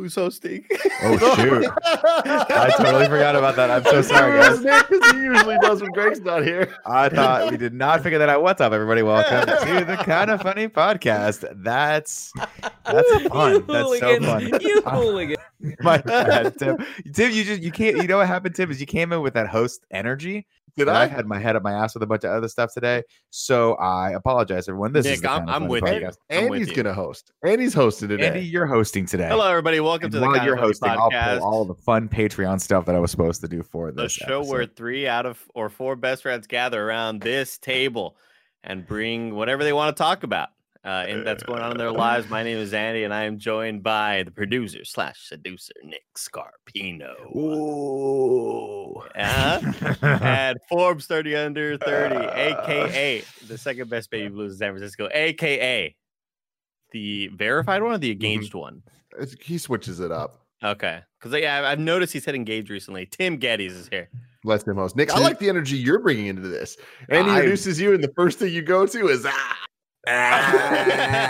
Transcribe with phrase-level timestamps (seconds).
[0.00, 0.64] who's hosting?
[1.02, 1.66] Oh shoot!
[1.84, 3.70] I totally forgot about that.
[3.70, 4.58] I'm so sorry, guys.
[4.60, 6.74] Because he usually does when Greg's not here.
[6.84, 8.42] I thought we did not figure that out.
[8.42, 9.02] What's up, everybody?
[9.02, 11.46] Welcome to the kind of funny podcast.
[11.62, 12.32] That's
[12.84, 13.64] that's fun.
[13.66, 14.22] That's so hooligan.
[14.24, 14.60] fun.
[14.60, 15.36] You hooligan.
[15.80, 16.76] My bad, Tim.
[17.14, 17.96] Tim, you just you can't.
[17.96, 18.70] You know what happened, Tim?
[18.70, 20.46] Is you came in with that host energy.
[20.76, 21.04] Did I?
[21.04, 23.74] I've had my head up my ass with a bunch of other stuff today, so
[23.76, 24.92] I apologize, everyone.
[24.92, 25.88] This is Nick, the I'm- I'm Funny with you.
[25.88, 26.16] podcast.
[26.30, 26.74] I'm with Andy's you.
[26.82, 27.32] gonna host.
[27.46, 28.26] Andy's hosting today.
[28.26, 29.28] Andy, you're hosting today.
[29.28, 29.80] Hello, everybody.
[29.80, 32.60] Welcome And to the while Kinda you're Funny hosting, I'll pull all the fun Patreon
[32.60, 35.42] stuff that I was supposed to do for the this show where three out of
[35.54, 38.18] or four best friends gather around this table
[38.62, 40.50] and bring whatever they want to talk about.
[40.86, 42.30] Uh, and that's going on in their lives.
[42.30, 47.12] My name is Andy, and I am joined by the producer slash seducer Nick Scarpino.
[47.36, 49.02] Ooh.
[49.18, 49.94] Uh-huh.
[50.02, 55.94] At Forbes 30 under 30, aka the second best baby blues in San Francisco, aka
[56.92, 58.82] the verified one or the engaged one.
[59.20, 60.42] It's- he switches it up.
[60.64, 63.06] Okay, because yeah, I've noticed he's had engaged recently.
[63.06, 64.08] Tim Gettys is here.
[64.44, 64.96] Lets him host.
[64.96, 66.76] Nick, I like the energy you're bringing into this.
[67.10, 69.56] and he introduces you, and the first thing you go to is ah.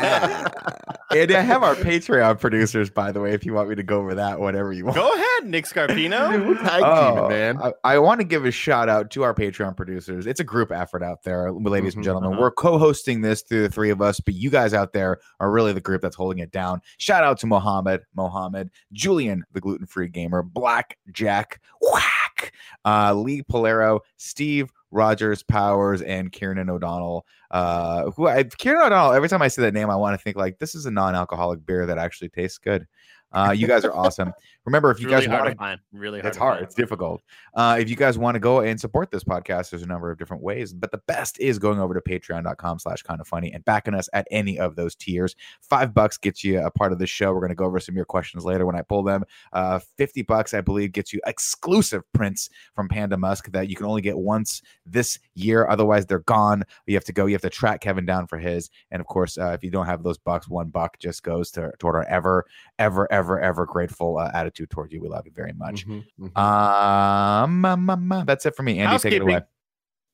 [1.10, 3.98] and I have our Patreon producers, by the way, if you want me to go
[3.98, 4.96] over that, whatever you want.
[4.96, 6.30] Go ahead, Nick Scarpino.
[6.32, 7.58] Dude, we're tag Oh, teaming, man.
[7.62, 10.26] I, I want to give a shout out to our Patreon producers.
[10.26, 12.32] It's a group effort out there, ladies and Mhm, gentlemen.
[12.32, 12.40] uh-huh.
[12.42, 15.72] We're co-hosting this through the three of us, but you guys out there are really
[15.72, 16.82] the group that's holding it down.
[16.98, 22.52] Shout out to Mohammed, Mohammed, Julian, the gluten-free gamer, Black Jack, Whack,
[22.84, 27.26] uh, Lee Polero, Steve Rogers Powers, and Kieran O'Donnell.
[27.50, 29.12] Uh, who I Kieran O'Donnell.
[29.12, 31.64] Every time I say that name, I want to think like this is a non-alcoholic
[31.64, 32.86] beer that actually tastes good.
[33.32, 34.32] Uh, you guys are awesome.
[34.64, 35.80] Remember, if It's you really guys want to find.
[35.92, 36.28] Really hard.
[36.28, 36.54] it's hard.
[36.54, 36.64] find.
[36.64, 37.22] It's difficult.
[37.54, 40.18] Uh, if you guys want to go and support this podcast, there's a number of
[40.18, 43.64] different ways, but the best is going over to patreon.com slash kind of funny and
[43.64, 45.36] backing us at any of those tiers.
[45.60, 47.32] Five bucks gets you a part of the show.
[47.32, 49.24] We're going to go over some of your questions later when I pull them.
[49.52, 53.86] Uh, 50 bucks, I believe, gets you exclusive prints from Panda Musk that you can
[53.86, 55.68] only get once this year.
[55.68, 56.64] Otherwise, they're gone.
[56.86, 58.70] You have to go, you have to track Kevin down for his.
[58.90, 61.70] And of course, uh, if you don't have those bucks, one buck just goes to
[61.78, 62.44] toward our ever,
[62.78, 65.00] ever, ever, ever ever grateful uh, attitude towards you.
[65.00, 65.86] We love you very much.
[65.86, 66.38] Mhm, mhm.
[66.38, 68.78] Um, um, um, um, that's it for me.
[68.78, 69.40] Andy, take it away.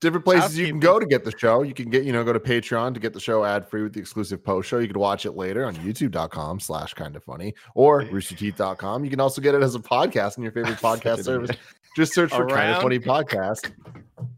[0.01, 1.63] Different places you can go to get the show.
[1.63, 3.93] You can get, you know, go to Patreon to get the show ad free with
[3.93, 4.79] the exclusive post show.
[4.79, 9.05] You can watch it later on youtube.com slash kind of funny or roosterteeth.com.
[9.05, 11.57] You can also get it as a podcast in your favorite podcast service.
[11.97, 13.71] Just search for kind of funny podcast.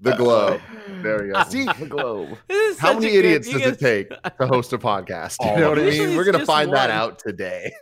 [0.01, 0.61] The Globe.
[1.03, 1.43] There we go.
[1.49, 2.39] See, the globe.
[2.79, 5.37] How many good- idiots you does it take to host a podcast?
[5.55, 6.17] You know what I mean?
[6.17, 7.73] We're gonna just find that out today.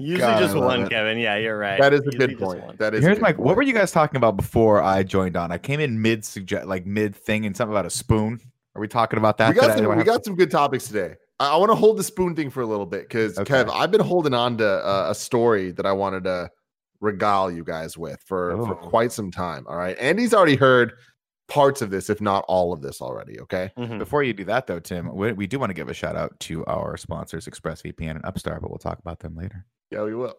[0.00, 0.90] Usually God, just one, it.
[0.90, 1.18] Kevin.
[1.18, 1.80] Yeah, you're right.
[1.80, 2.78] That is a Usually good point.
[2.78, 3.32] That is Here's my.
[3.32, 3.46] point.
[3.46, 5.52] What were you guys talking about before I joined on?
[5.52, 8.40] I came in mid suggest, like mid thing, and something about a spoon.
[8.74, 9.50] Are we talking about that?
[9.50, 9.78] we got today?
[9.84, 11.14] Some, we have- got some good topics today.
[11.38, 13.54] I, I want to hold the spoon thing for a little bit because Okay.
[13.54, 16.50] Kev, I've been holding on to uh, a story that I wanted to
[17.04, 18.88] regale you guys with for for Oh.
[18.88, 19.64] quite some time.
[19.68, 20.94] All right, Andy's already heard
[21.46, 23.38] parts of this, if not all of this already.
[23.40, 23.98] Okay, Mhm.
[23.98, 26.38] Before you do that, though, Tim, we, we do want to give a shout out
[26.40, 29.66] to our sponsors, ExpressVPN and Upstart, but we'll talk about them later.
[29.90, 30.34] yeah, we will.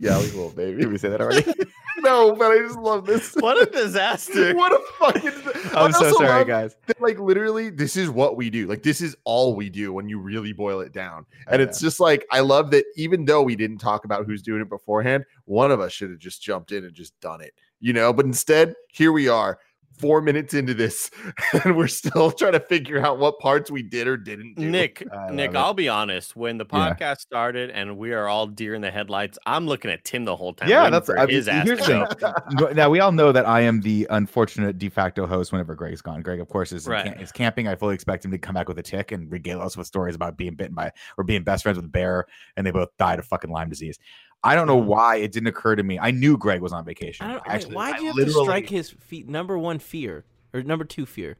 [0.00, 0.80] Yeah, we will, baby.
[0.80, 1.44] Did we say that already?
[1.98, 3.34] no, but I just love this.
[3.40, 4.54] What a disaster.
[4.56, 5.32] what a fucking.
[5.76, 6.74] I'm so sorry, guys.
[6.86, 8.66] that, like literally, this is what we do.
[8.66, 11.26] Like this is all we do when you really boil it down.
[11.48, 11.68] And Yeah.
[11.68, 14.70] it's just like I love that even though we didn't talk about who's doing it
[14.70, 18.10] beforehand, one of us should have just jumped in and just done it, you know.
[18.14, 19.58] But instead, here we are,
[20.00, 21.10] four minutes into this,
[21.64, 24.70] and we're still trying to figure out what parts we did or didn't do.
[24.70, 25.56] Nick, Nick, it.
[25.56, 26.34] I'll be honest.
[26.34, 26.94] When the Yeah.
[26.94, 30.36] podcast started and we are all deer in the headlights, I'm looking at Tim the
[30.36, 30.68] whole time.
[30.68, 31.66] Yeah, that's for I mean, his ass.
[31.66, 32.16] here's to the
[32.58, 32.66] go.
[32.66, 32.76] thing.
[32.76, 36.22] Now we all know that I am the unfortunate de facto host whenever Greg's gone.
[36.22, 37.04] Greg, of course, is, Right.
[37.06, 37.68] cam- is camping.
[37.68, 40.14] I fully expect him to come back with a tick and regale us with stories
[40.14, 43.18] about being bitten by or being best friends with a bear, and they both died
[43.18, 43.98] of fucking Lyme disease.
[44.42, 45.98] I don't know why it didn't occur to me.
[45.98, 47.26] I knew Greg was on vacation.
[47.26, 49.28] I don't, Actually, why'd I you have to literally- strike his feet?
[49.28, 50.24] Number one fear
[50.54, 51.36] or number two fear?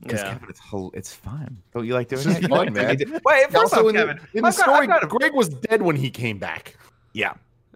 [0.00, 0.34] Because Yeah.
[0.34, 1.58] Kevin, it's whole, it's fun.
[1.74, 2.48] Don't you like doing It's just it?
[2.48, 2.96] fun, man.
[3.24, 5.06] Wait, first Also, off, in the, Kevin, in the I've got- story, I've got a-
[5.08, 6.76] Greg was dead when he came back.
[7.12, 7.32] yeah,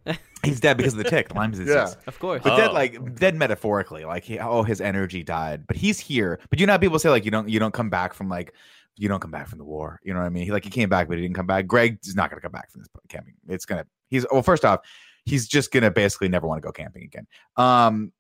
[0.44, 1.68] he's dead because of the tick, Lyme disease.
[1.68, 1.92] Yeah.
[2.06, 2.42] Of course.
[2.44, 2.74] But dead, Oh.
[2.74, 6.38] like dead metaphorically, like he, oh, his energy died, but he's here.
[6.50, 8.52] But you know, how people say like you don't, you don't come back from like,
[8.96, 10.00] you don't come back from the war.
[10.04, 10.44] You know what I mean?
[10.44, 11.66] He like he came back, but he didn't come back.
[11.66, 13.34] Greg is not going to come back from this camping.
[13.48, 13.86] It's gonna.
[14.08, 14.42] He's well.
[14.42, 14.80] First off,
[15.24, 17.26] he's just gonna basically never want to go camping again.
[17.56, 18.12] Um.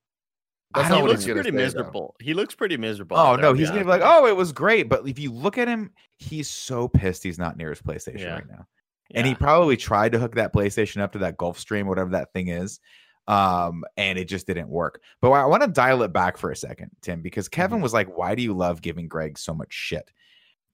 [0.74, 1.12] That's I don't he what know.
[1.12, 1.56] looks pretty say, though.
[1.62, 2.16] miserable.
[2.18, 3.18] He looks pretty miserable.
[3.18, 4.88] Oh no, he's be gonna be like, oh, it was great.
[4.88, 8.34] But if you look at him, he's so pissed he's not near his PlayStation Yeah.
[8.36, 8.66] right now.
[9.10, 9.16] you.
[9.16, 12.32] and he probably tried to hook that PlayStation up to that Gulf Stream, whatever that
[12.32, 12.80] thing is,
[13.28, 15.02] um, and it just didn't work.
[15.20, 17.82] But I want to dial it back for a second, Tim, because Kevin Mm-hmm.
[17.82, 20.10] was like, "Why do you love giving Greg so much shit?"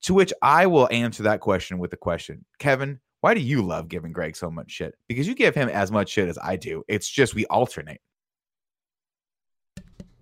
[0.03, 3.89] To which I will answer that question with the question, Kevin, Why do you love
[3.89, 4.95] giving Greg so much shit?
[5.09, 6.85] Because you give him as much shit as I do.
[6.89, 8.01] It's just we alternate.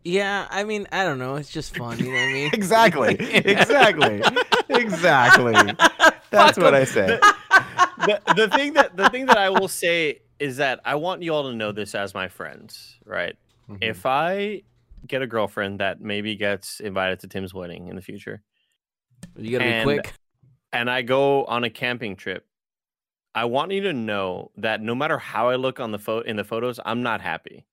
[0.05, 1.35] Yeah, I mean, I don't know.
[1.35, 1.99] It's just fun.
[1.99, 2.51] You know what I mean?
[2.55, 3.17] Exactly.
[3.19, 4.23] exactly.
[4.71, 5.53] exactly.
[6.31, 6.81] That's Fuck what 'em.
[6.83, 7.21] I said.
[7.99, 11.35] the, the thing that the thing that I will say is that I want you
[11.35, 13.37] all to know this as my friends, right?
[13.69, 13.79] Mhm.
[13.81, 14.63] If I
[15.07, 18.43] get a girlfriend that maybe gets invited to Tim's wedding in the future,
[19.37, 20.13] You gotta And- be quick.
[20.73, 22.47] and I go on a camping trip,
[23.35, 26.37] I want you to know that no matter how I look on the photo in
[26.37, 27.67] the photos, I'm not happy.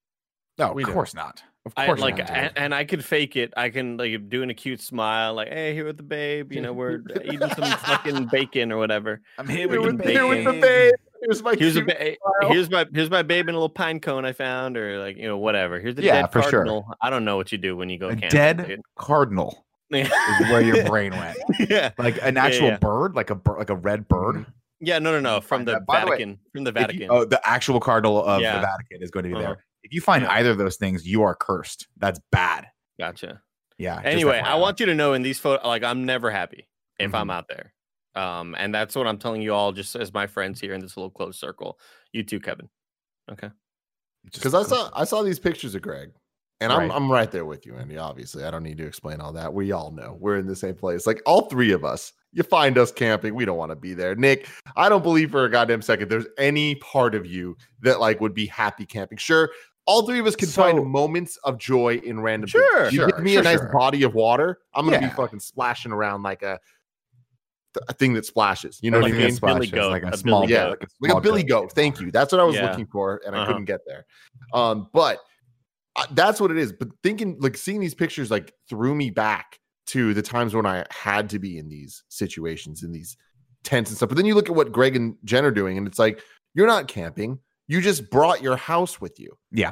[0.58, 0.94] No, We of know.
[0.96, 1.42] course not.
[1.66, 2.30] Of I course like, not.
[2.30, 3.54] and, and I could fake it.
[3.56, 6.74] I can like doing a cute smile, like, "Hey, here with the babe," you know,
[6.80, 9.22] we're uh, eating some fucking bacon or whatever.
[9.38, 10.94] I'm here Here with with- the here with the babe.
[11.22, 12.52] Here's my Here's a cute ba- eh, smile.
[12.52, 15.26] here's my here's my babe in a little pine cone I found, or like you
[15.26, 15.80] know whatever.
[15.80, 16.52] Here's the Yeah, dead for sure.
[16.52, 16.86] cardinal.
[17.02, 18.30] I don't know what you do when you go A camping.
[18.30, 18.82] dead dude.
[18.98, 20.08] cardinal Yeah.
[20.42, 21.38] is where your brain went.
[21.70, 22.78] yeah, Like an actual yeah.
[22.78, 24.46] bird, like a bir- like a red bird.
[24.80, 25.00] yeah.
[25.00, 25.42] No, no, no.
[25.42, 25.86] From the that.
[25.86, 26.40] By the way, Vatican.
[26.54, 27.08] From the If you- Vatican.
[27.12, 28.56] oh, the actual cardinal of Yeah.
[28.56, 29.44] the Vatican is going to be Uh-huh.
[29.44, 29.66] there.
[29.84, 30.32] If you find Yeah.
[30.32, 31.88] either of those things, you are cursed.
[31.98, 32.68] That's bad.
[33.00, 33.42] Gotcha.
[33.78, 34.02] Yeah.
[34.04, 36.70] Anyway, I want you to know in these photos, like I'm never happy
[37.00, 37.16] if Mm-hmm.
[37.16, 37.74] I'm out there.
[38.16, 40.96] Um, and that's what I'm telling you all, just as my friends here in this
[40.96, 41.80] little close circle.
[42.12, 42.70] You too, Kevin.
[43.32, 43.50] Okay.
[44.32, 46.12] Because I saw I saw these pictures of Greg,
[46.64, 46.92] and I'm Right.
[46.92, 47.98] I'm right there with you, Andy.
[47.98, 49.54] Obviously, I don't need to explain all that.
[49.54, 51.06] We all know we're in the same place.
[51.06, 54.16] Like all three of us, you find us camping, we don't want to be there.
[54.16, 58.20] Nick, I don't believe for a goddamn second there's any part of you that like
[58.22, 59.18] would be happy camping.
[59.18, 59.50] Sure.
[59.86, 62.50] All three of us can So- find moments of joy in random.
[62.50, 62.64] things.
[62.66, 63.72] Sure, you sure, give me sure, a nice sure.
[63.74, 65.10] body of water, I'm gonna Yeah.
[65.10, 66.60] be fucking splashing around like a
[67.90, 68.80] a thing that splashes.
[68.84, 69.36] You know Like what I mean?
[69.42, 70.70] Billy goat, like a, a small Billy yeah, goat.
[70.80, 71.62] like a, like a Billy goat.
[71.64, 71.72] goat.
[71.74, 72.12] Thank you.
[72.12, 72.70] That's what I was Yeah.
[72.70, 73.48] looking for, and I Uh-huh.
[73.48, 74.06] couldn't get there.
[74.54, 75.20] Um, but
[76.12, 76.74] that's what it is.
[76.74, 80.86] But thinking, like seeing these pictures, like threw me back to the times when I
[80.92, 83.18] had to be in these situations, in these
[83.64, 84.10] tents and stuff.
[84.10, 86.22] But then you look at what Greg and Jen are doing, and it's like
[86.54, 87.40] you're not camping.
[87.68, 89.38] You just brought your house with you.
[89.52, 89.72] Yeah.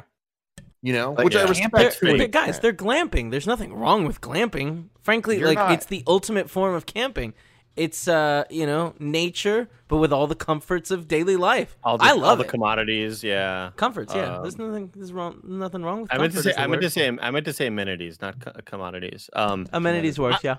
[0.84, 2.00] You know, Like, which I respect.
[2.00, 3.30] They're, they're- guys, they're glamping.
[3.30, 4.88] There's nothing wrong with glamping.
[5.02, 7.34] Frankly, You're like not- it's the ultimate form of camping.
[7.74, 11.78] It's uh, you know, nature, but with all the comforts of daily life.
[11.82, 12.50] All the, I all love the it.
[12.50, 13.24] commodities.
[13.24, 13.70] Yeah.
[13.76, 14.36] comforts, yeah.
[14.36, 14.90] Um, There's nothing.
[14.94, 15.40] There's wrong.
[15.42, 16.12] Nothing wrong with.
[16.12, 16.52] I meant to say.
[16.54, 16.80] I meant word.
[16.82, 17.18] to say.
[17.20, 19.30] I meant to say amenities, not co- commodities.
[19.32, 20.44] Um, amenities works.
[20.44, 20.56] Yeah.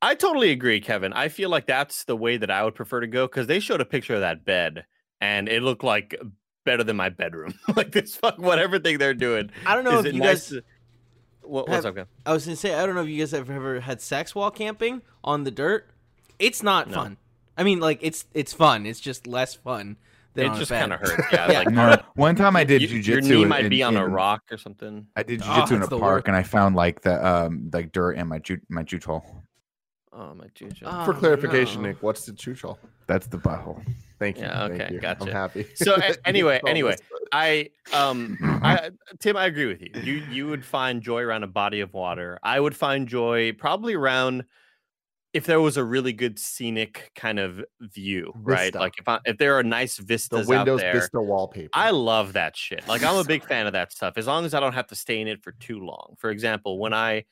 [0.00, 1.12] I totally agree, Kevin.
[1.12, 3.80] I feel like that's the way that I would prefer to go because they showed
[3.80, 4.84] a picture of that bed
[5.20, 6.14] and it looked like
[6.64, 7.54] better than my bedroom.
[7.76, 9.50] like this fuck whatever thing they're doing.
[9.66, 10.48] I don't know if you nice guys.
[10.50, 10.62] to-
[11.42, 12.08] what, what's have- up, Kevin?
[12.26, 14.50] I was gonna say I don't know if you guys have ever had sex while
[14.50, 15.90] camping on the dirt.
[16.38, 16.94] It's not No.
[16.96, 17.16] fun.
[17.56, 18.86] I mean, like it's it's fun.
[18.86, 19.96] It's just less fun.
[20.34, 21.22] Than It on just kind of hurts.
[21.32, 21.58] Yeah, Yeah.
[21.60, 23.06] like No, one time I did you- jujitsu.
[23.06, 25.06] your knee might in- be on a rock or something.
[25.14, 26.26] I did Oh, jujitsu in a park, worst.
[26.26, 29.24] and I found like the um like dirt in my ju- my jute hole.
[30.12, 30.84] Oh my juju.
[30.86, 31.88] Oh, For clarification, no.
[31.88, 32.78] Nick, what's the chuchol?
[33.06, 33.84] That's the butthole.
[34.18, 34.44] Thank you.
[34.44, 35.00] Yeah, thank okay, you.
[35.00, 35.24] gotcha.
[35.24, 35.66] I'm happy.
[35.74, 36.96] So, a- anyway- Oh, anyway.
[37.32, 38.90] I um I
[39.20, 39.90] Tim, I agree with you.
[40.02, 42.38] You you would find joy around a body of water.
[42.42, 44.44] I would find joy probably around
[45.34, 48.72] if there was a really good scenic kind of view, right?
[48.72, 50.92] Like if I, if there are nice the vistas Windows out there.
[50.94, 51.70] Vista wallpaper.
[51.72, 52.86] I love that shit.
[52.86, 54.94] Like I'm a big fan of that stuff as long as I don't have to
[54.94, 56.14] stay in it for too long.
[56.18, 57.24] For example, when I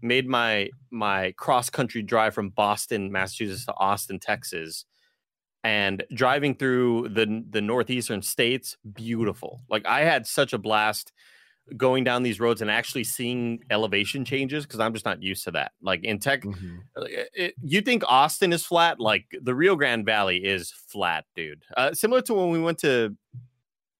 [0.00, 4.86] made my my cross country drive from Boston, Massachusetts to Austin, Texas,
[5.62, 9.60] and driving through the the northeastern states, beautiful.
[9.68, 11.12] Like I had such a blast
[11.76, 15.50] going down these roads and actually seeing elevation changes because I'm just not used to
[15.52, 15.72] that.
[15.82, 16.78] Like in tech, Mhm.
[16.96, 18.98] uh, it, you think Austin is flat?
[19.00, 21.62] Like the Rio Grande Valley is flat, dude.
[21.76, 23.16] Uh, similar to when we went to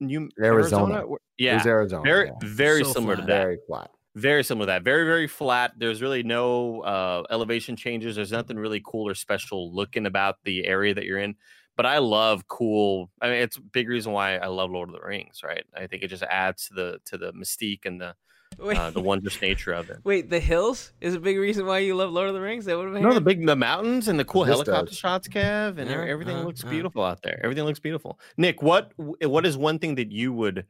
[0.00, 1.06] New Arizona.
[1.06, 2.02] where- It Yeah, was Arizona.
[2.02, 2.32] very yeah.
[2.42, 3.42] very So similar to that.
[3.42, 3.90] Very flat.
[4.16, 4.82] Very similar to that.
[4.82, 5.72] Very very flat.
[5.78, 8.16] There's really no uh, elevation changes.
[8.16, 11.36] There's nothing really cool or special looking about the area that you're in.
[11.80, 13.10] But I love cool.
[13.22, 15.40] I mean, it's a big reason why I love Lord of the Rings.
[15.42, 15.64] Right?
[15.74, 18.14] I think it just adds to the to the mystique and the
[18.58, 19.96] Wait, uh, the wondrous nature of it.
[20.04, 22.66] wait, the hills is a big reason why you love Lord of the Rings.
[22.66, 24.66] That would have been No, the big the mountains and the cool vistas.
[24.66, 26.68] helicopter shots, Kev, and Yeah, everything uh, looks uh.
[26.68, 27.40] beautiful out there.
[27.42, 28.20] Everything looks beautiful.
[28.36, 30.66] Nick, what what is one thing that you would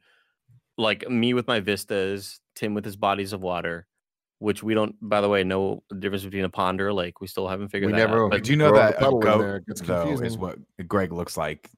[0.77, 3.85] like me with my vistas, Tim with his bodies of water,
[4.41, 7.21] which we don't, by the way, know the difference between a pond or a lake.
[7.21, 8.31] We still haven't figured We that never- out.
[8.31, 10.57] But But do you know throw that a goat there, it gets though is what
[10.87, 11.69] Greg looks like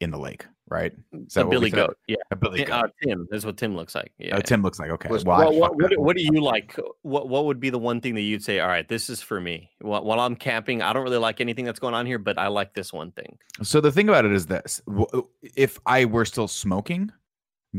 [0.00, 0.92] in the lake, right?
[1.12, 2.16] Is a that what Billy goat, yeah.
[2.32, 2.84] A Billy Ti- goat.
[2.84, 4.10] uh, Tim, that's what Tim looks like.
[4.18, 4.34] Yeah.
[4.36, 5.08] Oh, Tim looks like okay.
[5.08, 6.76] Well, Well, what, what, what do you like?
[7.02, 8.58] What what would be the one thing that you'd say?
[8.58, 9.70] All right, this is for me.
[9.80, 12.48] While, while I'm camping, I don't really like anything that's going on here, but I
[12.48, 13.38] like this one thing.
[13.62, 14.80] So the thing about it is this:
[15.54, 17.12] if I were still smoking,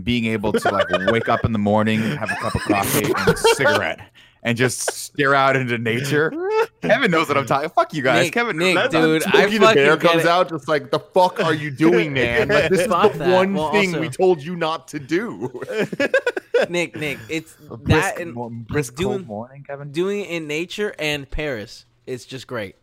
[0.03, 3.27] being able to like wake up in the morning, have a cup of coffee and
[3.27, 3.99] a cigarette,
[4.43, 6.31] and just stare out into nature
[6.81, 7.69] Kevin knows what I'm talking.
[7.69, 8.23] Fuck you guys.
[8.25, 10.29] Nick, Kevin, Nick, that's- dude, I Smokey the Bear fucking get comes it.
[10.29, 12.47] out just like the fuck are you doing, man?
[12.47, 13.33] Like this is Fuck the that.
[13.33, 15.61] one Well, thing also- we told you not to do.
[16.69, 19.91] Nick, Nick, it's A that brisk, and brisk doing- cold morning, Kevin.
[19.91, 21.85] doing it in nature and Paris.
[22.07, 22.75] It's just great.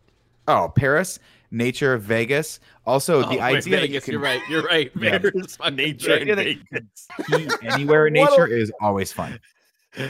[0.46, 1.18] Oh, Paris,
[1.50, 2.60] nature, Vegas.
[2.86, 4.40] Also, Oh, the wait, idea that you Vegas, can you're right.
[4.48, 4.90] You're right.
[4.98, 5.18] Yeah.
[5.18, 6.58] Vegas, fucking nature in idea that you
[7.30, 7.58] Vegas.
[7.62, 9.38] anywhere in What a- nature is always fun.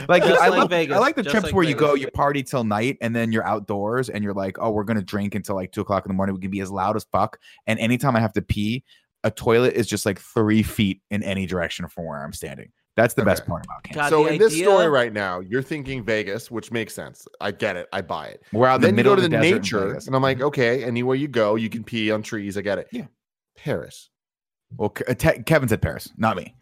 [0.07, 1.93] Like Just I like like Vegas, I like the just trips like where you go,
[1.95, 5.35] you party till night, and then you're outdoors, and you're like, oh, we're gonna drink
[5.35, 6.35] until like two o'clock in the morning.
[6.35, 8.83] We can be as loud as fuck, and anytime I have to pee,
[9.23, 12.71] a toilet is just like three feet in any direction from where I'm standing.
[13.01, 13.95] That's the best part about camp.
[13.95, 17.27] God, so the in this story right now, you're thinking Vegas, which makes sense.
[17.39, 17.87] I get it.
[17.93, 18.43] I buy it.
[18.51, 20.21] We're out in the then you middle go to the, the, desert nature, and I'm
[20.21, 22.57] like, okay, anywhere you go, you can pee on trees.
[22.57, 22.87] I get it.
[22.91, 23.05] Yeah.
[23.55, 24.09] Paris.
[24.75, 26.55] well, Ke- uh, Te- Kevin said Paris, not me.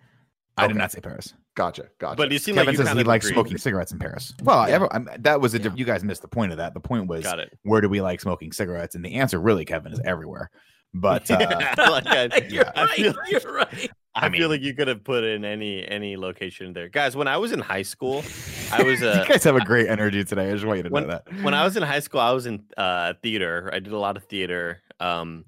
[0.57, 1.33] I did not say Paris.
[1.55, 1.85] Gotcha.
[1.99, 2.15] Gotcha.
[2.17, 3.33] But you seem Kevin like you says he likes agree.
[3.35, 4.33] smoking cigarettes in Paris.
[4.43, 4.75] Well, Yeah.
[4.75, 5.71] every- I'm- that was a Yeah.
[5.75, 6.73] you guys missed the point of that.
[6.73, 7.57] The point was Got it.
[7.63, 8.95] where do we like smoking cigarettes?
[8.95, 10.49] And the answer, really, Kevin, is everywhere.
[10.93, 11.37] But uh,
[11.77, 12.99] like I, You're I right.
[13.29, 13.91] You're right.
[14.17, 17.15] I, I mean- feel like you could have put in any any location there, guys.
[17.15, 18.23] When I was in high school,
[18.71, 20.49] I was uh, you guys have a great energy today.
[20.49, 21.43] I just want you to when, know that.
[21.43, 23.69] when I was in high school, I was in uh, theater.
[23.71, 24.81] I did a lot of theater.
[24.99, 25.45] Um,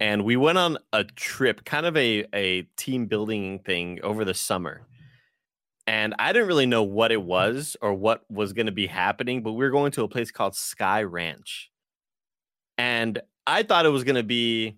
[0.00, 4.34] and we went on a trip, kind of a, a team building thing over the
[4.34, 4.86] summer.
[5.86, 9.42] And I didn't really know what it was or what was going to be happening,
[9.42, 11.70] but we were going to a place called Sky Ranch.
[12.76, 14.76] And I thought it was going to be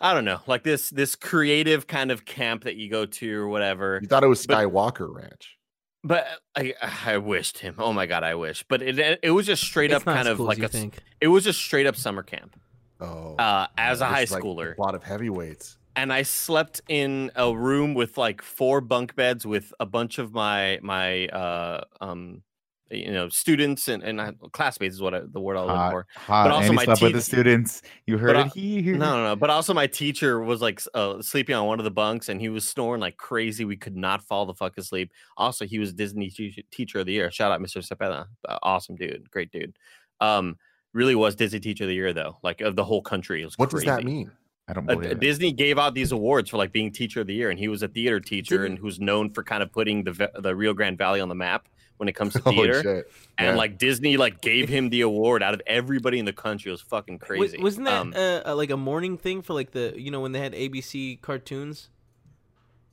[0.00, 3.48] I don't know, like this this creative kind of camp that you go to or
[3.48, 3.98] whatever.
[4.02, 5.56] you thought it was but- Skywalker Ranch.
[6.04, 6.74] But I
[7.06, 7.74] I wished him.
[7.78, 8.64] Oh my god, I wish.
[8.68, 10.72] But it it was just straight It's up kind of cool like you a s-
[10.72, 10.98] think.
[11.20, 12.54] it was just straight up summer camp.
[13.00, 15.76] Oh, Uh, as a high is like schooler, a lot of heavyweights.
[15.96, 20.32] and I slept in a room with like four bunk beds with a bunch of
[20.32, 22.42] my my uh um
[22.90, 26.06] you know students and and classmates is what I, the word I was looking for.
[26.14, 26.44] hot.
[26.44, 27.82] But also my slept with the students.
[28.06, 28.96] You heard But it here.
[28.96, 29.36] No, no, no.
[29.36, 32.48] But also, my teacher was like uh, sleeping on one of the bunks, and he
[32.48, 33.64] was snoring like crazy.
[33.64, 35.12] We could not fall the fuck asleep.
[35.36, 37.30] Also, he was Disney teacher, teacher of the year.
[37.30, 37.84] Shout out, Mr.
[37.86, 38.26] Cepeda.
[38.62, 39.76] Awesome dude, great dude.
[40.20, 40.56] Um,
[40.92, 43.42] really was Disney teacher of the year though, like of the whole country.
[43.42, 44.30] It was What does that mean?
[44.68, 45.20] I don't Uh, believe it.
[45.20, 47.82] Disney gave out these awards for like being teacher of the year, and he was
[47.82, 51.20] a theater teacher and who's known for kind of putting the the Rio Grande Valley
[51.20, 51.68] on the map
[51.98, 52.82] when it comes to Holy theater.
[52.82, 53.12] shit!
[53.38, 53.54] And Yeah.
[53.56, 56.70] like Disney, like gave him the award out of everybody in the country.
[56.70, 57.58] It was fucking crazy.
[57.62, 60.32] Wasn't that Um, uh, uh, like a morning thing for like the you know when
[60.32, 61.90] they had ABC cartoons?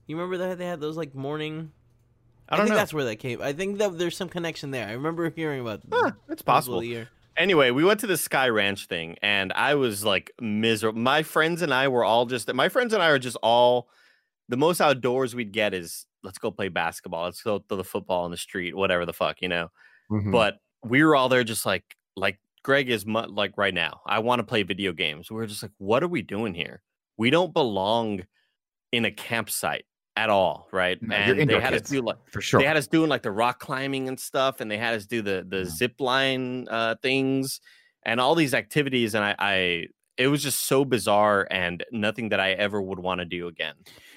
[0.06, 1.72] You remember that they had those like morning.
[2.50, 2.77] I don't think know.
[2.82, 3.42] that's where that came.
[3.42, 4.88] I think that there's some connection there.
[4.88, 5.82] I remember hearing about.
[5.92, 6.84] Huh, it's possible.
[6.84, 7.10] year.
[7.35, 10.99] Anyway, we went to the Sky Ranch thing, and I was like miserable.
[10.99, 12.51] My friends and I were all just.
[12.53, 13.89] My friends and I are just all.
[14.49, 17.23] The most outdoors we'd get is let's go play basketball.
[17.23, 19.69] Let's go to the football in the street, whatever the fuck, you know.
[20.11, 20.31] Mhm.
[20.31, 24.01] But we were all there, just like like Greg is mu- like right now.
[24.05, 25.31] I want to play video games.
[25.31, 26.81] We are just like, what are we doing here?
[27.17, 28.25] We don't belong
[28.91, 29.85] in a campsite
[30.15, 31.01] at all, right?
[31.01, 32.60] No, and they had us do like for sure.
[32.60, 35.22] they had us doing like the rock climbing and stuff, and they had us do
[35.22, 35.65] the the Yeah.
[35.65, 37.60] zip line uh, things
[38.03, 42.39] and all these activities, and I, I it was just so bizarre and nothing that
[42.39, 43.74] I ever would want to do again.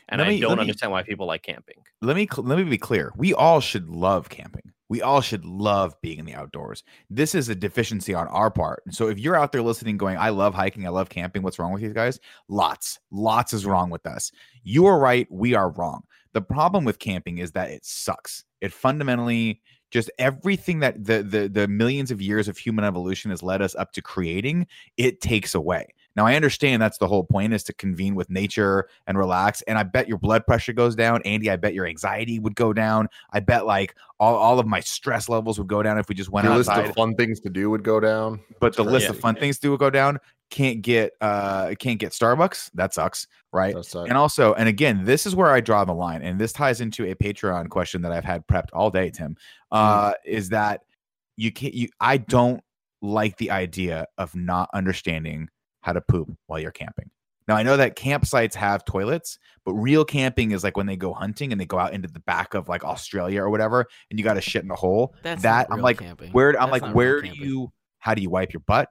[0.09, 1.77] And Let I don't let me- understand why people like camping.
[2.03, 3.13] let me let me be clear.
[3.17, 4.73] We all should love camping.
[4.89, 6.85] We all should love being in the outdoors.
[7.11, 8.83] This is a deficiency on our part.
[8.91, 11.73] So if you're out there listening, going, "I love hiking, I love camping," what's wrong
[11.73, 12.21] with you guys?
[12.49, 14.31] Lots, lots is wrong with us.
[14.63, 15.27] You are right.
[15.31, 16.03] We are wrong.
[16.35, 18.45] The problem with camping is that it sucks.
[18.61, 23.43] It fundamentally just everything that the the the millions of years of human evolution has
[23.43, 24.67] led us up to creating,
[24.97, 25.87] it takes away.
[26.17, 29.63] Now I understand that's the whole point is to convene with nature and relax.
[29.63, 31.21] And I bet your blood pressure goes down.
[31.25, 33.09] Andy, I bet your anxiety would go down.
[33.33, 36.31] I bet like all, all of my stress levels would go down if we just
[36.31, 36.51] went out.
[36.51, 38.41] Your list of fun things to do would go down.
[38.61, 40.19] but the list of fun things to do would go down.
[40.49, 42.71] Can't get uh can't get Starbucks.
[42.75, 43.75] That sucks, right?
[43.75, 46.53] That's, uh, And also, and again, this is where I draw the line, and this
[46.53, 49.37] ties into a Patreon question that I've had prepped all day, Tim.
[49.73, 50.83] Uh, is that
[51.37, 52.63] you can't you I don't
[53.03, 55.49] like the idea of not understanding
[55.87, 57.09] how to poop while you're camping.
[57.47, 61.13] Now I know that campsites have toilets, but real camping is like when they go
[61.15, 64.25] hunting and they go out into the back of like Australia or whatever, and you
[64.25, 65.15] got to shit in a hole.
[65.23, 66.33] That's that not I'm like, camping.
[66.33, 67.73] where I'm That's like, where do you?
[68.01, 68.91] How do you wipe your butt?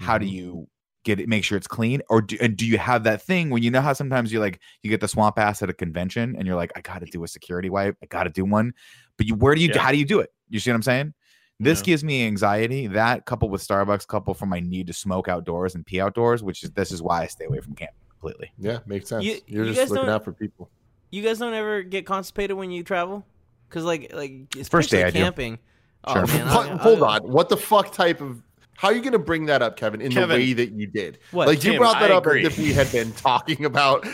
[0.00, 0.30] How do Mhm.
[0.32, 0.68] you
[1.04, 1.28] get it?
[1.28, 3.82] Make sure it's clean, or do and do you have that thing when you know
[3.82, 6.72] how sometimes you like you get the swamp ass at a convention and you're like,
[6.74, 8.72] I got to do a security wipe, I got to do one,
[9.18, 9.78] but you where do you Yeah.
[9.82, 10.30] how do you do it?
[10.48, 11.12] You see what I'm saying?
[11.60, 11.84] This Yeah.
[11.84, 12.86] gives me anxiety.
[12.86, 16.64] That coupled with Starbucks, coupled from my need to smoke outdoors and pee outdoors, which
[16.64, 18.50] is this is why I stay away from camping completely.
[18.58, 19.24] yeah, makes sense.
[19.24, 20.70] You- You, are you just guys looking don't- out for people.
[21.10, 23.24] You guys don't ever get constipated when you travel?
[23.68, 25.18] Because like like First day especially I do.
[25.18, 25.58] camping.
[26.04, 26.26] Oh, Sure.
[26.26, 27.22] man, I- I- hold on.
[27.30, 28.42] What the fuck type of?
[28.78, 30.30] How are you going to bring that up, Kevin, in Kevin.
[30.30, 31.18] the way that you did?
[31.32, 31.46] What?
[31.46, 32.40] like you Tim, brought that I up agree.
[32.46, 34.06] as if we had been talking about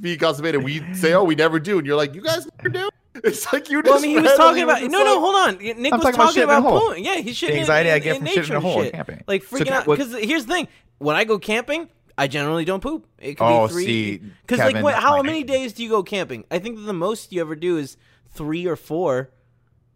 [0.00, 0.64] being constipated.
[0.64, 2.88] We say, "Oh, we never do," and you're like, "You guys never do."
[3.24, 3.90] It's like you just.
[3.90, 4.82] Well, I mean, he was talking about.
[4.82, 5.58] No, no, hold on.
[5.58, 6.80] Nick I'm was talking about talking shitting in a about hole.
[6.92, 7.04] pooing.
[7.04, 8.60] Yeah, he's shitting The in- anxiety in, I get in from shitting in a nature
[8.60, 9.24] hole camping.
[9.26, 9.86] Like freaking Kev- out.
[9.86, 10.68] Because here's the thing:
[10.98, 13.06] when I go camping, I generally don't poop.
[13.18, 13.84] It could Oh, be three.
[13.86, 15.58] see, Because like, what, how many nightmare.
[15.58, 16.44] days do you go camping?
[16.50, 17.96] I think the most you ever do is
[18.30, 19.30] three or four.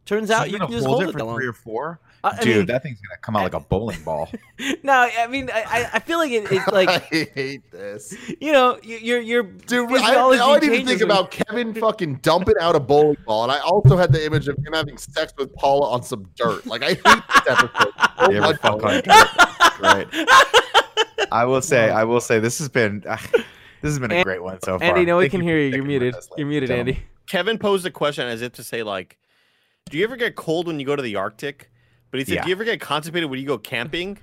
[0.06, 1.36] Turns out you're you can just hold hold it it for long.
[1.36, 2.00] three or four.
[2.22, 4.28] I- I Dude, mean- that thing's gonna come out like a bowling ball.
[4.82, 8.52] No, I mean, I, I- I feel like it, it's like I hate this, you
[8.52, 9.90] know, y- your your dude.
[9.90, 13.16] I, physiology all I didn't changes think when- about Kevin fucking dumping out a bowling
[13.26, 16.28] ball, and I also had the image of him having sex with Paula on some
[16.36, 16.66] dirt.
[16.66, 17.92] Like I hate this episode.
[18.18, 19.80] so You fuck on dirt?
[19.80, 20.06] Right.
[21.32, 23.42] I will say, I will say, this has been this
[23.82, 24.88] has been a An- great one so far.
[24.88, 25.74] Andy, no, we can for hear you.
[25.76, 26.14] You're muted.
[26.14, 27.02] us, You're muted, Andy.
[27.26, 29.16] Kevin posed a question as if to say, like,
[29.88, 31.70] do you ever get cold when you go to the Arctic?
[32.10, 32.42] But he said, Yeah.
[32.42, 34.18] do you ever get constipated when you go camping?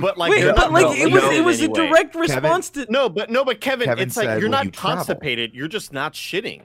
[0.00, 1.88] But like, Wait, but like no, it was no, it was a anyway.
[1.88, 2.86] direct response to.
[2.88, 4.96] No, but no, but Kevin, Kevin it's like said you're not you travel.
[4.98, 5.52] constipated.
[5.52, 6.62] You're just not shitting.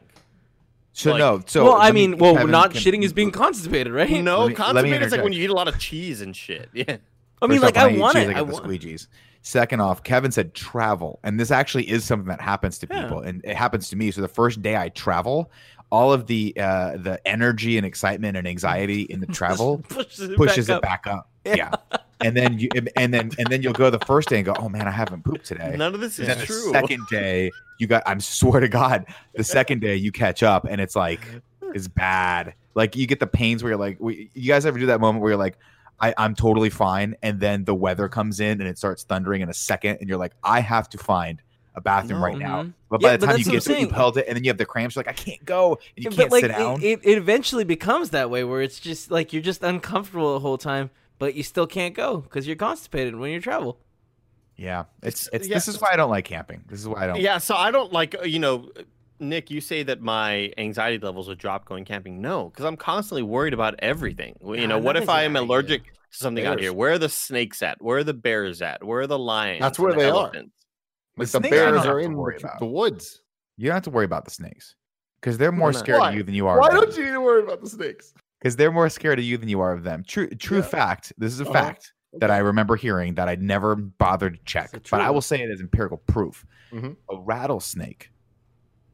[0.94, 3.12] So Like- no, so well, I let me- mean, well, Kevin not can- shitting is
[3.14, 4.10] being constipated, right?
[4.24, 6.70] No, Let me- constipated is like when you eat a lot of cheese and shit.
[6.74, 6.98] Yeah.
[7.42, 8.28] I mean, First like off, I when eat want cheese, it.
[8.28, 8.66] I I get the want.
[8.66, 9.08] squeegees.
[9.42, 13.04] Second off, Kevin said travel, and this actually is something that happens to Yeah.
[13.04, 14.12] people, and it happens to me.
[14.12, 15.50] So the first day I travel,
[15.92, 20.38] all of the uh, the energy and excitement and anxiety in the travel pushes it
[20.38, 20.82] pushes back it up.
[20.82, 21.30] back up.
[21.46, 21.72] Yeah.
[22.22, 24.70] and then you and then and then you'll go the first day and go, oh
[24.70, 25.74] man, I haven't pooped today.
[25.78, 26.72] None of this And is then the true.
[26.72, 28.04] second day, you got.
[28.06, 29.06] I'm swear to God,
[29.36, 31.22] the second day you catch up, and it's like
[31.74, 32.54] it's bad.
[32.76, 35.22] Like you get the pains where you're like, we, you guys ever do that moment
[35.22, 35.58] where you're like,
[36.00, 39.50] I, I'm totally fine, and then the weather comes in and it starts thundering in
[39.50, 41.42] a second, and you're like, I have to find
[41.80, 42.26] a bathroom No.
[42.26, 42.64] right now.
[42.64, 42.74] Mhm.
[42.90, 43.90] But Yeah, by the but time you get I'm to it, you saying.
[43.90, 44.96] held it, and then you have the cramps.
[44.96, 46.82] You're like, I can't go, and you but can't like sit down.
[46.82, 50.40] It, it, it eventually becomes that way where it's just like you're just uncomfortable the
[50.40, 53.80] whole time, but you still can't go because you're constipated when you travel.
[54.56, 55.48] yeah, it's It's- it's.
[55.48, 55.56] yeah.
[55.56, 56.64] This is why I don't like camping.
[56.68, 57.20] This is why I don't.
[57.20, 58.70] Yeah, so I don't like uh, you know,
[59.20, 59.50] Nick.
[59.52, 62.20] You say that my anxiety levels would drop going camping.
[62.22, 64.36] No, because I'm constantly worried about everything.
[64.42, 65.46] Well, You Nah, know, what if I am out here.
[65.48, 66.74] allergic to something out here?
[66.74, 67.82] Where are the snakes at?
[67.82, 68.84] Where are the bears at?
[68.84, 69.62] Where are the lions?
[69.62, 70.32] That's where the they are.
[71.20, 72.14] Like The the snakes I don't bears are in
[72.60, 73.22] the, woods.
[73.58, 74.76] You don't have to worry about the snakes
[75.22, 76.10] because they're more scared Why?
[76.12, 76.58] of you than you are.
[76.60, 78.14] Why don't you need to worry about the snakes?
[78.42, 80.02] because they're more scared of you than you are of them.
[80.08, 80.64] True, true Yeah.
[80.64, 81.12] fact.
[81.18, 81.52] This is a Uh-huh.
[81.52, 85.42] fact that I remember hearing that I never bothered to check, but I will say
[85.42, 86.46] it as empirical proof.
[86.72, 86.96] Mhm.
[87.12, 88.12] A rattlesnake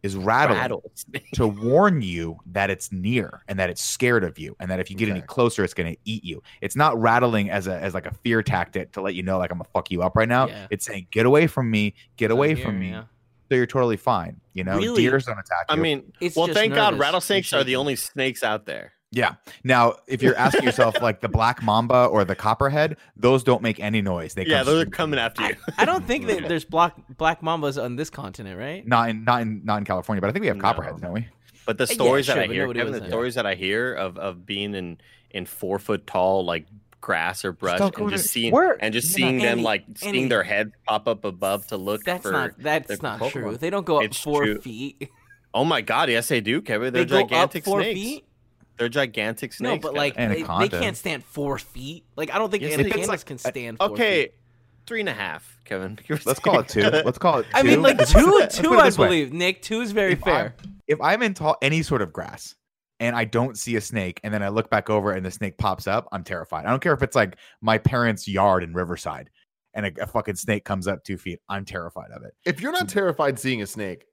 [0.06, 1.32] is rattling Rattlesnake.
[1.34, 4.90] to warn you that it's near and that it's scared of you, and that if
[4.92, 6.42] you get any closer, it's going to eat you.
[6.62, 9.52] It's not rattling as a as like a fear tactic to let you know like
[9.52, 10.48] I'm gonna fuck you up right now.
[10.48, 10.68] Yeah.
[10.70, 12.90] It's saying get away from me, get I'm away here, from me.
[12.92, 13.04] yeah.
[13.50, 14.40] So you're totally fine.
[14.54, 15.04] You know, Really?
[15.04, 15.76] deers don't attack you.
[15.76, 18.94] I mean, It's well, just thank God rattlesnakes are the only snakes out there.
[19.16, 19.36] Yeah.
[19.64, 23.80] Now, if you're asking yourself like the black mamba or the copperhead, those don't make
[23.80, 24.34] any noise.
[24.34, 25.56] They yeah, come those are coming after you.
[25.78, 28.86] I don't think that there's black black mambas on this continent, right?
[28.86, 30.62] not in not in not in California, but I think we have No.
[30.64, 31.28] copperheads, don't we?
[31.66, 33.10] But the Uh, yeah, stories sure, that I hear, Kevin, the there.
[33.10, 34.98] stories that I hear of of being in
[35.32, 36.66] in four foot tall like
[37.02, 39.84] grass or brush don't and just seeing Where- and just Yeah, seeing them Andy, like
[39.88, 40.00] Andy.
[40.00, 42.32] seeing their heads pop up above to look That's for.
[42.32, 43.32] not that's not Pokemon.
[43.32, 43.58] true.
[43.58, 44.60] They don't go up It's four true.
[44.60, 45.10] feet.
[45.54, 46.92] Oh my god, yes they do, Kevin.
[46.94, 48.00] They They're go up gigantic four snakes.
[48.00, 48.26] feet.
[48.78, 49.74] They're gigantic snakes.
[49.74, 52.06] No, but like they, they can't stand four feet.
[52.16, 52.86] Like I don't think Yes, they can.
[52.94, 53.78] anacondas It's can stand.
[53.78, 54.34] Four okay, feet.
[54.88, 55.98] three and a half, Kevin.
[56.26, 56.82] Let's call it two.
[56.82, 57.50] Let's call it two.
[57.54, 58.74] I mean, like 2 two.
[58.76, 59.08] I this way.
[59.08, 60.56] believe Nick two is very If I'm- fair.
[60.88, 62.54] If I'm in tall any sort of grass
[63.00, 65.58] and I don't see a snake, and then I look back over and the snake
[65.58, 66.66] pops up, I'm terrified.
[66.66, 69.30] I don't care if it's like my parents' yard in Riverside
[69.74, 71.40] and a, a fucking snake comes up two feet.
[71.50, 72.34] I'm terrified of it.
[72.46, 74.06] If you're not terrified seeing a snake,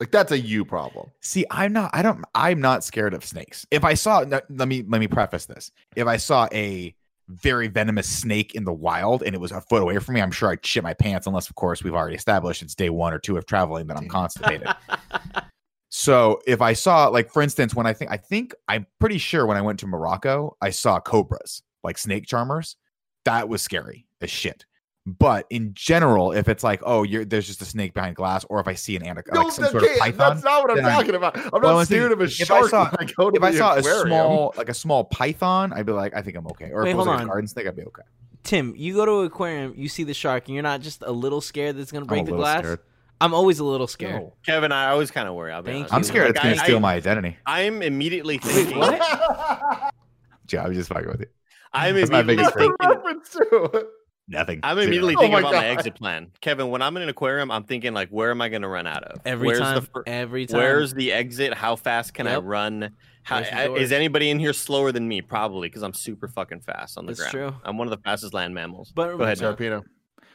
[0.00, 1.10] like that's a you problem.
[1.20, 1.90] See, I'm not.
[1.94, 2.24] I don't.
[2.34, 3.66] I'm not scared of snakes.
[3.70, 5.70] If I saw, let me let me preface this.
[5.94, 6.94] If I saw a
[7.28, 10.30] very venomous snake in the wild and it was a foot away from me, I'm
[10.30, 11.26] sure I'd shit my pants.
[11.26, 14.08] Unless, of course, we've already established it's day one or two of traveling that I'm
[14.08, 14.68] constipated.
[15.88, 19.46] so if I saw, like, for instance, when I think, I think I'm pretty sure
[19.46, 22.76] when I went to Morocco, I saw cobras, like snake charmers.
[23.24, 24.64] That was scary as shit.
[25.08, 28.58] But in general, if it's like, oh, you're there's just a snake behind glass, or
[28.58, 30.84] if I see an anaconda, like some sort of python, that's not what I'm then
[30.86, 31.36] I'm- talking about.
[31.54, 33.42] I'm not I'm scared of a if I shark saw- when I go to if
[33.42, 36.46] I the saw a small like a small python, I'd be like, I think I'm
[36.48, 36.70] okay.
[36.72, 38.02] Or Wait, if it was like a garden snake, I'd be okay.
[38.42, 41.12] Tim, you go to an aquarium, you see the shark, and you're not just a
[41.12, 42.60] little scared that it's gonna break the glass.
[42.60, 42.80] scared.
[43.20, 44.22] I'm always a little scared.
[44.22, 44.34] No.
[44.44, 45.52] Kevin, I always kind of worry.
[45.52, 45.92] I'll be Thank you.
[45.92, 47.36] I'm with scared it's gonna I- steal I- my identity.
[47.46, 48.78] I'm immediately thinking.
[48.78, 49.00] what?
[50.52, 51.26] Yeah, I'm just fucking with you.
[51.72, 53.82] I'm That's my immediately biggest thinking.
[54.28, 54.38] reference to.
[54.38, 54.60] Nothing.
[54.62, 54.86] I'm Zero.
[54.86, 56.30] immediately Oh thinking my about my exit plan.
[56.40, 58.86] Kevin, when I'm in an aquarium, I'm thinking like, where am I going to run
[58.86, 59.20] out of?
[59.24, 59.74] Every Where's time.
[59.76, 60.58] The fir- every time.
[60.60, 61.54] Where's the exit?
[61.54, 62.42] How fast can I Yep.
[62.44, 62.90] run?
[63.22, 63.78] How, Where's the I- door?
[63.78, 65.20] is anybody in here slower than me?
[65.20, 67.52] Probably because I'm super fucking fast on the That's ground.
[67.54, 67.60] true.
[67.64, 68.92] I'm one of the fastest land mammals.
[68.94, 69.82] But Go ahead, no,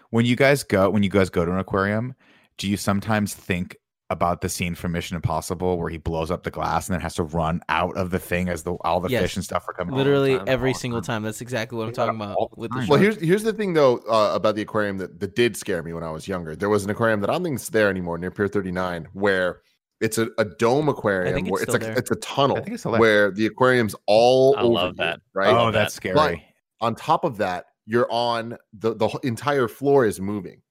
[0.09, 2.15] when you guys go when you guys go to an aquarium,
[2.57, 3.77] do you sometimes think
[4.11, 7.15] about the scene from Mission Impossible where he blows up the glass and then has
[7.15, 9.21] to run out of the thing as the all the Yes.
[9.21, 9.95] fish and stuff are coming?
[9.95, 11.15] literally time, every single time.
[11.15, 11.23] time.
[11.23, 14.31] That's exactly what I'm talking about with the Well, here's here's the thing though uh,
[14.35, 16.55] about the aquarium that, that did scare me when I was younger.
[16.55, 19.61] There was an aquarium that I don't think is there anymore near Pier 39 where
[20.01, 21.97] it's a, a dome aquarium it's where it's still like there.
[21.97, 24.95] it's a tunnel I think it's still where the aquarium's all I over love you,
[25.05, 25.19] that.
[25.33, 25.53] right?
[25.55, 26.13] oh, that's that.
[26.15, 26.45] scary.
[26.81, 30.61] on top of that, you're on the the entire floor is moving.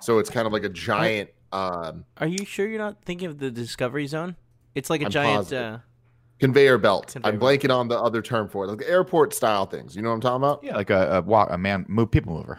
[0.00, 3.38] So it's kind of like a giant um Are you sure you're not thinking of
[3.38, 4.36] the Discovery Zone?
[4.74, 5.52] It's like a I'm giant.
[5.52, 5.78] Uh,
[6.40, 7.12] conveyor belt.
[7.12, 7.60] Conveyor I'm belt.
[7.60, 9.94] blanking on the other term for it, like airport style things.
[9.94, 10.64] You know what I'm talking about?
[10.64, 12.58] yeah, like a, a walk, a man move people mover.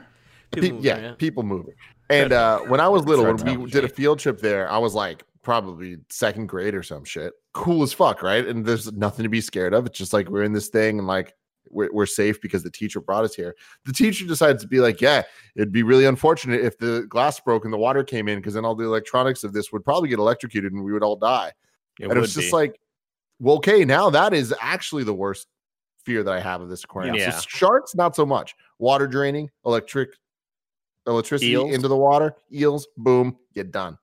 [0.52, 1.76] Pe- people yeah, mover, people moving.
[2.10, 4.78] And uh, when I was little, when right, we did a field trip there, I
[4.78, 7.34] was like probably second grade or some shit.
[7.54, 8.46] Cool as fuck, right?
[8.46, 9.86] And there's nothing to be scared of.
[9.86, 11.34] It's just like we're in this thing and like
[11.70, 13.56] we're, we're safe because the teacher brought us here.
[13.86, 15.24] The teacher decides to be like, yeah,
[15.56, 18.66] it'd be really unfortunate if the glass broke and the water came in because then
[18.66, 21.52] all the electronics of this would probably get electrocuted and we would all die.
[22.00, 22.80] It and it would was just like,
[23.40, 25.48] well, okay, now that is actually the worst
[26.04, 27.16] fear that I have of this aquarium.
[27.16, 27.32] Yeah.
[27.32, 28.56] So sharks, not so much.
[28.80, 30.10] Water draining, electric
[31.08, 31.74] electricity Eels?
[31.74, 33.98] into the water, eels, boom, get done.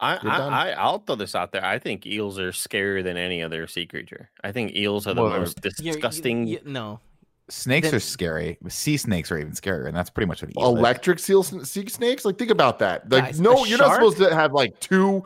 [0.00, 0.52] I, You're done.
[0.52, 1.64] I, I, I'll throw this out there.
[1.64, 4.28] I think eels are scarier than any other sea creature.
[4.42, 6.46] I think eels are the Well, most you're- you- disgusting.
[6.46, 7.00] you- no.
[7.48, 8.58] Snakes Then- are scary.
[8.68, 10.78] Sea snakes are even scarier, and that's pretty much what eel is.
[10.78, 13.10] Electric seal sea snakes, like think about that.
[13.10, 15.24] Like, Guys, no, you're not supposed to have like two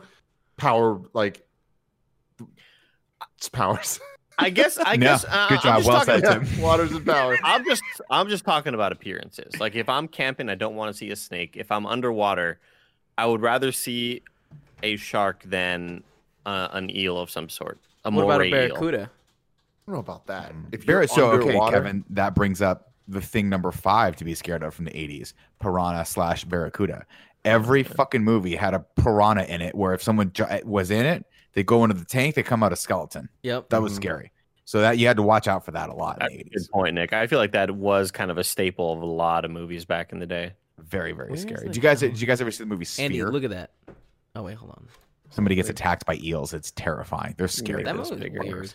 [0.57, 1.45] power, like
[3.51, 3.99] powers.
[4.37, 4.77] I guess.
[4.81, 5.25] I No, guess.
[5.25, 5.77] uh, good I'm job.
[5.77, 6.61] just Well talking- said, Yeah, Tim.
[6.61, 7.37] waters and power.
[7.43, 9.59] I'm just I'm just talking about appearances.
[9.59, 11.55] Like if I'm camping, I don't want to see a snake.
[11.57, 12.59] If I'm underwater,
[13.17, 14.21] I would rather see
[14.83, 16.03] a shark than
[16.45, 17.79] uh, an eel of some sort.
[18.05, 18.75] A What about a moray eel.
[18.75, 19.01] barracuda?
[19.03, 20.53] I don't know about that.
[20.71, 24.35] If Bear- you're so okay, Kevin, that brings up the thing number five to be
[24.35, 27.05] scared of from the '80s: piranha slash barracuda.
[27.45, 31.25] Every fucking movie had a piranha in it, where if someone ju- was in it,
[31.53, 33.29] they go into the tank, they come out a skeleton.
[33.43, 33.69] Yep.
[33.69, 33.95] That was Mhm.
[33.95, 34.31] scary.
[34.65, 36.67] So that you had to watch out for that a lot in the '80s.
[36.67, 37.11] good point, Nick.
[37.13, 40.11] I feel like that was kind of a staple of a lot of movies back
[40.11, 40.53] in the day.
[40.77, 41.61] Very, very Where's scary.
[41.61, 42.01] the Did you guys?
[42.01, 42.07] cow?
[42.07, 43.05] Did you guys ever see the movie Sphere?
[43.05, 43.71] Andy, look at that.
[44.35, 44.87] Oh wait, hold on.
[45.31, 46.53] Somebody gets attacked by eels.
[46.53, 47.35] It's terrifying.
[47.37, 47.83] They're scary.
[47.83, 48.73] That those movie was big weird.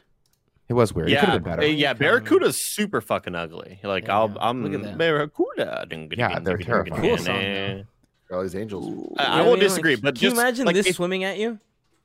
[0.68, 1.10] It was weird.
[1.10, 1.66] It could Yeah, have been better.
[1.66, 1.66] yeah.
[1.92, 3.80] What are you talking Barracuda's super fucking ugly.
[3.82, 4.36] Like Yeah, I'll, yeah.
[4.40, 4.98] I'm Look at that.
[4.98, 5.86] Barracuda.
[6.16, 7.00] Yeah, they're terrifying.
[7.02, 7.84] Cool song, though.
[8.28, 8.86] Charlie's Angels.
[9.18, 9.50] I, You I what won't mean?
[9.50, 11.58] Like, disagree, but can you imagine like, this if- swimming at you?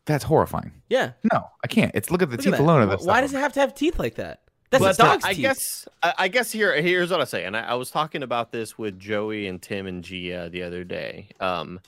[0.06, 0.72] That's horrifying.
[0.90, 1.12] Yeah.
[1.32, 1.92] No, I can't.
[1.94, 2.82] It's look at the Look teeth at alone.
[2.82, 4.42] Of this Why does it have to have teeth like that?
[4.72, 5.42] That's but a dog's I teeth.
[5.42, 8.52] guess I, I guess here here's what I say, and I, I was talking about
[8.52, 11.30] this with Joey and Tim and Gia the other day.
[11.40, 11.80] Um,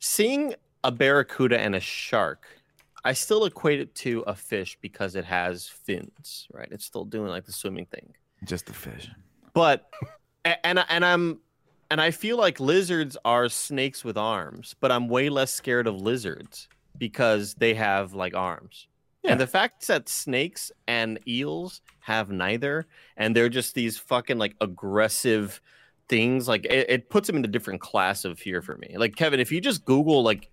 [0.00, 2.46] seeing a barracuda and a shark,
[3.04, 6.68] I still equate it to a fish because it has fins, right?
[6.70, 8.14] It's still doing like the swimming thing,
[8.44, 9.08] Just the fish.
[9.54, 9.88] but
[10.64, 11.40] and I- and I'm
[11.90, 15.96] and I feel like lizards are snakes with arms, but I'm way less scared of
[16.00, 18.86] lizards because they have like arms.
[19.24, 19.32] Yeah.
[19.32, 24.54] And the fact that snakes and eels have neither, and they're just these fucking like
[24.60, 25.60] aggressive
[26.08, 28.94] things, like it, it puts them in a different class of fear for me.
[28.96, 30.50] Like Kevin, if you just Google like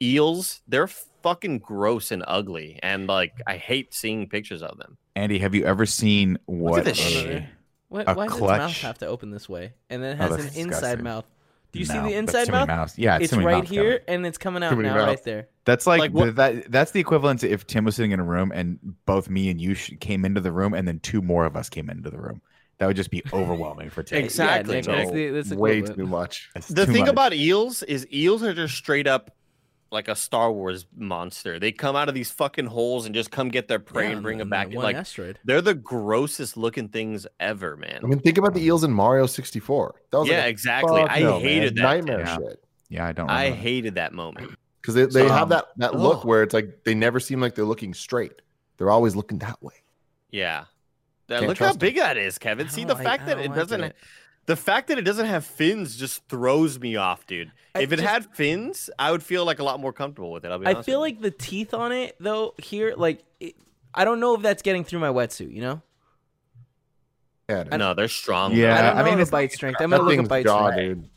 [0.00, 4.96] eels, they're fucking gross and ugly, and like I hate seeing pictures of them.
[5.14, 6.84] Andy, have you ever seen what?
[6.84, 7.42] this a- shit.
[7.88, 9.74] Why, a why does its mouth clutch- have to open this way?
[9.90, 11.26] And then it Oh, has an that's inside mouth.
[11.72, 12.68] Do you see the inside too mouth?
[12.68, 12.98] mouths.
[12.98, 14.14] Yeah, it's, It's too right mouths, here, Kevin.
[14.14, 15.06] and it's coming out now, mouths.
[15.06, 15.48] right there.
[15.64, 16.70] That's like, Like, the- that.
[16.72, 19.60] That's the equivalent to if Tim was sitting in a room and both me and
[19.60, 22.18] you sh- came into the room, and then two more of us came into the
[22.18, 22.40] room.
[22.78, 24.22] That would just be overwhelming for Tim.
[24.24, 24.96] Exactly, Nick, Nick.
[24.96, 25.98] that's the- that's the way equivalent.
[25.98, 26.50] too much.
[26.56, 27.10] It's The too thing much.
[27.10, 29.34] about eels is eels are just straight up
[29.92, 31.58] like a Star Wars monster.
[31.58, 34.22] They come out of these fucking holes and just come get their prey Yeah, and
[34.22, 34.68] bring on it back.
[34.68, 35.38] on one Like asteroid.
[35.44, 38.00] they're the grossest looking things ever, man.
[38.02, 39.94] I mean, think about the eels in Mario 64.
[40.10, 41.00] That was yeah, like a exactly.
[41.02, 41.82] I no, hated man.
[41.82, 41.82] that.
[41.82, 42.36] nightmare Yeah.
[42.36, 42.64] shit.
[42.88, 43.30] yeah, I don't.
[43.30, 43.62] I remember that.
[43.62, 44.50] hated that moment.
[44.80, 46.24] Because they, they So, have um, that that look ugh.
[46.24, 48.42] where it's like they never seem like they're looking straight.
[48.78, 49.74] They're always looking that way.
[50.30, 50.64] Yeah.
[51.28, 51.78] That- look how trust 'em.
[51.80, 52.68] big that is, Kevin.
[52.68, 53.96] See the like- fact I that don't it like doesn't it.
[54.46, 57.52] The fact that it doesn't have fins just throws me off, dude.
[57.74, 60.44] I If it just- had fins, I would feel like a lot more comfortable with
[60.44, 60.50] it.
[60.50, 63.54] I'll be I feel like the teeth on it, though, here, like, it,
[63.94, 65.82] I don't know if that's getting through my wetsuit, you know?
[67.48, 67.78] Yeah, dude.
[67.78, 68.52] no, they're strong.
[68.54, 69.80] Yeah, I don't know I mean, the bite strength.
[69.80, 71.00] I'm that gonna look at bite jaw, strength.
[71.02, 71.10] dude.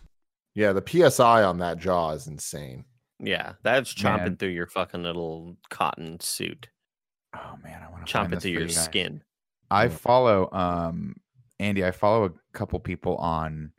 [0.54, 2.86] Yeah, the PSI on that jaw is insane.
[3.20, 4.38] Yeah, that's chomping Man.
[4.38, 6.70] through your fucking little cotton suit,
[7.34, 9.22] Oh man, I want to chomping through your skin.
[9.72, 11.16] I follow um
[11.60, 11.84] Andy.
[11.86, 13.72] I follow a couple people on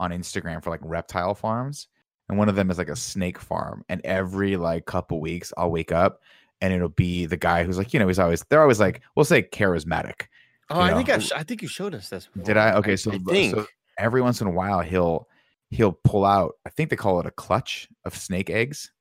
[0.00, 1.88] on Instagram for like reptile farms,
[2.28, 3.84] and one of them is like a snake farm.
[3.88, 6.20] And every like couple weeks, I'll wake up
[6.62, 9.24] and it'll be the guy who's like, you know, he's always they're always like, we'll
[9.24, 10.26] say charismatic.
[10.70, 10.96] Oh, I know.
[10.96, 12.28] think I, I think you showed us this.
[12.44, 12.56] Did.
[12.56, 12.74] I?
[12.76, 13.66] Okay, so, I so
[13.98, 15.28] every once in a while he'll
[15.70, 16.54] he'll pull out.
[16.64, 18.92] I think they call it a clutch of snake eggs,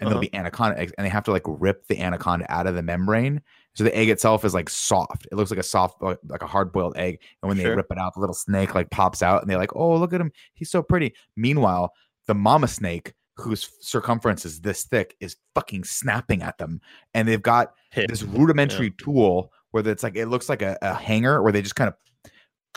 [0.00, 0.14] and Uh-huh.
[0.14, 2.82] they'll be anaconda eggs, and they have to like rip the anaconda out of the
[2.82, 3.40] membrane.
[3.74, 5.28] So the egg itself is like soft.
[5.30, 7.20] It looks like a soft, like a hard boiled egg.
[7.42, 9.76] And when they rip it out, the little snake like pops out, and they're like,
[9.76, 10.32] "Oh, look at him!
[10.54, 11.92] He's so pretty." Meanwhile,
[12.26, 16.80] the mama snake, whose circumference is this thick, is fucking snapping at them,
[17.14, 18.08] and they've got Hit.
[18.08, 21.76] this rudimentary tool where it's like it looks like a, a hanger where they just
[21.76, 21.94] kind of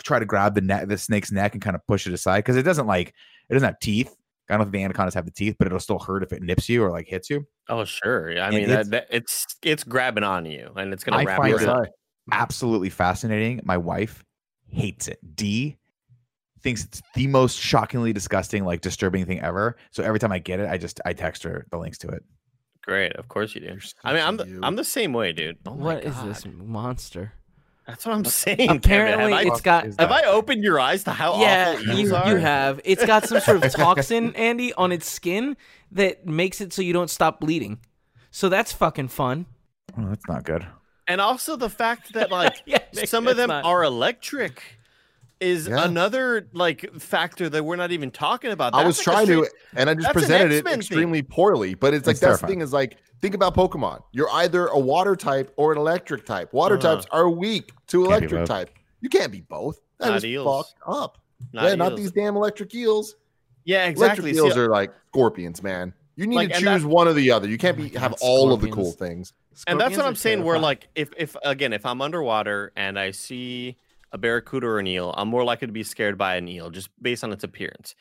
[0.02, 2.56] try to grab the neck the snake's neck and kind of push it aside because
[2.56, 3.08] it doesn't like
[3.48, 4.14] it doesn't have teeth.
[4.50, 6.68] I don't think the anacondas have the teeth, but it'll still hurt if it nips
[6.68, 7.46] you or like hits you.
[7.68, 8.30] Oh, sure.
[8.30, 11.18] Yeah, I And mean, it's- that, that, it's it's grabbing on you, and it's gonna
[11.18, 11.88] I wrap find you it- around.
[12.32, 13.60] Absolutely fascinating.
[13.64, 14.24] My wife
[14.68, 15.18] hates it.
[15.36, 15.76] D
[16.62, 19.76] thinks it's the most shockingly disgusting, like disturbing thing ever.
[19.90, 22.22] So every time I get it, I just I text her the links to it.
[22.82, 23.78] Great, of course you do.
[24.02, 24.60] I mean, I'm the, you.
[24.62, 25.56] I'm the same way, dude.
[25.66, 26.28] Oh my What is God.
[26.28, 27.32] this monster?
[27.86, 28.56] That's what I'm saying.
[28.56, 28.76] Kevin.
[28.76, 31.98] Apparently, have I, it's got have I opened your eyes to how yeah, awful you,
[32.00, 32.30] eels are?
[32.30, 32.80] you have.
[32.84, 35.56] It's got some sort of toxin, Andy, on its skin
[35.92, 37.78] that makes it so you don't stop bleeding.
[38.30, 39.46] So that's fucking fun.
[39.98, 40.66] Oh, that's not good.
[41.06, 44.62] and also the fact that like Yeah, some of them not- are electric
[45.40, 45.84] is Yeah.
[45.84, 48.74] another like factor that we're not even talking about.
[48.74, 50.80] I was like a trying to, and I just presented it X-Men thing.
[50.80, 51.74] extremely poorly.
[51.74, 54.02] But it's like It's that's the thing is like think about Pokemon.
[54.12, 56.52] You're either a water type or an electric type.
[56.52, 56.96] Water Uh-huh.
[56.96, 58.70] types are weak to Can't electric type.
[59.00, 59.80] You can't be both.
[59.98, 60.66] That Not is eels.
[60.68, 61.18] fucked up.
[61.52, 63.16] not yeah, not these damn electric eels.
[63.64, 64.30] Yeah, exactly.
[64.30, 65.92] Electric See, eels are like scorpions, man.
[66.16, 67.48] You need Like, to choose that- one or the other.
[67.48, 69.30] You can't be my have God, all of the cool scorpions.
[69.30, 69.64] things.
[69.66, 70.38] and that's what I'm saying.
[70.44, 70.62] Where terrifying.
[70.62, 73.76] like if if again if I'm underwater and I see
[74.14, 76.88] a barracuda or an eel, I'm more likely to be scared by an eel just
[77.02, 77.96] based on its appearance.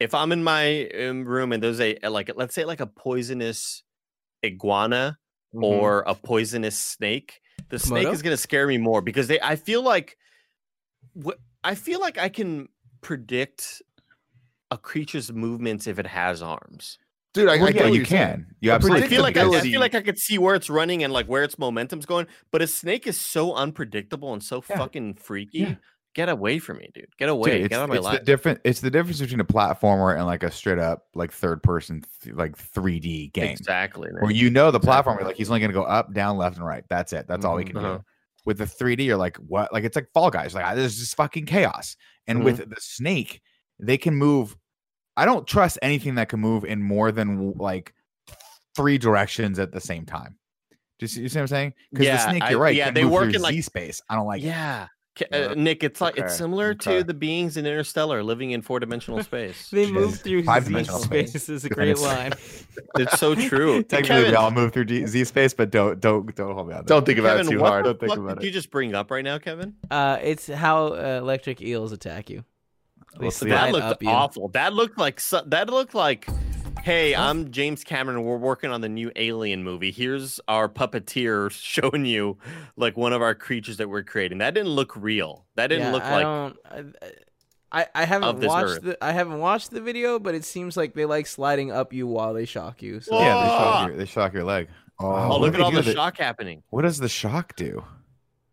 [0.00, 3.82] If I'm in my um, room and there's a like let's say like a poisonous
[4.44, 5.18] iguana
[5.54, 5.62] Mhm.
[5.62, 9.40] or a poisonous snake, the snake is gonna scare me more because they.
[9.40, 10.16] I feel like,
[11.14, 12.68] what I feel like I can
[13.00, 13.82] predict
[14.70, 16.98] a creature's movements if it has arms.
[17.36, 18.28] Dude, I, Well, I yeah, you you're saying.
[18.32, 18.46] can.
[18.60, 19.04] You A absolutely.
[19.04, 21.26] I feel like I, I feel like I could see where it's running and like
[21.26, 24.76] where its momentum's going, but a snake is so unpredictable and so Yeah.
[24.78, 25.58] fucking freaky.
[25.60, 25.74] Yeah.
[26.14, 27.08] Get away from me, dude.
[27.18, 27.60] Get away.
[27.60, 28.24] it's, Get out of my it's the life.
[28.24, 28.60] different.
[28.64, 32.34] It's the difference between a platformer and like a straight up like third person th-
[32.34, 33.50] like 3D game.
[33.50, 34.08] Exactly.
[34.18, 35.22] Where you know the platform, Exactly.
[35.24, 36.84] you're like he's only gonna go up, down, left, and right.
[36.88, 37.26] That's it.
[37.28, 37.98] That's all we can Uh-huh.
[37.98, 38.04] do.
[38.46, 39.72] With the 3D, you're like, what?
[39.74, 40.54] Like it's like Fall Guys.
[40.54, 41.96] Like there's just fucking chaos.
[42.26, 42.70] And with Mm-hmm.
[42.70, 43.42] the snake,
[43.78, 44.56] they can move.
[45.16, 47.94] I don't trust anything that can move in more than like
[48.76, 50.36] three directions at the same time.
[51.00, 51.74] Just you see what I'm saying?
[51.92, 52.74] Because Yeah, the snake, you're right.
[52.74, 54.00] yeah, they work in, like- Z space.
[54.08, 54.46] I don't like it.
[54.46, 54.88] yeah.
[55.18, 55.38] Ca- Yeah.
[55.38, 56.98] Uh, Nick, it's like Okay, it's similar okay.
[56.98, 59.70] to the beings in Interstellar living in four dimensional space.
[59.70, 59.92] They Jeez.
[59.92, 61.30] move through Z Five-dimensional space.
[61.30, 61.48] space.
[61.48, 62.32] is a great line.
[62.98, 63.82] it's so true.
[63.82, 66.74] Technically, Kevin, we all move through G- Z space, but don't don't don't hold me
[66.74, 66.80] on.
[66.80, 66.86] that.
[66.86, 67.84] Don't think about Kevin, it too what hard.
[67.86, 69.74] the Don't think fuck about did you just bring up right now, Kevin?
[69.90, 72.44] Uh, it's how uh, electric eels attack you.
[73.18, 73.48] They We'll see.
[73.48, 74.08] That looked up you.
[74.08, 74.48] awful.
[74.48, 76.26] That looked like that looked like,
[76.82, 78.22] hey, I'm James Cameron.
[78.24, 79.90] We're working on the new Alien movie.
[79.90, 82.38] Here's our puppeteer showing you
[82.76, 84.38] like one of our creatures that we're creating.
[84.38, 85.46] That didn't look real.
[85.56, 86.22] That didn't Yeah, look I like.
[86.22, 86.96] don't.
[87.72, 88.82] I, I, I haven't watched earth.
[88.82, 92.06] the I haven't watched the video, but it seems like they like sliding up you
[92.06, 93.00] while they shock you.
[93.00, 94.68] So Yeah, they shock your, they shock your leg.
[95.00, 96.62] Oh, Oh, look at all the that- shock happening.
[96.70, 97.84] What does the shock do?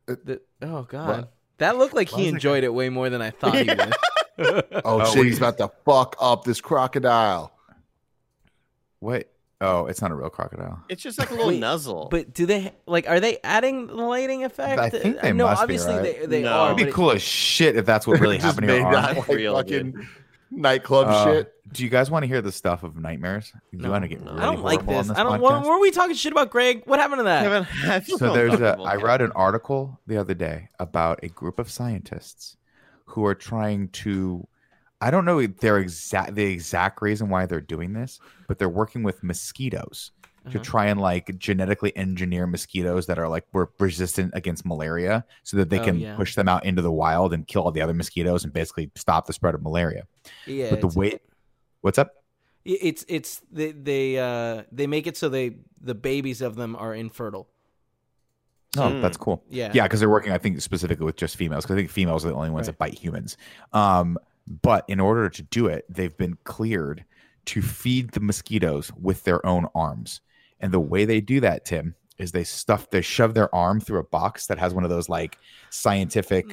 [0.08, 3.56] the, oh god, that looked like Why he enjoyed it way more than I thought
[3.56, 3.93] he would.
[4.39, 4.63] Oh,
[5.02, 7.52] Oh, shit, we- he's about to fuck up this crocodile.
[9.00, 9.30] What?
[9.62, 10.84] Oh, it's not a real crocodile.
[10.89, 12.10] It's just like a little Wait, nuzzle.
[12.12, 13.08] But do they like?
[13.08, 14.80] Are they adding the lighting effect?
[14.80, 16.19] I think they no, must be, obviously right?
[16.22, 16.52] they, they No.
[16.52, 16.65] are.
[16.67, 18.96] It'd be but it- cool as shit if that's what really happened to your made
[18.96, 19.15] arm.
[19.15, 20.08] that like Real, fucking
[20.52, 21.54] nightclub Uh, shit.
[21.72, 23.52] Do you guys want to hear the stuff of nightmares?
[23.76, 24.32] Do you want to get no.
[24.34, 25.17] really I don't like horrible on this.
[25.17, 25.41] I don't.
[25.41, 25.65] What, podcast?
[25.67, 26.84] were we talking shit about, Greg?
[26.86, 27.43] What happened to that?
[27.43, 29.06] Kevin, I so there's a uncomfortable, i Kevin.
[29.06, 32.58] read an article the other day about a group of scientists
[33.06, 34.48] who are trying to
[35.02, 39.04] i don't know their exact the exact reason why they're doing this but they're working
[39.04, 40.12] with mosquitoes
[40.50, 40.60] to Uh-huh.
[40.60, 45.70] try and like genetically engineer mosquitoes that are like were resistant against malaria so that
[45.70, 46.16] they Oh, can yeah.
[46.16, 49.26] push them out into the wild and kill all the other mosquitoes and basically stop
[49.26, 50.04] the spread of malaria
[50.46, 51.20] Yeah, but the way
[51.82, 52.12] what's up
[52.66, 56.96] It's it's they they uh they make it so they the babies of them are
[56.96, 57.50] infertile.
[58.76, 59.02] No Hmm.
[59.02, 59.72] that's cool Yeah.
[59.74, 61.64] Yeah, because they're working, I think, specifically with just females.
[61.66, 62.74] Because I think females are the only ones Right.
[62.74, 63.38] that bite humans.
[63.72, 64.18] Um,
[64.62, 67.06] but in order to do it, they've been cleared
[67.46, 70.22] to feed the mosquitoes with their own arms.
[70.60, 74.00] And the way they do that, Tim, is they stuff, they shove their arm through
[74.00, 75.38] a box that has one of those like
[75.70, 76.46] scientific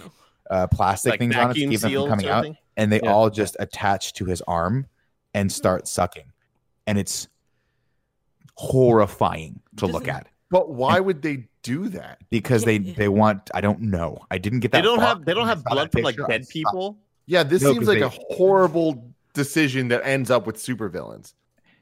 [0.51, 2.47] uh, plastic like things on it to keep them from coming out.
[2.77, 3.13] and they Yeah.
[3.13, 4.87] all just attach to his arm
[5.33, 6.33] and start sucking,
[6.89, 7.29] and it's
[8.57, 12.19] horrifying to look Doesn't- at But why would they do that?
[12.31, 13.51] because they they want.
[13.55, 14.19] I don't know.
[14.31, 14.79] I didn't get that.
[14.79, 16.99] They don't have they don't have blood from like dead people.
[17.27, 21.35] Yeah, this No, seems 'cause like they- a horrible decision that ends up with supervillains.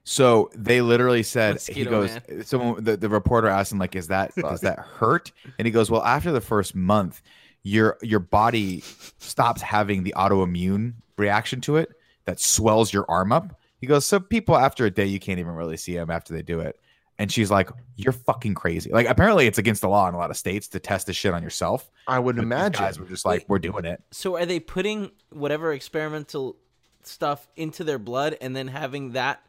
[0.04, 2.46] So they literally said he Mosquito goes.
[2.48, 5.90] Someone the, the reporter asked him like, "Is that does that hurt?" And he goes,
[5.90, 7.22] "Well, after the first month,
[7.62, 8.82] your your body
[9.18, 11.90] stops having the autoimmune reaction to it
[12.24, 15.52] that swells your arm up." He goes, "So people after a day, you can't even
[15.54, 16.78] really see them after they do it."
[17.20, 20.30] And she's like, "You're fucking crazy." Like apparently, it's against the law in a lot
[20.30, 21.90] of states to test this shit on yourself.
[22.06, 22.80] I would But imagine.
[22.84, 26.56] guys were just like, "We're doing it." So are they putting whatever experimental
[27.02, 29.42] stuff into their blood and then having that?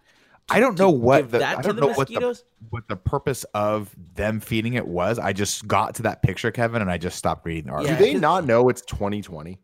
[0.51, 2.43] I don't know what give the that I to don't the know what the mosquitoes?
[2.71, 5.19] what the purpose of them feeding it was.
[5.19, 7.93] I just got to that picture, Kevin, and I just stopped reading the do article.
[7.93, 9.60] Yeah, they 'cause- not know it's 2020?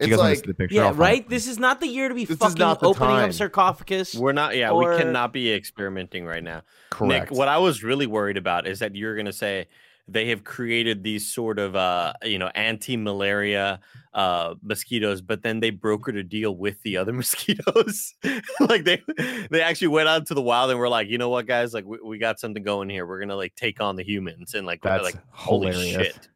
[0.00, 0.74] You It's guys wanna see the picture?
[0.76, 1.20] Yeah, right.
[1.22, 1.28] it.
[1.28, 3.28] This is not the year to be This fucking not opening time.
[3.30, 4.14] up sarcophagus.
[4.14, 6.62] We're not yeah, Or- we cannot be experimenting right now.
[6.90, 7.30] correct.
[7.30, 9.66] Nick, what I was really worried about is that you're gonna say
[10.10, 13.78] they have created these sort of uh you know anti-malaria
[14.14, 18.14] uh mosquitoes but then they brokered a deal with the other mosquitoes
[18.60, 19.02] like they
[19.50, 21.84] they actually went out to the wild and were like you know what guys like
[21.84, 24.80] we, we got something going here we're gonna like take on the humans and like
[24.80, 26.28] That's like holy shit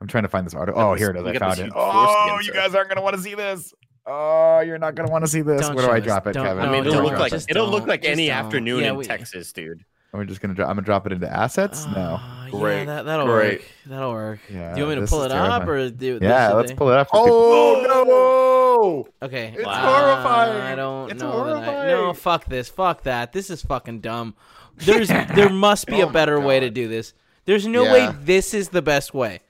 [0.00, 0.80] I'm trying to find this article.
[0.80, 1.26] Oh, here it is.
[1.26, 1.72] I found it.
[1.74, 3.72] Oh, you guys aren't gonna want to see this.
[4.06, 5.60] Oh, you're not gonna want to see this.
[5.62, 6.04] Don't Where do I us.
[6.04, 6.64] drop it, Don't- Kevin?
[6.64, 8.36] i mean it'll look like just it'll look don't, like any don't.
[8.36, 10.54] afternoon Yeah, in we- texas dude We're just gonna.
[10.54, 11.84] Drop, I'm gonna drop it into assets.
[11.86, 12.16] no.
[12.20, 13.58] Ah, Great, Yeah, that, that'll great.
[13.60, 13.68] work.
[13.86, 14.40] That'll work.
[14.48, 16.18] Yeah, do you want me to pull is it up or do?
[16.22, 17.08] Yeah, let's pull it up.
[17.08, 19.26] For oh no!
[19.26, 19.52] Okay.
[19.54, 20.62] It's Uh, horrifying.
[20.62, 21.44] I don't It's know.
[21.60, 22.68] that I- no, fuck this.
[22.70, 23.32] Fuck that.
[23.34, 24.34] This is fucking dumb.
[24.78, 27.12] There's there must be Oh a better way to do this.
[27.44, 29.40] There's no way this is the best way.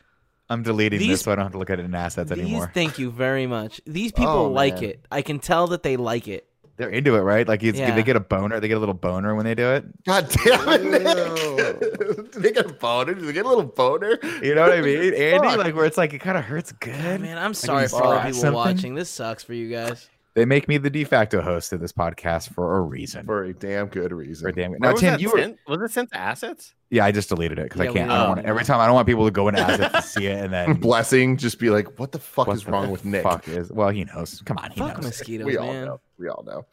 [0.50, 2.38] I'm deleting These- this so I don't have to look at it in assets These,
[2.40, 2.70] anymore.
[2.72, 3.80] thank you very much.
[3.86, 4.84] These oh, people Oh, like man.
[4.84, 5.06] it.
[5.10, 6.46] I can tell that they like it.
[6.76, 7.46] They're into it, right?
[7.46, 7.92] Like it's, Yeah.
[7.94, 8.60] they get a boner.
[8.60, 9.84] They get a little boner when they do it.
[10.04, 12.32] God damn it, Nick!
[12.32, 13.14] Do they get a boner?
[13.14, 14.16] Do they get a little boner?
[14.42, 15.48] You know what I mean, Andy?
[15.48, 15.58] Fuck.
[15.58, 17.20] Like where it's like it kind of hurts good.
[17.20, 18.54] Man, I'm you sorry for all the people something?
[18.54, 18.94] watching.
[18.94, 20.08] This sucks for you guys.
[20.38, 23.26] They make me the de facto host of this podcast for a reason.
[23.26, 24.44] For a damn good reason.
[24.44, 24.70] For a damn.
[24.70, 27.28] Where Now, was Tim, that you were, was it sent to assets yeah, I just
[27.28, 28.10] deleted it because Yeah, I can't.
[28.10, 28.78] I don't want every time.
[28.80, 31.58] I don't want people to go into assets to see it and then Blessing, just
[31.58, 33.24] be like, what the fuck what is the wrong with Nick?
[33.24, 34.40] Fuck is well, he knows.
[34.44, 35.06] Come on, he Fuck knows.
[35.06, 35.86] mosquitoes, we all man.
[35.86, 36.00] know.
[36.18, 36.64] We all know.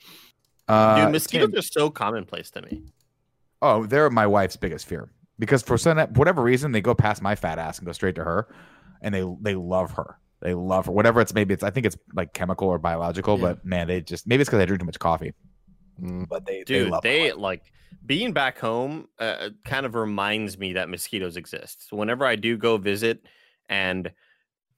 [0.68, 2.84] Uh, dude mosquitoes Tim- are so commonplace to me
[3.64, 7.36] Oh, they're my wife's biggest fear because for some whatever reason they go past my
[7.36, 8.48] fat ass and go straight to her,
[9.02, 10.18] and they they love her.
[10.42, 10.92] They love her.
[10.92, 13.42] Whatever it's maybe it's I think it's like chemical or biological, Yeah.
[13.46, 15.34] but man, they just maybe it's because I drink too much coffee.
[16.02, 16.28] Mm.
[16.28, 17.36] But they dude they, love they her.
[17.36, 17.64] like
[18.06, 22.58] being back home uh, kind of reminds me that mosquitoes exist so whenever i do
[22.58, 23.22] go visit
[23.70, 24.12] and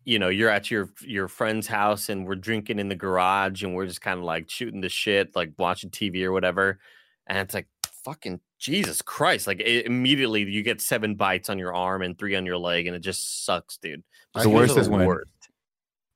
[0.05, 3.73] you know you're at your your friend's house and we're drinking in the garage and
[3.73, 6.77] we're just kind of like shooting the shit like watching tv or whatever
[7.25, 7.67] and it's like
[8.05, 12.35] fucking jesus christ like it, immediately you get seven bites on your arm and three
[12.35, 14.03] on your leg and it just sucks dude
[14.35, 15.27] The worst is when- worst.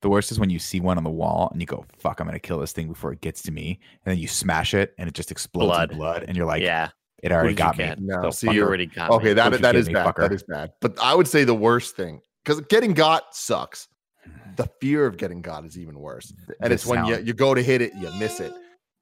[0.02, 2.26] The worst is when you see one on the wall and you go, "Fuck, I'm
[2.28, 5.08] gonna kill this thing before it gets to me," and then you smash it and
[5.08, 5.92] it just explodes Blood.
[5.92, 6.90] in blood, and you're like, yeah
[7.22, 8.00] "It already got me." get?
[8.02, 9.34] No, So see, you already got Okay, me.
[9.34, 10.08] that that get is me, bad.
[10.08, 10.22] fucker.
[10.22, 10.72] That is bad.
[10.82, 13.88] But I would say the worst thing because getting got sucks.
[14.24, 14.32] Hmm.
[14.56, 16.34] The fear of getting got is even worse.
[16.62, 18.54] And The it's when you, you go to hit it, you miss it.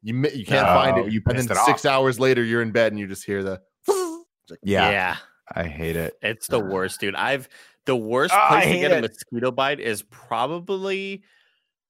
[0.01, 1.11] You mi- you can't No, find oh, it.
[1.11, 1.91] you and then it six off.
[1.93, 3.61] hours later, you're in bed and you just hear the.
[4.49, 5.17] Like, Yeah, yeah
[5.53, 6.13] I hate it.
[6.23, 7.15] It's the worst, dude.
[7.15, 7.47] I've
[7.85, 11.23] the worst I place to hate get a mosquito bite is probably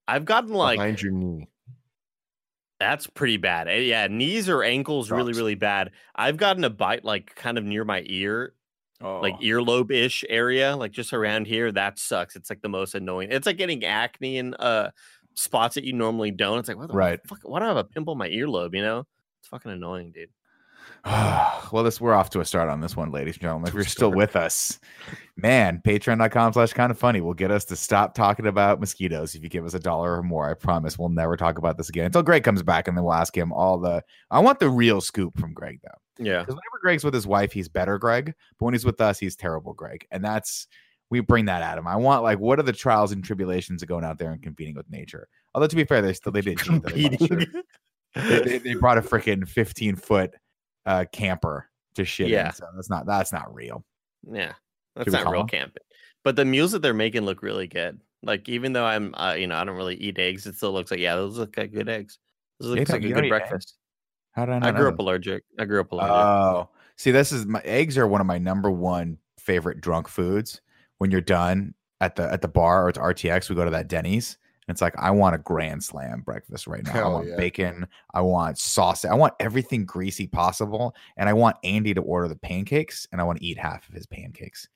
[0.07, 1.47] I've gotten like behind your knee.
[2.79, 3.67] that's pretty bad.
[3.67, 5.91] Eh, Yeah, knees or ankles really really bad.
[6.15, 8.53] I've gotten a bite like kind of near my ear,
[9.01, 9.19] Oh.
[9.21, 11.71] like earlobe ish area, like just around here.
[11.71, 12.35] That sucks.
[12.35, 13.31] It's like the most annoying.
[13.31, 14.91] It's like getting acne in uh
[15.35, 16.59] spots that you normally don't.
[16.59, 17.19] It's like what the Right.
[17.27, 17.39] fuck?
[17.43, 18.73] Why do I have a pimple in my earlobe?
[18.75, 19.05] You know,
[19.39, 20.29] it's fucking annoying, dude.
[21.71, 23.69] well, this we're off to a start on this one, ladies and gentlemen.
[23.69, 24.79] If you're still with us,
[25.37, 29.41] man, patreon.com slash kind of funny will get us to stop talking about mosquitoes if
[29.41, 30.49] you give us a dollar or more.
[30.49, 33.13] I promise we'll never talk about this again until Greg comes back and then we'll
[33.13, 36.23] ask him all the I want the real scoop from Greg though.
[36.23, 38.33] Yeah, Because whenever Greg's with his wife, he's better Greg.
[38.59, 40.05] But when he's with us, he's terrible Greg.
[40.11, 40.67] And that's
[41.09, 41.87] we bring that at him.
[41.87, 44.75] I want like what are the trials and tribulations of going out there and competing
[44.75, 45.29] with nature?
[45.55, 46.81] Although to be fair, they still they did cheat.
[46.83, 46.89] though.
[46.89, 47.39] They bought a shirt.
[47.39, 47.63] Competing.
[48.15, 50.33] they, they, they brought a freaking 15 foot
[50.89, 52.47] uh camper to shit Yeah.
[52.47, 52.53] in.
[52.53, 53.85] So that's not that's not real.
[54.29, 54.53] Yeah,
[54.95, 55.47] that's not real him?
[55.47, 55.83] camping.
[56.23, 58.01] But the meals that they're making look really good.
[58.23, 60.91] Like even though I'm, uh, you know, I don't really eat eggs, it still looks
[60.91, 62.17] like yeah, those look like good eggs.
[62.59, 63.29] Those Yeah, looks like a good eat eggs?
[63.29, 63.75] breakfast.
[64.31, 64.67] How did I know?
[64.67, 65.43] I grew know up allergic.
[65.57, 66.11] I grew up allergic.
[66.11, 70.59] Oh, see, this is my eggs are one of my number one favorite drunk foods.
[70.97, 73.87] When you're done at the at the bar or it's RTX, we go to that
[73.87, 74.37] Denny's
[74.69, 77.05] It's like I want a grand slam breakfast right now.
[77.05, 77.35] I want yeah.
[77.35, 77.87] bacon.
[78.13, 79.05] I want sauce.
[79.05, 80.95] I want everything greasy possible.
[81.17, 83.95] And I want Andy to order the pancakes and I want to eat half of
[83.95, 84.67] his pancakes.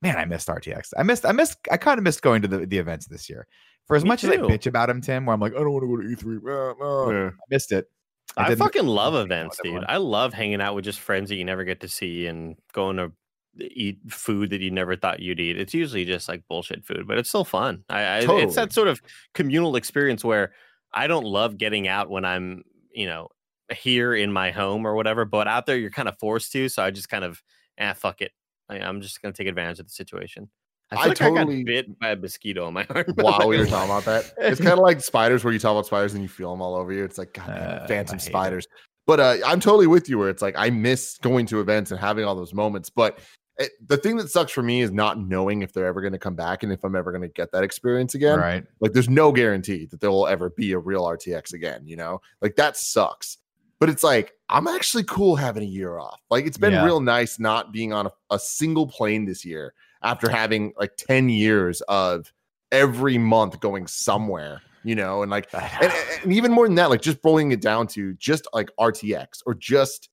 [0.00, 0.92] Man, I missed RTX.
[0.96, 3.46] I missed, I missed, I kind of missed going to the, the events this year.
[3.86, 5.72] For as Me much as I bitch about him, Tim, where I'm like, I don't
[5.72, 6.44] want to go to E3.
[6.44, 7.30] Uh, uh, Yeah.
[7.30, 7.90] I missed it.
[8.36, 9.84] I, didn't- fucking love events, dude.
[9.88, 12.96] I love hanging out with just friends that you never get to see and going
[12.96, 13.12] to
[13.60, 15.58] eat food that you never thought you'd eat.
[15.58, 17.84] It's usually just like bullshit food, but it's still fun.
[17.88, 19.00] I, I it's that sort of
[19.34, 20.52] communal experience where
[20.92, 23.28] I don't love getting out when I'm, you know,
[23.74, 26.68] here in my home or whatever, but out there you're kind of forced to.
[26.68, 27.42] So I just kind of,
[27.80, 28.32] ah, fuck it.
[28.68, 30.48] I, I'm just gonna take advantage of the situation.
[30.90, 33.04] I I like totally- I got bit by a mosquito on my arm.
[33.16, 35.84] While we were talking about that, it's kind of like spiders, where you talk about
[35.86, 37.04] spiders and you feel them all over you.
[37.04, 38.26] It's like God, Uh, phantom hate it.
[38.26, 38.66] spiders.
[39.06, 40.18] But uh, I'm totally with you.
[40.18, 42.88] Where it's like I miss going to events and having all those moments.
[42.90, 43.18] But
[43.58, 46.18] it, the thing that sucks for me is not knowing if they're ever going to
[46.18, 48.38] come back and if I'm ever going to get that experience again.
[48.38, 48.64] Right.
[48.80, 51.82] Like, there's no guarantee that there will ever be a real RTX again.
[51.86, 53.38] You know, like that sucks.
[53.80, 56.20] But it's like I'm actually cool having a year off.
[56.30, 56.84] Like it's been Yeah.
[56.84, 61.28] real nice not being on a, a single plane this year after having like 10
[61.28, 62.32] years of
[62.72, 65.92] every month going somewhere, you know, and like and,
[66.24, 69.54] and even more than that, like just boiling it down to just like RTX or
[69.54, 70.08] just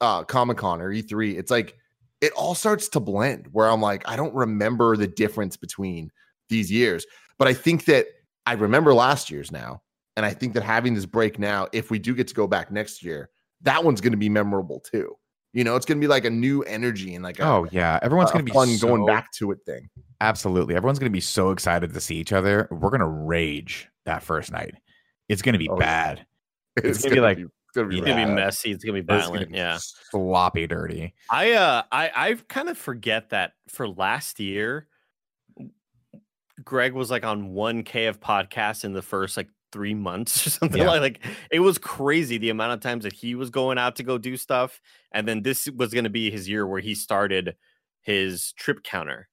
[0.00, 1.76] uh Comic Con or E3, it's like
[2.24, 6.10] it all starts to blend where I'm like, I don't remember the difference between
[6.48, 7.04] these years.
[7.38, 8.06] But I think that
[8.46, 9.82] I remember last year's now.
[10.16, 12.70] And I think that having this break now, if we do get to go back
[12.70, 13.28] next year,
[13.62, 15.14] that one's going to be memorable too.
[15.52, 17.98] You know, it's going to be like a new energy and like a, Oh yeah,
[18.02, 19.88] everyone's gonna be fun going back to it thing.
[20.20, 22.66] Absolutely, everyone's gonna be so excited to see each other.
[22.70, 24.74] We're gonna rage that first night.
[25.28, 26.26] It's gonna be Oh, bad.
[26.76, 28.70] It's, gonna be like- it's gonna be, It's gonna be messy.
[28.72, 29.52] It's gonna be It's gonna violent.
[29.52, 29.78] be Yeah.
[29.80, 31.14] sloppy, dirty.
[31.30, 34.88] I uh I I kind of forget that for last year,
[36.64, 40.50] Greg was like on one K of podcasts in the first like three months or
[40.50, 40.88] something Yeah.
[40.88, 44.02] like like it was crazy the amount of times that he was going out to
[44.02, 44.80] go do stuff,
[45.12, 47.56] and then this was going to be his year where he started
[48.02, 49.28] his trip counter.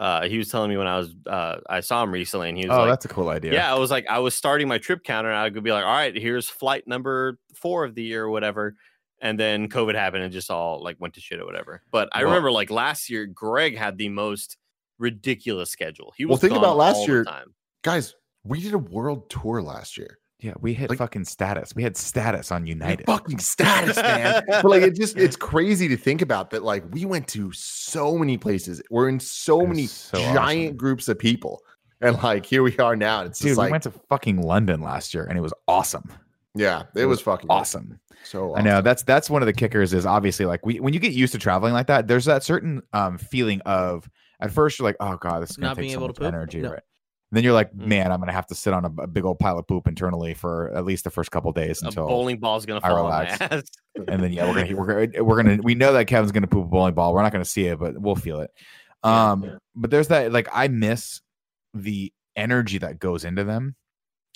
[0.00, 2.66] Uh, he was telling me when I was uh I saw him recently, and he
[2.66, 3.52] was Oh, like, that's a cool idea.
[3.52, 3.70] yeah.
[3.70, 5.92] I was like, I was starting my trip counter, and I could be like, all
[5.92, 8.76] right, here's flight number four of the year or whatever.
[9.20, 11.82] And then COVID happened and just all like went to shit or whatever.
[11.92, 14.56] But I Well- remember like last year, Greg had the most
[14.98, 16.14] ridiculous schedule.
[16.16, 17.54] He was Well, think about last year- time.
[17.82, 20.18] Guys, we did a world tour last year.
[20.40, 20.54] Yeah.
[20.60, 21.74] We hit Like- fucking status.
[21.74, 23.06] We had status on United.
[23.06, 24.42] fucking status, man.
[24.48, 28.16] but like it just it's crazy to think about that like we went to so
[28.18, 28.82] many places.
[28.90, 30.38] We're in so many so giant
[30.70, 30.76] awesome.
[30.76, 31.60] groups of people.
[32.00, 33.20] And like here we are now.
[33.20, 36.10] and It's Dude, just we went to fucking London last year, and it was awesome.
[36.54, 38.00] yeah, it, it was, was fucking Awesome.
[38.24, 41.00] So I know that's that's one of the kickers is obviously like we when you
[41.00, 44.08] get used to traveling like that, there's that certain um feeling of
[44.40, 46.16] at first you're like, oh god, this is gonna Not take being so able much
[46.16, 46.28] to poop?
[46.28, 46.70] energy, No.
[46.72, 46.82] right?
[47.30, 47.86] And then you're like, Mm.
[47.86, 50.34] man, I'm gonna have to sit on a, a big old pile of poop internally
[50.34, 53.26] for at least the first couple days A until bowling ball's gonna fall on my
[53.26, 53.62] ass.
[54.08, 56.64] and then yeah, we're gonna we're gonna we're gonna we know that Kevin's gonna poop
[56.66, 57.14] a bowling ball.
[57.14, 58.50] We're not gonna see it, but we'll feel it.
[59.04, 59.50] Um, yeah.
[59.76, 61.20] but there's that like I miss
[61.72, 63.76] the energy that goes into them,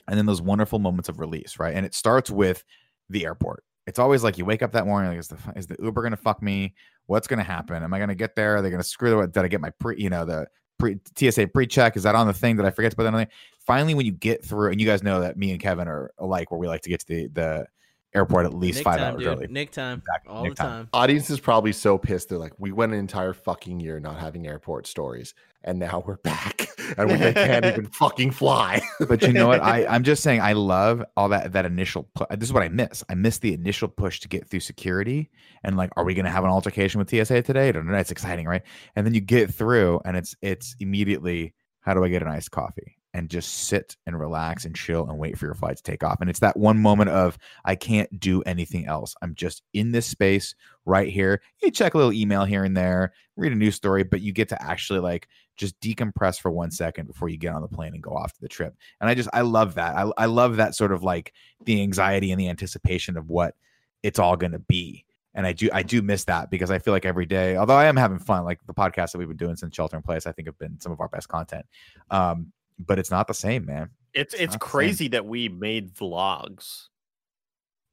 [0.06, 1.74] and then those wonderful moments of release, right?
[1.74, 2.62] And it starts with
[3.10, 3.64] the airport.
[3.86, 6.16] It's always like you wake up that morning, like is the is the Uber gonna
[6.16, 6.74] fuck me?
[7.06, 7.82] What's gonna happen?
[7.82, 8.56] Am I gonna get there?
[8.56, 9.26] Are they gonna screw the?
[9.26, 10.00] Did I get my pre?
[10.00, 10.46] You know the
[10.78, 11.96] pre TSA pre check?
[11.96, 12.56] Is that on the thing?
[12.56, 13.28] that I forget to put that on there?
[13.66, 16.50] Finally, when you get through, and you guys know that me and Kevin are alike,
[16.50, 17.66] where we like to get to the the
[18.14, 19.28] airport at least Nick five time, hours dude.
[19.28, 19.46] early.
[19.48, 19.98] Nick time.
[19.98, 20.70] Exactly, All Nick the time.
[20.70, 20.88] time.
[20.92, 22.28] audience is probably so pissed.
[22.28, 25.34] They're like, we went an entire fucking year not having airport stories,
[25.64, 28.82] and now we're back, and we can't even fucking fly.
[29.08, 29.60] but you know what?
[29.60, 32.08] I I'm just saying I love all that that initial.
[32.14, 33.02] Pu- this is what I miss.
[33.08, 35.30] I miss the initial push to get through security
[35.64, 37.68] and like, are we going to have an altercation with TSA today?
[37.68, 37.96] I don't know.
[37.96, 38.62] It's exciting, right?
[38.94, 42.50] And then you get through, and it's it's immediately how do I get an iced
[42.50, 46.02] coffee and just sit and relax and chill and wait for your flight to take
[46.02, 46.20] off.
[46.20, 49.14] And it's that one moment of I can't do anything else.
[49.22, 50.54] I'm just in this space
[50.84, 51.40] right here.
[51.62, 54.48] You check a little email here and there, read a news story, but you get
[54.48, 58.02] to actually like just decompress for one second before you get on the plane and
[58.02, 58.74] go off to the trip.
[59.00, 59.96] And I just I love that.
[59.96, 61.32] I I love that sort of like
[61.64, 63.54] the anxiety and the anticipation of what
[64.02, 65.04] it's all going to be.
[65.34, 67.86] And I do I do miss that because I feel like every day, although I
[67.86, 70.32] am having fun, like the podcasts that we've been doing since Shelter in Place, I
[70.32, 71.66] think have been some of our best content.
[72.10, 73.90] Um, but it's not the same, man.
[74.12, 74.70] It's It's it's not the same.
[74.70, 76.88] crazy that we made vlogs.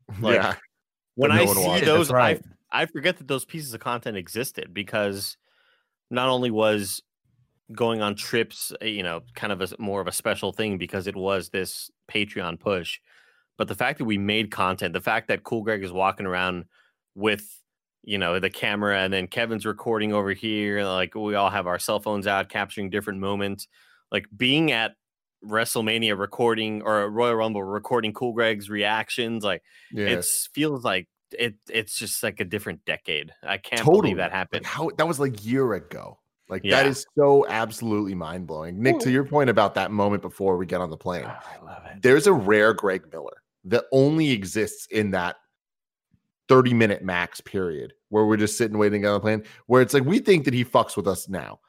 [0.20, 0.56] Like, yeah,
[1.16, 2.44] When no I see those, right.
[2.72, 5.38] I I forget that those pieces of content existed because
[6.10, 7.02] not only was
[7.74, 11.08] going on trips, uh, you know, kind of a, more of a special thing because
[11.08, 13.00] it was this Patreon push,
[13.58, 16.66] but the fact that we made content, the fact that Cool Greg is walking around
[17.16, 17.48] with
[18.04, 21.78] you know the camera and then Kevin's recording over here, like we all have our
[21.80, 23.68] cell phones out capturing different moments,
[24.12, 24.94] like being at
[25.46, 29.44] WrestleMania recording or Royal Rumble recording Cool Greg's reactions.
[29.44, 29.62] Like
[29.92, 30.08] Yeah.
[30.08, 31.08] it feels like
[31.38, 31.56] it.
[31.70, 33.32] It's just like a different decade.
[33.44, 34.66] I can't totally believe that Like, happened.
[34.66, 36.20] how that was like year ago.
[36.52, 36.84] Like Yeah.
[36.84, 38.80] that is so absolutely mind blowing.
[38.82, 41.66] Nick, to your point about that moment before we get on the plane, ah, I
[41.66, 42.02] love it.
[42.02, 45.38] there's a rare Greg Miller that only exists in that
[46.50, 50.04] 30 minute max period where we're just sitting waiting on the plane, where it's like
[50.04, 51.60] we think that he fucks with us now.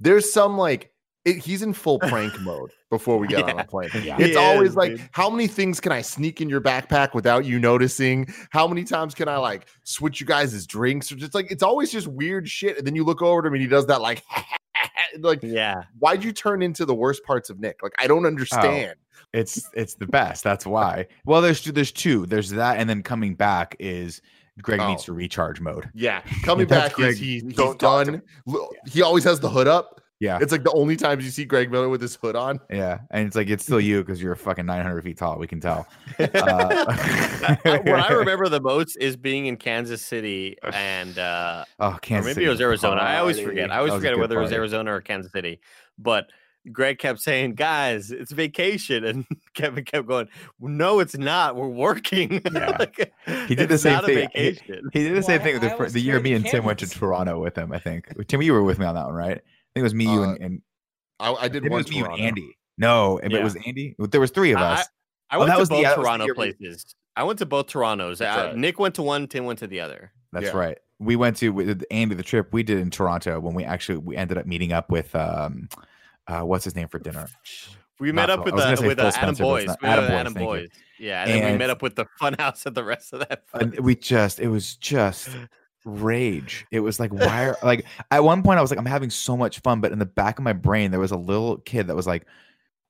[0.00, 0.90] There's some like
[1.24, 3.62] it, he's in full prank mode before we get on Yeah.
[3.62, 3.90] the plane.
[4.02, 4.16] Yeah.
[4.20, 5.08] It's always like, dude.
[5.12, 8.26] how many things can I sneak in your backpack without you noticing?
[8.50, 11.12] How many times can I like switch you guys' drinks?
[11.12, 12.78] Or just like it's always just weird shit.
[12.78, 14.22] And then you look over to him and he does that like
[15.20, 17.82] like Yeah, why'd you turn into the worst parts of Nick?
[17.82, 18.94] Like I don't oh, understand.
[19.32, 20.42] It's it's the best.
[20.42, 21.06] That's why.
[21.24, 22.26] Well, there's two- there's two.
[22.26, 24.20] There's that, and then coming back is
[24.60, 25.06] Greg needs Oh.
[25.06, 25.88] to recharge mode.
[25.94, 27.12] Yeah, coming back Greg.
[27.12, 28.22] is he, he's done.
[28.90, 29.99] He always has the hood up.
[30.20, 32.60] Yeah, It's like the only times you see Greg Miller with his hood on.
[32.70, 35.38] yeah, and it's like it's still you because you're fucking 900 feet tall.
[35.38, 35.88] We can tell.
[36.18, 41.92] Uh, I- what I remember the most is being in Kansas City and uh, oh,
[41.92, 43.00] or Kansas maybe City it was a Arizona.
[43.00, 43.70] I always forget.
[43.72, 44.52] I always forget good whether it was.
[44.52, 45.60] Arizona or Kansas City.
[45.98, 46.28] But
[46.70, 50.28] Greg kept saying, "Guys, it's vacation," and Kevin kept going,
[50.60, 51.56] "No, it's not.
[51.56, 52.76] We're working." Yeah.
[52.78, 53.10] Like,
[53.48, 54.28] He did the same thing.
[54.34, 56.34] He- He did the Well, same thing with the, I fir- was the year me
[56.34, 56.86] of and Tim went to.
[56.86, 57.72] Toronto with him.
[57.72, 59.40] I think Tim, you were with me on that one, right?
[59.70, 60.62] I think it was me, you, Uh, and, and
[61.20, 62.56] I, I did maybe it one was me, you, and Andy.
[62.78, 63.94] No, if it was Andy.
[63.98, 64.86] There was three of us.
[65.30, 66.94] I Oh, went that to was both the Toronto year places.
[67.16, 68.20] I went to both Torontos.
[68.20, 68.56] Uh, right.
[68.56, 70.12] Nick went to one, Tim went to the other.
[70.32, 70.56] That's Yeah.
[70.56, 70.78] right.
[70.98, 74.16] We went to with Andy the trip we did in Toronto when we actually we
[74.16, 75.68] ended up meeting up with um
[76.26, 77.28] uh what's his name for dinner.
[78.00, 79.62] We Not met Phil- up with was gonna uh, with Phil uh, Adam Spencer, but
[79.62, 79.76] it's Boyes.
[79.82, 80.34] We Adam Boyes, Adam.
[80.34, 80.68] Boyes.
[80.98, 83.44] Yeah, and, then we met up with the Funhaus at the rest of that.
[83.54, 85.28] And we just it was just
[85.90, 86.66] rage.
[86.70, 89.36] It was like why are like at one point I was like I'm having so
[89.36, 91.96] much fun, but in the back of my brain there was a little kid that
[91.96, 92.26] was like,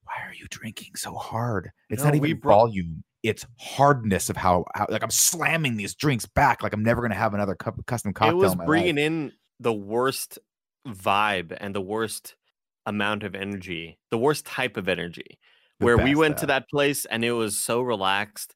[0.05, 1.71] why are you drinking so hard?
[1.89, 3.05] It's not even volume.
[3.23, 7.15] It's hardness of how, how like I'm slamming these drinks back like I'm never gonna
[7.15, 8.39] have another cup of custom cocktail.
[8.39, 9.05] it was in bringing life.
[9.05, 10.39] in the worst
[10.89, 12.35] vibe and the worst
[12.87, 15.39] amount of energy, the worst type of energy.
[15.79, 18.55] The where we went to that place and it was so relaxed,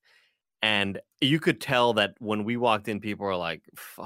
[0.65, 3.63] and you could tell that when we walked in, people were like,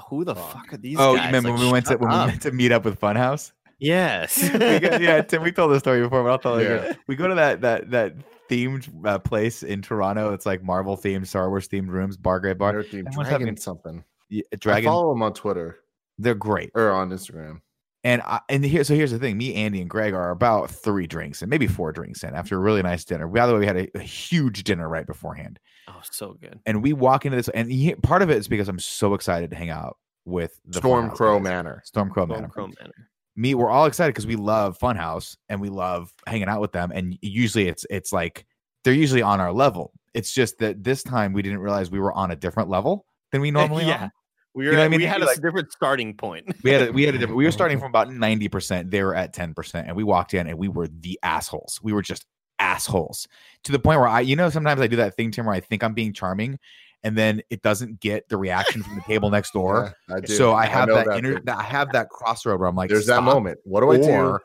[0.09, 0.53] "Who the Fuck.
[0.53, 2.17] fuck are these Oh, guys?" you remember Like, when we went to shut when we
[2.17, 3.51] went to meet up with Funhaus?
[3.79, 4.37] Yes.
[4.53, 6.75] we go, yeah, Tim, we told the story before, but I'll tell it Yeah.
[6.75, 6.97] again.
[7.07, 8.13] We go to that that that
[8.49, 10.33] themed uh, place in Toronto.
[10.33, 12.73] It's like Marvel themed, Star Wars themed rooms, bar, great bar.
[12.73, 14.03] Their team, Everyone's Dragon having- something.
[14.29, 15.77] Yeah, I Dragon, follow them on Twitter
[16.19, 16.69] they're great.
[16.75, 17.61] or on Instagram.
[18.03, 21.07] And I, and here, so here's the thing: me, Andy, and Greg are about three
[21.07, 23.27] drinks and maybe four drinks in after a really nice dinner.
[23.27, 26.59] By the way, we had a, a huge dinner right beforehand, oh, so good.
[26.65, 29.49] and we walk into this, and he, part of it is because I'm so excited
[29.49, 31.43] to hang out with the Storm Crow guys.
[31.43, 31.81] Manor.
[31.85, 32.49] Storm Crow Storm Manor.
[32.53, 32.93] Crow Manor.
[33.35, 36.91] me we're all excited because we love Funhaus and we love hanging out with them
[36.93, 38.45] and usually it's it's like
[38.83, 42.13] they're usually on our level it's just that this time we didn't realize we were
[42.13, 44.05] on a different level than we normally yeah.
[44.05, 44.11] are
[44.53, 44.77] We know were.
[44.77, 44.99] what I mean?
[44.99, 46.53] We had be a like- different starting point.
[46.63, 49.15] we had a, we had a different we were starting from about 90% they were
[49.15, 52.25] at 10% and we walked in and we were the assholes we were just
[52.59, 53.27] assholes
[53.63, 55.59] to the point where i you know sometimes i do that thing tim where i
[55.59, 56.59] think i'm being charming
[57.03, 60.33] and then it doesn't get the reaction from the table next door Yeah, I do.
[60.33, 63.05] so i have know that, that inner i have that crossroad where i'm like There's
[63.07, 63.59] that moment.
[63.63, 64.03] What do I do?
[64.07, 64.39] Double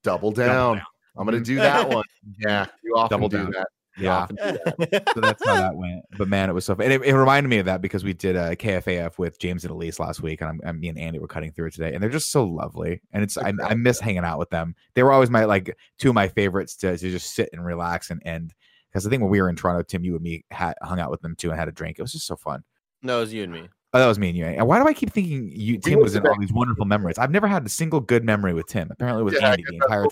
[0.02, 0.76] double down.
[0.76, 1.44] down." I'm gonna Mhm.
[1.44, 2.04] do that one.
[2.38, 3.50] Yeah, you often Double do down.
[3.52, 3.66] that.
[3.98, 5.10] Yeah that.
[5.14, 6.04] so that's how that went.
[6.16, 6.84] But man, it was so fun.
[6.84, 9.72] And it, it reminded me of that because we did a KFAF with James and
[9.72, 12.02] Elyse last week, and I'm, and me and Andy were cutting through it today, and
[12.02, 13.00] they're just so lovely.
[13.12, 14.74] And it's I, I miss hanging out with them.
[14.94, 18.10] They were always my like two of my favorites to, to just sit and relax
[18.10, 18.54] and and
[18.90, 21.12] because I think when we were in Toronto, Tim, you and me had, hung out
[21.12, 21.98] with them too and had a drink.
[21.98, 22.64] It was just so fun.
[23.02, 23.68] no, it was you and me.
[23.92, 24.44] Oh, that was me and you.
[24.46, 24.54] Eh?
[24.58, 27.18] And why do I keep thinking you Tim went was in all these wonderful memories?
[27.18, 28.88] I've never had a single good memory with Tim.
[28.90, 30.06] Apparently, it was Yeah, Andy the entire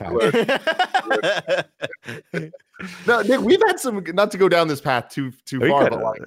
[1.54, 1.64] time.
[3.08, 5.90] No, Nick, we've had some not to go down this path too too We far,
[5.90, 6.20] but like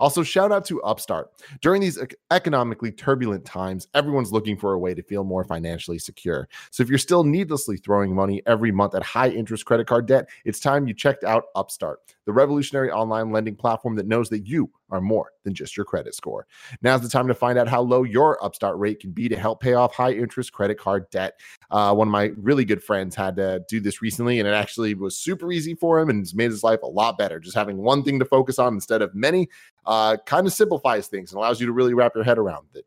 [0.00, 1.30] Also, shout out to Upstart.
[1.60, 1.98] During these
[2.30, 6.48] economically turbulent times, everyone's looking for a way to feel more financially secure.
[6.70, 10.28] So, if you're still needlessly throwing money every month at high interest credit card debt,
[10.44, 14.70] it's time you checked out Upstart, the revolutionary online lending platform that knows that you
[14.90, 16.46] are more than just your credit score.
[16.82, 19.60] Now's the time to find out how low your Upstart rate can be to help
[19.60, 21.40] pay off high interest credit card debt.
[21.70, 24.94] Uh, one of my really good friends had to do this recently, and it actually
[24.94, 27.40] was super easy for him and it's made his life a lot better.
[27.40, 29.48] Just having one thing to focus on instead of many
[29.86, 32.86] uh, kind of simplifies things and allows you to really wrap your head around it.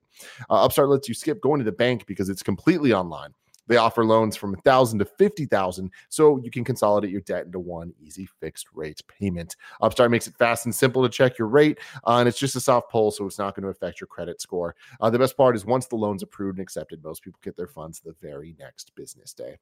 [0.50, 3.34] Uh, Upstart lets you skip going to the bank because it's completely online.
[3.70, 7.94] They offer loans from 1000 to 50,000 so you can consolidate your debt into one
[8.02, 9.56] easy fixed rate payment.
[9.82, 12.60] Upstart makes it fast and simple to check your rate, uh, and it's just a
[12.60, 14.76] soft pull, so it's not going to affect your credit score.
[15.00, 17.68] Uh, the best part is once the loan's approved and accepted, most people get their
[17.68, 19.58] funds the very next business day.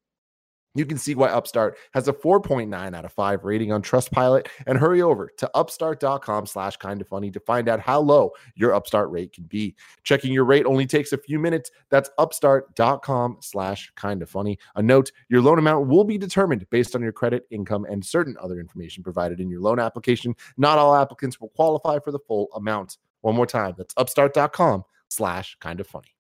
[0.78, 4.78] You can see why Upstart has a 4.9 out of 5 rating on Trustpilot and
[4.78, 9.10] hurry over to upstart.com slash kind of funny to find out how low your Upstart
[9.10, 9.76] rate can be.
[10.04, 11.72] Checking your rate only takes a few minutes.
[11.90, 14.60] That's upstart.com slash kind of funny.
[14.76, 18.36] A note, your loan amount will be determined based on your credit, income, and certain
[18.40, 20.36] other information provided in your loan application.
[20.58, 22.98] Not all applicants will qualify for the full amount.
[23.22, 26.16] One more time, that's upstart.com slash kind of funny.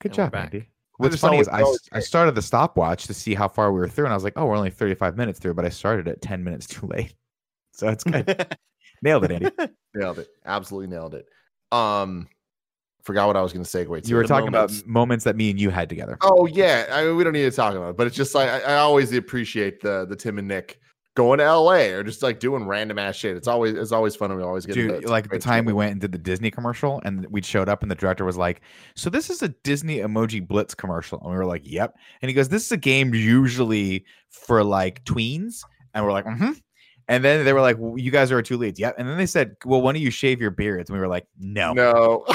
[0.00, 0.34] Good And job.
[0.34, 0.68] Andy.
[1.08, 3.72] What's funny is always I, go s- I started the stopwatch to see how far
[3.72, 5.68] we were through, and I was like, oh, we're only 35 minutes through, but I
[5.70, 7.14] started at 10 minutes too late.
[7.72, 8.56] So it's good.
[9.02, 9.50] Nailed it, Andy.
[9.94, 10.28] Nailed it.
[10.44, 11.24] Absolutely nailed it.
[11.72, 12.28] Um,
[13.04, 14.08] forgot what I was going to segue to.
[14.08, 14.80] You were The talking moments.
[14.80, 16.18] about moments that me and you had together.
[16.20, 18.50] Oh yeah, I mean we don't need to talk about it, but it's just like
[18.50, 20.78] I, I always appreciate the the Tim and Nick
[21.20, 21.92] going to L.A.
[21.92, 23.36] or just like doing random ass shit.
[23.36, 24.30] It's always it's always fun.
[24.30, 27.02] and We always get Dude, like the time we went and did the Disney commercial,
[27.04, 28.62] and we showed up, and the director was like,
[28.96, 32.34] "So this is a Disney emoji blitz commercial," and we were like, "Yep." And he
[32.34, 35.62] goes, "This is a game usually for like tweens,"
[35.92, 36.52] and we're like, "Hmm."
[37.08, 38.94] And then they were like, well, "You guys are two leads." Yep.
[38.96, 41.26] And then they said, "Well, when do you shave your beards?" And we were like,
[41.38, 42.24] "No." No,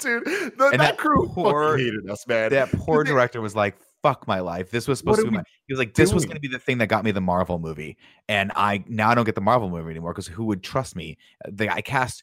[0.00, 2.50] dude, the, that, that crew poor- hated us, man.
[2.50, 4.70] That poor director was like, "Fuck my life.
[4.70, 6.58] This was supposed to be my." He was like, "This was going to be the
[6.58, 7.96] thing that got me the Marvel movie,
[8.28, 11.16] and I now I don't get the Marvel movie anymore because who would trust me?
[11.48, 12.22] The, I cast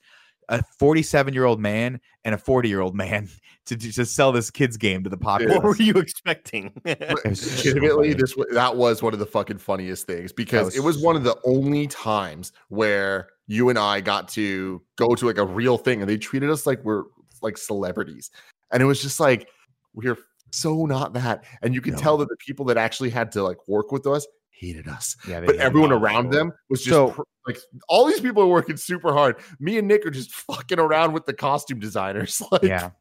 [0.49, 3.29] a 47 year old man and a 40 year old man
[3.67, 5.55] to to sell this kids game to the populace.
[5.55, 6.73] what were you expecting?
[6.85, 10.83] It was so this that was one of the fucking funniest things because was it
[10.83, 15.25] was so one of the only times where you and I got to go to
[15.25, 17.03] like a real thing and they treated us like we're
[17.41, 18.31] like celebrities
[18.71, 19.47] and it was just like
[19.93, 20.17] we're
[20.51, 21.99] so not that and you could No.
[21.99, 25.41] tell that the people that actually had to like work with us hated us Yeah,
[25.41, 29.11] but everyone around them was just So- pr- like all these people are working super
[29.13, 32.91] hard me and Nick are just fucking around with the costume designers like Yeah.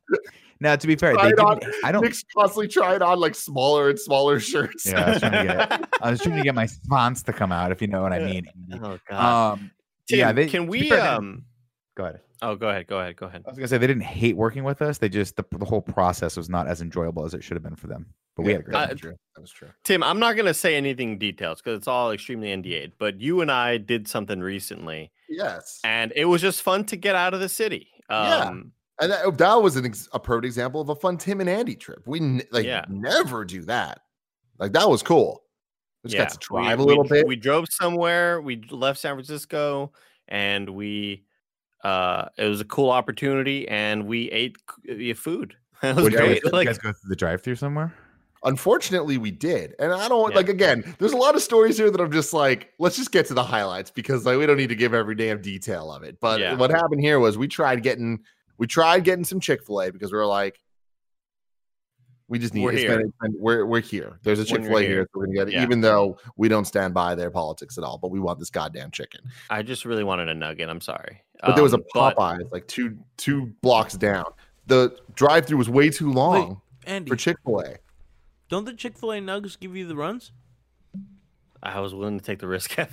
[0.60, 1.60] Now, to be fair, they it on.
[1.60, 2.02] didn't, I don't.
[2.02, 5.88] Nick's constantly trying on like smaller and smaller shirts Yeah, I was trying to get.
[6.02, 8.18] I was trying to get my fonts to come out, if you know what I
[8.18, 8.44] mean.
[8.82, 9.52] oh god.
[9.52, 9.70] Um,
[10.08, 11.44] Tim, yeah, they- can we fair, they- um
[11.98, 12.20] go ahead.
[12.42, 13.42] oh go ahead, go ahead, go ahead.
[13.44, 14.96] I was gonna say they didn't hate working with us.
[14.98, 17.76] They just the, the whole process was not as enjoyable as it should have been
[17.76, 18.06] for them.
[18.36, 18.76] But we had a great.
[18.76, 18.96] Uh, time.
[18.96, 19.14] true.
[19.36, 19.68] That's true.
[19.84, 23.50] Tim, I'm not gonna say anything details because it's all extremely NDA'd, but you and
[23.50, 25.80] I did something recently Yes.
[25.84, 27.88] and it was just fun to get out of the city.
[28.08, 28.36] Yeah.
[28.44, 31.50] Um And that, that was an ex- a perfect example of a fun Tim and
[31.50, 32.02] Andy trip.
[32.06, 32.84] We n- like Yeah.
[32.88, 34.00] never do that.
[34.58, 35.42] Like that was cool.
[36.04, 37.26] We just yeah, got to we- drive a we- little bit.
[37.26, 39.92] We drove somewhere, we left San Francisco
[40.28, 41.24] and we
[41.84, 44.56] uh it was a cool opportunity and we ate
[44.86, 45.54] c- uh, food.
[45.82, 46.42] It was Would you, great.
[46.42, 47.94] guys, Like you guys go through the drive-through somewhere?
[48.44, 49.74] Unfortunately, we did.
[49.78, 50.36] And I don't Yeah.
[50.36, 53.26] like again, there's a lot of stories here that I'm just like, let's just get
[53.26, 56.18] to the highlights because like we don't need to give every damn detail of it.
[56.20, 56.54] But Yeah.
[56.54, 58.20] what happened here was we tried getting
[58.58, 60.60] we tried getting some Chick-fil-A because we were like,
[62.28, 62.98] we just need We're it's here.
[62.98, 64.18] been- and we're we're here.
[64.22, 65.02] There's a Chick-fil-A here, here.
[65.12, 65.62] so we're gonna get it, Yeah.
[65.62, 68.90] even though we don't stand by their politics at all, but we want this goddamn
[68.90, 69.20] chicken.
[69.50, 70.68] I just really wanted a nugget.
[70.68, 71.22] I'm sorry.
[71.42, 74.26] But there was a Um, but- Popeyes like two two blocks down.
[74.66, 77.76] The drive-through was way too long Andy, for Chick-fil-A.
[78.50, 80.32] Don't the Chick Fil A nugs give you the runs?
[81.62, 82.76] I was willing to take the risk.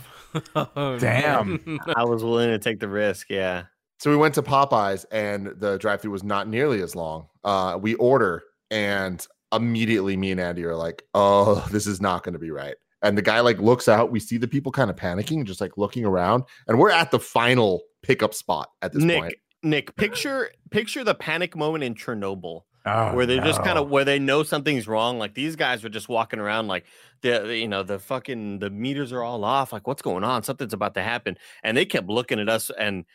[0.56, 1.80] Oh, Damn.
[1.96, 3.28] I was willing to take the risk.
[3.30, 3.64] Yeah.
[4.00, 7.28] So we went to Popeyes and the drive-through was not nearly as long.
[7.46, 12.34] Uh, we order and immediately me and Andy are like, "Oh, this is not going
[12.34, 14.12] to be right." And the guy like looks out.
[14.12, 17.20] We see the people kind of panicking, just like looking around, and we're at the
[17.20, 19.34] final pickup spot at this Nick, point.
[19.64, 24.06] Nick, picture picture the panic moment in Chernobyl Oh, where they're just kind of where
[24.06, 25.18] they know something's wrong.
[25.18, 26.86] Like these guys were just walking around like
[27.22, 29.74] the the- you know the fucking the meters are all off.
[29.74, 30.44] Like what's going on?
[30.44, 31.36] Something's about to happen.
[31.64, 33.06] And they kept looking at us and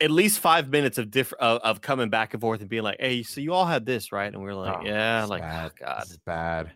[0.00, 2.98] at least five minutes of different of, of coming back and forth and being like,
[3.00, 5.48] "Hey, so you all had this, right?" And we are like, Oh, "Yeah." Like, is
[5.48, 5.70] oh.
[5.84, 6.02] God.
[6.02, 6.72] it's bad.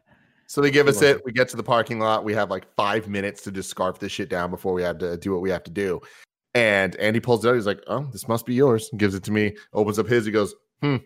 [0.47, 1.25] So they give us it.
[1.25, 2.25] We get to the parking lot.
[2.25, 5.16] We have like five minutes to just scarf this shit down before we have to
[5.16, 6.01] do what we have to do.
[6.53, 7.55] And Andy pulls it out.
[7.55, 9.57] He's like, "Oh, this must be yours." And gives it to me.
[9.73, 10.27] Opens up his.
[10.27, 10.97] He goes, "Hmm,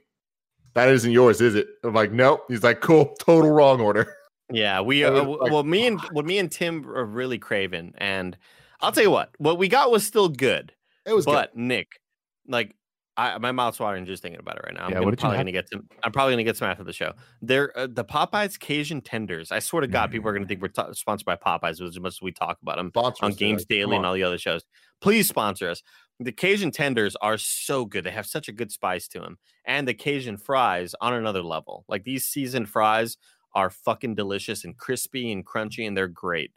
[0.75, 4.13] that isn't yours, is it?" I'm like, "Nope." He's like, "Cool, total wrong order."
[4.51, 7.95] Yeah, we That uh, like- well, me and what me and Tim are really craving,
[7.99, 8.37] and
[8.81, 10.73] I'll tell you what, what we got was still good.
[11.05, 12.01] It was but Nick,
[12.49, 12.77] like,
[13.19, 14.85] I my mouth's watering just thinking about it right now.
[14.85, 15.89] I'm Yeah, gonna, what did you probably gonna get some.
[16.05, 17.15] I'm probably gonna get some after the show.
[17.41, 19.51] They're uh, the Popeyes Cajun tenders.
[19.51, 22.15] I swear to God, people are gonna think we're ta- sponsored by Popeyes as much
[22.15, 23.01] as we talk about them good.
[23.17, 24.65] Sponsor on Games like, come Daily and all the other shows.
[25.01, 25.83] Please sponsor us.
[26.21, 28.05] The Cajun tenders are so good.
[28.05, 29.39] They have such a good spice to them.
[29.65, 31.85] And the Cajun fries on another level.
[31.89, 33.17] Like these seasoned fries
[33.55, 36.53] are fucking delicious and crispy and crunchy and they're great.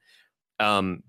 [0.59, 1.03] Um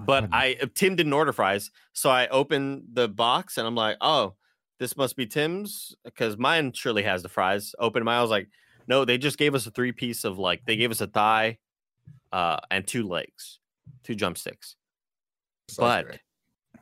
[0.00, 3.96] but I uh, Tim didn't order fries, so I opened the box and I'm like,
[4.00, 4.34] "Oh,
[4.78, 8.48] this must be Tim's because mine surely has the fries." Open mine, I was like,
[8.86, 11.58] "No, they just gave us a three piece of like they gave us a thigh,
[12.32, 13.60] uh, and two legs,
[14.04, 14.76] two jump sticks,
[15.78, 16.20] but great.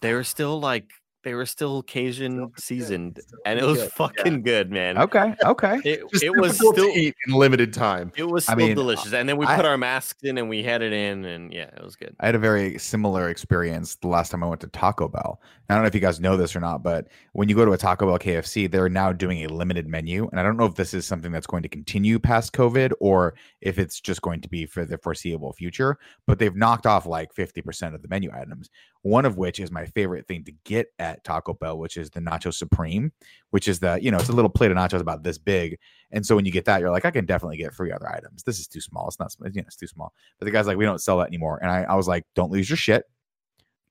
[0.01, 0.91] they were still like
[1.23, 3.71] they were still Cajun Still seasoned, Still and it good.
[3.71, 3.89] was Yeah.
[3.89, 4.99] fucking good, man.
[4.99, 5.35] Okay.
[5.45, 5.77] Okay.
[5.85, 8.13] It, it was difficult to still eat in limited time.
[8.17, 10.39] it was I still mean, uh, delicious, and then we I- put our masks in
[10.39, 12.15] and we had it in, and yeah, it was good.
[12.21, 15.41] I had a very similar experience the last time I went to Taco Bell.
[15.69, 17.73] I don't know if you guys know this or not, but when you go to
[17.73, 20.29] a Taco Bell KFC, they're now doing a limited menu.
[20.33, 23.35] And I don't know if this is something that's going to continue past COVID or
[23.61, 27.33] if it's just going to be for the foreseeable future, but they've knocked off like
[27.33, 28.69] 50% of the menu items.
[29.03, 32.21] One of which is my favorite thing to get at Taco Bell, which is the
[32.21, 33.13] Nacho Supreme,
[33.49, 35.79] which is the, you know, it's a little plate of nachos about this big.
[36.11, 38.43] And so when you get that, you're like, I can definitely get three other items.
[38.43, 39.09] This is too small.
[39.09, 40.13] It's not, you know, it's too small.
[40.39, 41.59] But the guy's like, we don't sell that anymore.
[41.63, 43.05] And I, I was like, don't lose your shit.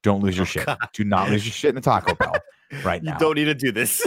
[0.04, 0.66] Don't lose oh, your Oh, shit.
[0.66, 0.78] God.
[0.94, 2.36] Do not lose your shit in a Taco Bell
[2.84, 3.18] right You now.
[3.18, 4.06] don't need to do this.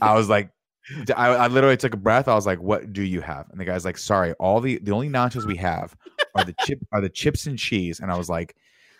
[0.00, 0.50] I was like,
[1.16, 2.28] I, I, literally took a breath.
[2.28, 3.48] I was like, what do you have?
[3.50, 5.96] And the guy's like, sorry, all the the only nachos we have
[6.34, 8.00] are the chip are the chips and cheese.
[8.00, 8.54] And I was like,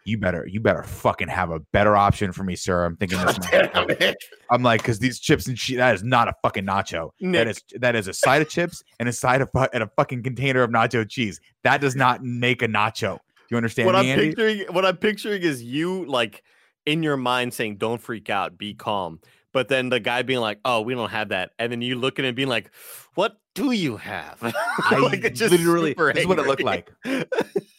[0.05, 2.84] you better you better fucking have a better option for me, sir.
[2.84, 3.38] I'm thinking this.
[3.50, 4.14] Damn.
[4.50, 7.11] I'm like, because these chips and cheese that is not a fucking nacho.
[7.20, 7.48] That Nick.
[7.48, 10.62] is that is a side of chips and a side of and a fucking container
[10.62, 11.40] of nacho cheese.
[11.62, 13.18] That does not make a nacho.
[13.50, 14.28] You understand what me, I'm Andy?
[14.30, 16.42] picturing, what I'm picturing is you like
[16.86, 19.20] in your mind saying, "Don't freak out, be calm."
[19.52, 22.24] But then the guy being like, "Oh, we don't have that," and then you looking
[22.24, 22.70] and being like,
[23.14, 24.42] "What do you have?"
[24.90, 27.24] Like, just literally- this is what it looked angry.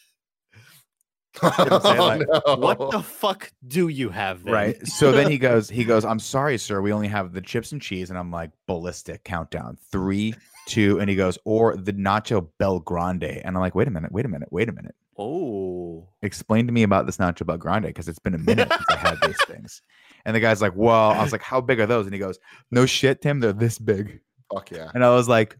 [1.42, 2.56] Oh, no.
[2.56, 4.44] what the fuck do you have?
[4.44, 4.54] Then?
[4.54, 4.86] Right.
[4.86, 6.80] So then he goes, he goes, I'm sorry, sir.
[6.80, 8.10] We only have the chips and cheese.
[8.10, 9.76] And I'm like, ballistic countdown.
[9.90, 10.34] Three,
[10.66, 13.42] two, and he goes, or the nacho BellGrande.
[13.44, 14.94] And I'm like, wait a minute, wait a minute, wait a minute.
[15.18, 18.96] Oh, Explain to me about this nacho BellGrande because it's been a minute since I
[18.96, 19.82] had these things.
[20.24, 22.06] And the guy's like, Well, I was like, How big are those?
[22.06, 22.38] And he goes,
[22.70, 24.20] No shit, Tim, they're this big.
[24.52, 24.90] Fuck yeah.
[24.94, 25.56] And I was like,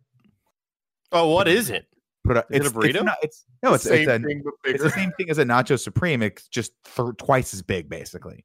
[1.12, 1.86] oh, what is it?
[2.30, 2.94] Is it a it's, burrito?
[2.94, 5.44] It's not, it's no, it's, Same it's a thing, it's the same thing as a
[5.44, 6.22] nacho supreme.
[6.22, 8.44] It's just th- twice as big basically.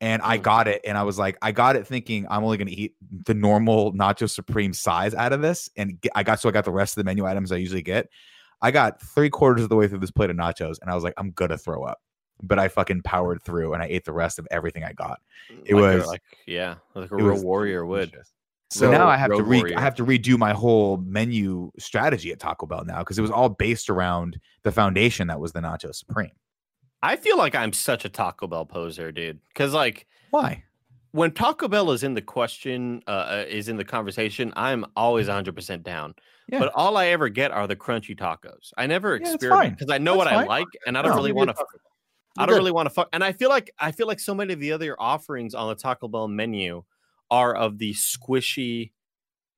[0.00, 0.42] And i Mm.
[0.42, 2.94] got it and i was like i got it thinking i'm only going to eat
[3.26, 6.64] the normal nacho supreme size out of this and get, i got so i got
[6.64, 8.08] the rest of the menu items i usually get.
[8.62, 11.02] I got three quarters of the way through this plate of nachos and i was
[11.02, 11.98] like i'm gonna throw up.
[12.44, 15.18] But i fucking powered through and i ate the rest of everything i got.
[15.64, 18.16] It Like a- was- like yeah, like a real warrior would.
[18.70, 18.80] Delicious.
[18.80, 19.78] so Real- now i have to re- warrior.
[19.78, 23.30] i have to redo my whole menu strategy at taco bell now because it was
[23.30, 26.30] all based around the foundation that was the nacho supreme
[27.00, 29.38] I feel like I'm such a Taco Bell poser, dude.
[29.54, 30.64] Because like why
[31.12, 35.28] when Taco Bell is in the question, uh, uh, is in the conversation, I'm always
[35.28, 36.16] 100 percent down.
[36.48, 36.58] Yeah.
[36.58, 38.72] But all I ever get are the crunchy tacos.
[38.76, 39.70] I never Yeah, experiment fine.
[39.78, 40.44] because I know That's what fine.
[40.44, 41.54] I like, and I don't No, really want to.
[41.54, 41.80] good.
[42.36, 42.58] I don't good.
[42.58, 43.08] really want to fuck.
[43.12, 45.76] And I feel like I feel like so many of the other offerings on the
[45.76, 46.82] Taco Bell menu
[47.30, 48.92] are of the squishy,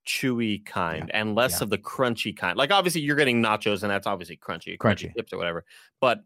[0.06, 1.64] chewy kind, and less yeah.
[1.64, 2.56] of the crunchy kind.
[2.56, 5.16] Like obviously you're getting nachos, and that's obviously crunchy, crunchy, Crunchy.
[5.16, 5.64] chips or whatever.
[6.00, 6.24] But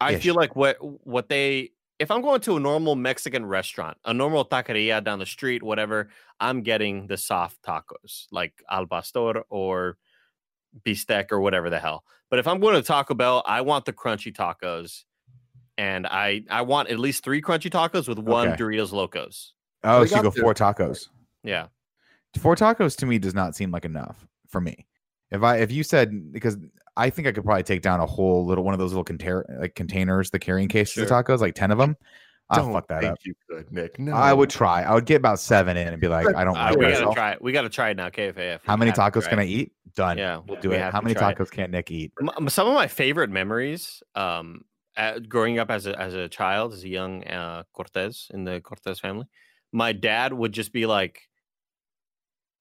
[0.00, 0.22] I Ish.
[0.22, 4.46] feel like what what they if I'm going to a normal Mexican restaurant, a normal
[4.46, 6.08] taqueria down the street, whatever,
[6.40, 9.98] I'm getting the soft tacos like al pastor or
[10.86, 12.04] bistec or whatever the hell.
[12.30, 15.04] But if I'm going to Taco Bell, I want the crunchy tacos,
[15.76, 18.62] and I I want at least three crunchy tacos with one Okay.
[18.62, 19.52] Doritos Locos.
[19.84, 21.08] Oh, They so you got go four tacos.
[21.42, 21.66] Yeah,
[22.38, 24.86] Four tacos to me does not seem like enough for me.
[25.30, 26.56] If I if you said because
[26.96, 29.44] I think I could probably take down a whole little one of those little container
[29.60, 31.04] like containers, the carrying cases Sure.
[31.04, 31.96] of tacos, like ten of them.
[32.52, 33.18] I'll Don't fuck that think up.
[33.24, 33.98] You could, Nick.
[34.00, 34.82] No, I would try.
[34.82, 37.14] I would get about seven in and be like, I don't Uh, like we gotta
[37.14, 37.42] try it.
[37.42, 38.08] We gotta try it now.
[38.08, 38.58] KFAF.
[38.64, 39.72] How many tacos can I eat?
[39.94, 40.18] Done.
[40.18, 40.80] Yeah, we'll we do it.
[40.92, 41.38] How many try it.
[41.38, 42.12] tacos can Nick eat?
[42.20, 44.62] M- m- some of my favorite memories um
[44.96, 48.60] at, growing up as a as a child as a young uh cortez in the
[48.60, 49.26] cortez family
[49.72, 51.20] my dad would just be like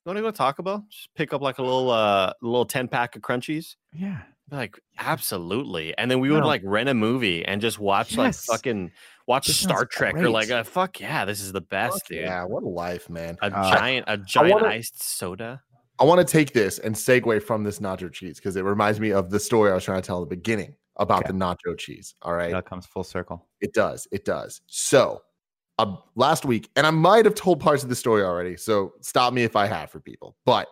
[0.06, 2.66] you want to go to taco bell just pick up like a little uh little
[2.66, 4.22] 10 pack of crunchies Yeah.
[4.52, 6.48] Like absolutely and then we would No.
[6.48, 8.92] like rent a movie and just watch like fucking
[9.28, 12.08] watch This star sounds trek or like uh, fuck yeah this is the best Fuck
[12.08, 13.38] dude Yeah, what a life, man.
[13.44, 15.62] a Uh, giant a giant wanna- iced soda
[16.00, 19.12] I want to take this and segue from this nacho cheese because it reminds me
[19.12, 21.34] of the story I was trying to tell at the beginning about Okay.
[21.34, 22.16] the nacho cheese.
[22.22, 22.52] All right.
[22.52, 23.50] That comes full circle.
[23.60, 24.08] It does.
[24.10, 24.62] It does.
[24.68, 25.22] So,
[25.80, 28.56] uh, last week, and I might have told parts of the story already.
[28.58, 30.36] So, stop me if I have for people.
[30.46, 30.68] But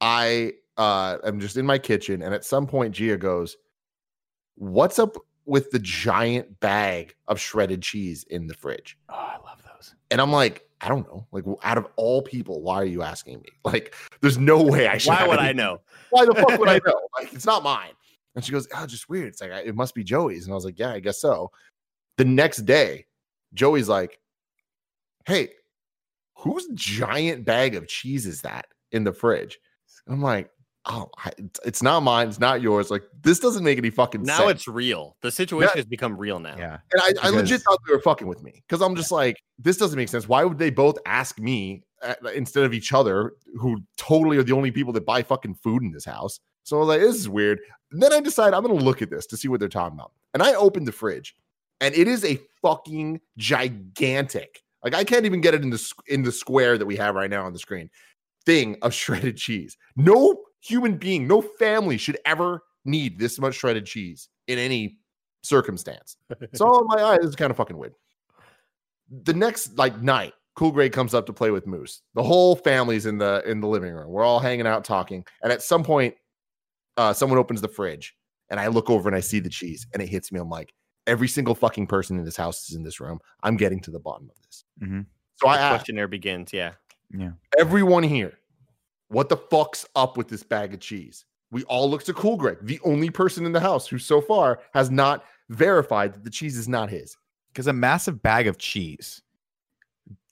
[0.00, 3.56] I uh, am just in my kitchen, and at some point, Gia goes,
[4.56, 5.16] "What's up
[5.46, 9.94] with the giant bag of shredded cheese in the fridge?" Oh, I love those.
[10.10, 11.26] And I'm like, I don't know.
[11.32, 13.48] Like, out of all people, why are you asking me?
[13.64, 15.08] Like, there's no way I should.
[15.10, 15.80] why would i know
[16.10, 17.00] why the fuck would I know?
[17.18, 17.92] Like, it's not mine.
[18.34, 19.28] And she goes, oh, just weird.
[19.28, 20.44] It's like, I- it must be Joey's.
[20.44, 21.50] And I was like, yeah, I guess so.
[22.18, 23.06] The next day,
[23.54, 24.18] Joey's like,
[25.26, 25.50] hey,
[26.36, 29.58] whose giant bag of cheese is that in the fridge?
[30.08, 30.50] I'm like,
[30.86, 31.08] oh,
[31.38, 32.28] it's- it's not mine.
[32.28, 32.90] It's not yours.
[32.90, 34.44] Like, this doesn't make any fucking now sense.
[34.44, 36.78] Now it's real the situation has become real now Yeah.
[36.92, 39.78] And I, I legit thought they were fucking with me because I'm just like, this
[39.78, 40.28] doesn't make sense.
[40.28, 44.52] Why would they both ask me uh, instead of each other, who totally are the
[44.52, 46.38] only people that buy fucking food in this house?
[46.64, 47.60] So I was like, this is weird.
[47.92, 49.96] And then I decide I'm going to look at this to see what they're talking
[49.98, 50.12] about.
[50.34, 51.34] And I opened the fridge,
[51.80, 54.62] and it is a fucking gigantic.
[54.84, 57.30] Like I can't even get it in the in the square that we have right
[57.30, 57.90] now on the screen.
[58.44, 59.76] Thing of shredded cheese.
[59.96, 64.98] No human being, no family should ever need this much shredded cheese in any
[65.42, 66.16] circumstance.
[66.54, 67.94] So like, all right, this is kind of fucking weird.
[69.24, 72.02] The next like night, Cool Greg comes up to play with Moose.
[72.14, 74.10] The whole family's in the in the living room.
[74.10, 75.24] We're all hanging out talking.
[75.42, 76.14] And at some point,
[76.96, 78.14] uh, someone opens the fridge
[78.50, 80.40] and I look over and I see the cheese and it hits me.
[80.40, 80.72] I'm like,
[81.06, 83.20] every single fucking person in this house is in this room.
[83.42, 84.64] I'm getting to the bottom of this.
[84.82, 85.00] Mm-hmm.
[85.36, 86.72] So I the asked questionnaire begins yeah
[87.10, 87.32] Yeah.
[87.58, 88.38] everyone here,
[89.08, 91.24] what the fuck's up with this bag of cheese?
[91.50, 94.60] We all look to Cool Greg, the only person in the house who so far
[94.72, 97.16] has not verified that the cheese is not his.
[97.52, 99.22] Because a massive bag of cheese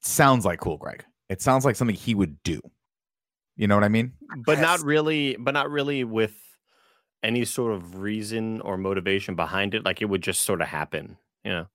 [0.01, 1.05] sounds like cool, Greg.
[1.29, 2.61] It sounds like something he would do.
[3.57, 4.13] You know what I mean?
[4.47, 6.35] but not really but not really with
[7.23, 11.17] any sort of reason or motivation behind it like it would just sort of happen
[11.45, 11.67] you know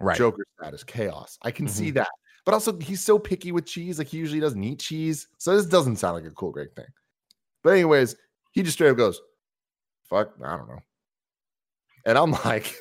[0.00, 0.16] Right.
[0.16, 1.38] Joker status, chaos.
[1.42, 1.74] I can mm-hmm.
[1.74, 2.08] see that.
[2.44, 3.98] But also, he's so picky with cheese.
[3.98, 5.26] Like, he usually doesn't eat cheese.
[5.38, 6.86] So, this doesn't sound like a cool great thing.
[7.62, 8.14] But, anyways,
[8.52, 9.20] he just straight up goes,
[10.08, 10.78] fuck, I don't know.
[12.04, 12.76] And I'm like,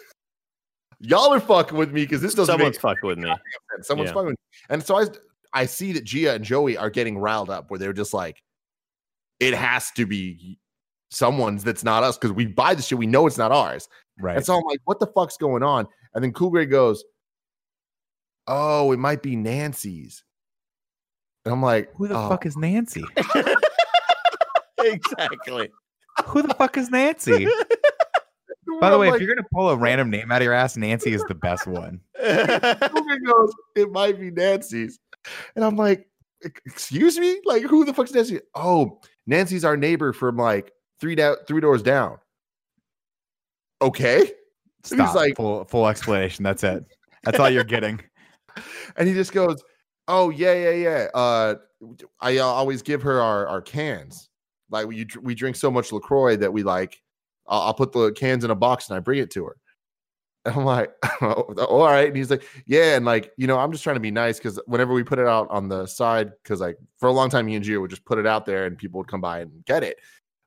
[0.99, 3.33] y'all are fucking with me because this doesn't someone's make fucking with me
[3.71, 3.87] sense.
[3.87, 4.13] Someone's Yeah.
[4.13, 4.65] fucking with me.
[4.69, 5.05] And so I,
[5.53, 8.43] I see that Gia and Joey are getting riled up where they're just like,
[9.39, 10.59] it has to be
[11.15, 12.97] someone's that's not us because we buy the shit.
[12.97, 13.87] We know it's not ours.
[14.19, 14.35] Right.
[14.37, 15.87] And so I'm like, what the fuck's going on?
[16.13, 17.03] And then Cool Greg goes,
[18.47, 20.23] Oh, it might be Nancy's.
[21.45, 23.03] And I'm like, Who the "Oh." fuck is Nancy?
[24.79, 25.71] exactly
[26.25, 27.47] Who the fuck is Nancy?
[28.81, 30.53] By the I'm way, like, if you're gonna pull a random name out of your
[30.53, 32.01] ass, Nancy is the best one.
[32.19, 34.99] Cool Greg goes, It might be Nancy's.
[35.55, 36.07] And I'm like,
[36.65, 37.39] Excuse me?
[37.45, 38.41] Like, who the fuck's Nancy?
[38.53, 42.17] Oh, Nancy's our neighbor from like three down, three doors down.
[43.81, 44.31] Okay.
[44.83, 45.15] Stop.
[45.15, 46.43] like- full full explanation.
[46.43, 46.85] That's it.
[47.23, 48.01] That's all you're getting.
[48.97, 49.61] And he just goes,
[50.07, 51.07] "Oh yeah, yeah, yeah.
[51.13, 51.55] Uh,
[52.21, 54.29] I uh, always give her our our cans.
[54.69, 57.01] Like we we drink so much Lacroix that we like.
[57.47, 59.57] I'll, I'll put the cans in a box and I bring it to her."
[60.45, 60.91] And I'm like,
[61.21, 63.99] "Oh, "All right." And he's like, "Yeah." And like, you know, I'm just trying to
[64.01, 67.13] be nice because whenever we put it out on the side, because like for a
[67.13, 69.21] long time, me and Gio would just put it out there and people would come
[69.21, 69.97] by and get it.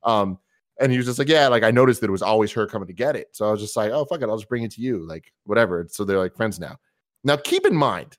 [0.08, 0.38] Um,
[0.80, 2.86] and he was just like, "Yeah." Like I noticed that it was always her coming
[2.88, 4.70] to get it, so I was just like, "Oh fuck it, I'll just bring it
[4.72, 5.86] to you." Like whatever.
[5.90, 6.76] So they're like friends now.
[7.24, 8.16] Now keep in mind,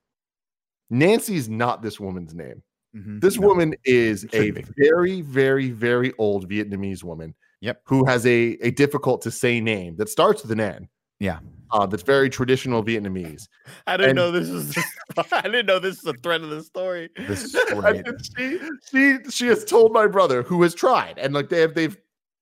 [0.89, 2.61] Nancy is not this woman's name.
[2.95, 3.21] Mhm.
[3.21, 3.47] This No.
[3.47, 7.33] woman is a very, very, very old Vietnamese woman.
[7.61, 7.81] Yep.
[7.85, 10.89] Who has a, a difficult to say name that starts with an N.
[11.19, 11.39] Yeah.
[11.71, 13.47] Uh, that's very traditional Vietnamese.
[13.85, 14.75] i didn't And- know this was
[15.31, 18.03] i didn't know this is the thread of the story This And right.
[18.37, 18.59] she
[18.89, 21.95] she she has told my brother who has tried and like they have they've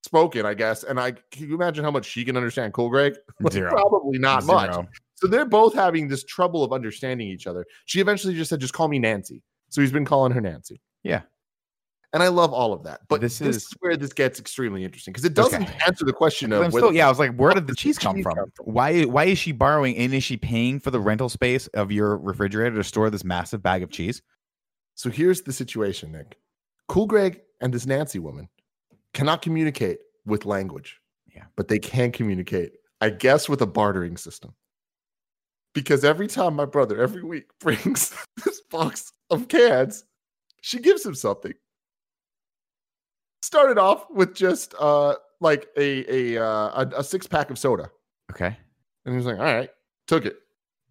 [0.03, 0.83] spoken, I guess.
[0.83, 3.15] And I can you imagine how much she can understand Cool Greg?
[3.41, 3.71] Like, Zero.
[3.71, 4.73] Probably not much.
[5.15, 7.65] So they're both having this trouble of understanding each other.
[7.85, 9.41] She eventually just said, just call me Nancy.
[9.69, 10.79] So he's been calling her Nancy.
[11.03, 11.23] Yeah.
[12.13, 13.01] And I love all of that.
[13.09, 15.77] But This this, is- is where this gets extremely interesting because it doesn't Okay.
[15.85, 18.23] answer the question of still, yeah, I was like, where did the cheese come cheese
[18.23, 18.35] from?
[18.35, 18.65] come from?
[18.73, 22.17] Why why is she borrowing and is she paying for the rental space of your
[22.17, 24.21] refrigerator to store this massive bag of cheese?
[24.95, 26.37] So here's the situation, Nick.
[26.87, 28.47] Cool Greg and this Nancy woman
[29.13, 30.99] cannot communicate with language.
[31.35, 31.43] Yeah.
[31.57, 34.55] But they can communicate, I guess, with a bartering system.
[35.73, 40.05] Because every time my brother every week brings this box of cans,
[40.61, 41.53] she gives him something.
[43.41, 47.89] Started off with just uh like a a uh, a, a six pack of soda.
[48.31, 48.57] Okay.
[49.05, 49.69] And he was like, all right,
[50.07, 50.37] took it.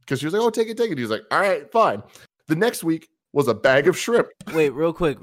[0.01, 0.99] Because she was like, oh, take it, take it.
[0.99, 2.03] He was like, all right, fine.
[2.47, 4.29] The next week was a bag of shrimp.
[4.55, 5.19] Wait, real quick,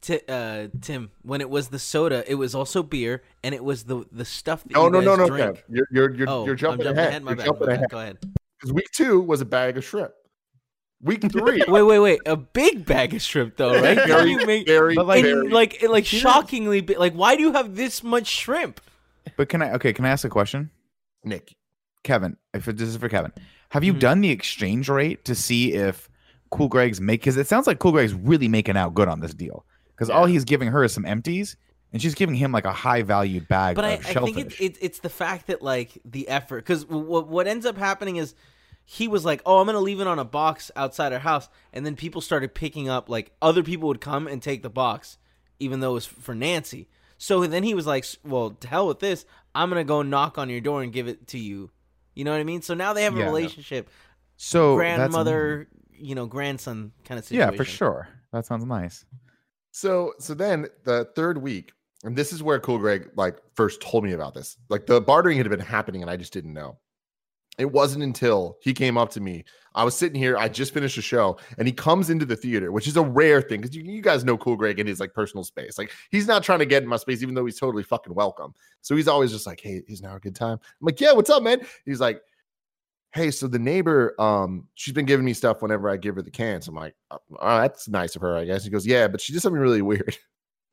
[0.00, 1.10] Ti uh, Tim.
[1.22, 4.62] When it was the soda, it was also beer, and it was the the stuff
[4.62, 5.64] that No, you no, no, guys no, drink.
[5.68, 7.22] You're you're you're, oh, you're jumping, I'm ahead.
[7.24, 7.90] My You're bad, jumping my ahead.
[7.90, 8.18] Go ahead.
[8.58, 10.12] Because week two was a bag of shrimp.
[11.00, 12.20] Week three, Wait, wait, wait.
[12.26, 13.96] A big bag of shrimp, though, right?
[14.06, 15.48] Very, you make very, But, like- very.
[15.48, 16.98] like like shockingly big?
[16.98, 18.80] Like, why do you have this much shrimp?
[19.36, 20.70] But can I okay, can I ask a question?
[21.24, 21.54] Nick.
[22.02, 23.32] Kevin, if it- this is for Kevin,
[23.70, 23.98] have you Mhm.
[24.00, 26.08] done the exchange rate to see if
[26.50, 27.20] Cool Greg's make?
[27.20, 29.64] Because it sounds like Cool Greg's really making out good on this deal.
[29.94, 31.56] Because all he's giving her is some empties,
[31.92, 34.34] and she's giving him like a high valued bag But I, of I shellfish.
[34.34, 37.76] think it, it, it's the fact that like the effort, because what what ends up
[37.78, 38.34] happening is
[38.90, 41.84] he was like, "Oh, I'm gonna leave it on a box outside our house," and
[41.84, 43.10] then people started picking up.
[43.10, 45.18] Like other people would come and take the box,
[45.58, 46.88] even though it was for Nancy.
[47.18, 49.26] So then he was like, "Well, to hell with this.
[49.54, 51.70] I'm gonna go knock on your door and give it to you."
[52.14, 52.62] You know what I mean?
[52.62, 53.26] So now they have a Yeah.
[53.26, 53.90] relationship,
[54.38, 57.52] so grandmother, you know, grandson kind of situation.
[57.52, 58.08] yeah, for sure.
[58.32, 59.04] That sounds nice.
[59.70, 61.72] So so then the third week,
[62.04, 64.56] and this is where Cool Greg like first told me about this.
[64.70, 66.78] Like the bartering had been happening, and I just didn't know.
[67.58, 69.44] It wasn't until he came up to me.
[69.74, 72.72] I was sitting here, I just finished a show, and he comes into the theater,
[72.72, 75.12] which is a rare thing because you, you guys know Cool Greg in his like
[75.12, 75.76] personal space.
[75.76, 78.54] Like he's not trying to get in my space, even though he's totally fucking welcome.
[78.80, 80.58] So he's always just like, Hey, is now a good time?
[80.62, 81.60] I'm like, Yeah, what's up, man?
[81.84, 82.22] He's like,
[83.12, 86.30] Hey, so the neighbor, um, she's been giving me stuff whenever I give her the
[86.30, 86.68] cans.
[86.68, 88.64] I'm like, oh, that's nice of her, I guess.
[88.64, 90.16] He goes, Yeah, but she did something really weird.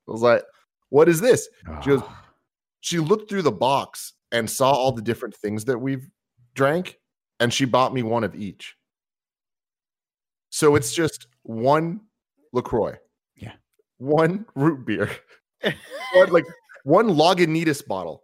[0.07, 0.43] I was like,
[0.89, 1.47] What is this?
[1.83, 2.01] She goes,
[2.81, 6.09] she looked through the box and saw all the different things that we've
[6.55, 6.97] drank
[7.39, 8.75] and she bought me one of each.
[10.49, 12.01] So it's just one
[12.53, 12.95] lacroix.
[13.35, 13.53] Yeah.
[13.97, 15.11] one root beer.
[16.13, 16.45] One, like
[16.83, 18.23] one lagunitas bottle.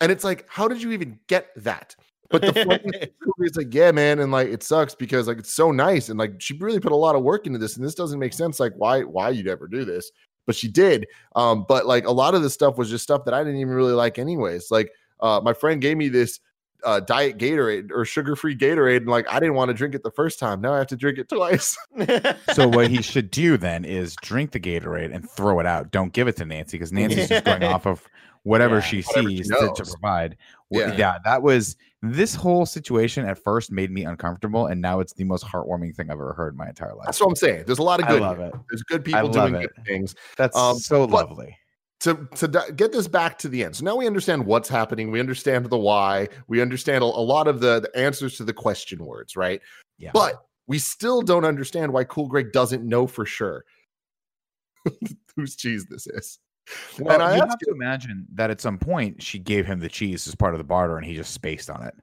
[0.00, 1.94] And it's like how did you even get that?
[2.30, 3.10] But the funny
[3.40, 6.40] is like yeah man and like it sucks because like it's so nice and like
[6.40, 8.72] she really put a lot of work into this and this doesn't make sense like
[8.76, 10.10] why why you'd ever do this?
[10.46, 11.06] But she did.
[11.36, 13.74] Um but like a lot of the stuff was just stuff that i didn't even
[13.74, 14.70] really like anyways.
[14.70, 14.90] Like
[15.20, 16.38] uh my friend gave me this
[16.84, 20.10] uh diet gatorade or sugar-free gatorade and like i didn't want to drink it the
[20.12, 21.76] first time now i have to drink it twice
[22.54, 25.90] so what he should do then is drink the Gatorade and throw it out.
[25.90, 28.06] Don't give it to Nancy because Nancy's just going off of
[28.44, 30.36] whatever Yeah, she whatever she sees to, to provide.
[30.70, 30.94] Yeah.
[30.96, 35.24] yeah, that was this whole situation at first made me uncomfortable, and now it's the
[35.24, 37.06] most heartwarming thing I've ever heard in my entire life.
[37.06, 38.46] that's what i'm saying there's a lot of I good love here.
[38.46, 38.54] it.
[38.70, 39.70] there's good people doing it.
[39.74, 41.56] good things That's Um, so but- lovely.
[42.00, 43.76] To to get this back to the end.
[43.76, 45.10] So now we understand what's happening.
[45.10, 46.28] We understand the why.
[46.46, 49.60] We understand a, lot of the, the answers to the question words, right?
[49.98, 50.10] Yeah.
[50.14, 50.34] But
[50.66, 53.64] we still don't understand why Cool Greg doesn't know for sure
[55.36, 56.38] whose cheese this is.
[56.98, 59.88] Well, and I you have to imagine that at some point she gave him the
[59.88, 61.94] cheese as part of the barter, and he just spaced on it.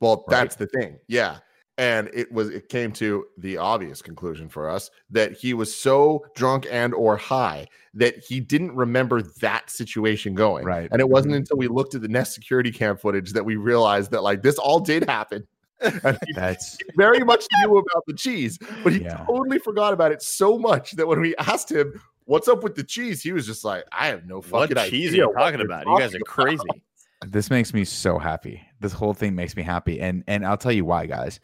[0.00, 0.38] Well, Right.
[0.38, 0.98] that's the thing.
[1.08, 1.38] Yeah.
[1.78, 6.24] And it was it came to the obvious conclusion for us that he was so
[6.34, 10.64] drunk and or high that he didn't remember that situation going.
[10.64, 10.88] Right.
[10.90, 11.38] And it wasn't Mhm.
[11.38, 14.56] until we looked at the Nest security cam footage that we realized that like this
[14.58, 15.46] all did happen.
[16.02, 19.22] And he That's very much knew about the cheese, but he Yeah.
[19.26, 21.92] totally forgot about it so much that when we asked him
[22.24, 25.10] what's up with the cheese, he was just like, I have no what fucking cheese
[25.10, 25.86] are idea you what talking you're about?
[25.86, 26.82] You guys are talking crazy.
[27.26, 28.62] this makes me so happy.
[28.80, 31.40] This whole thing makes me happy, and and I'll tell you why, guys.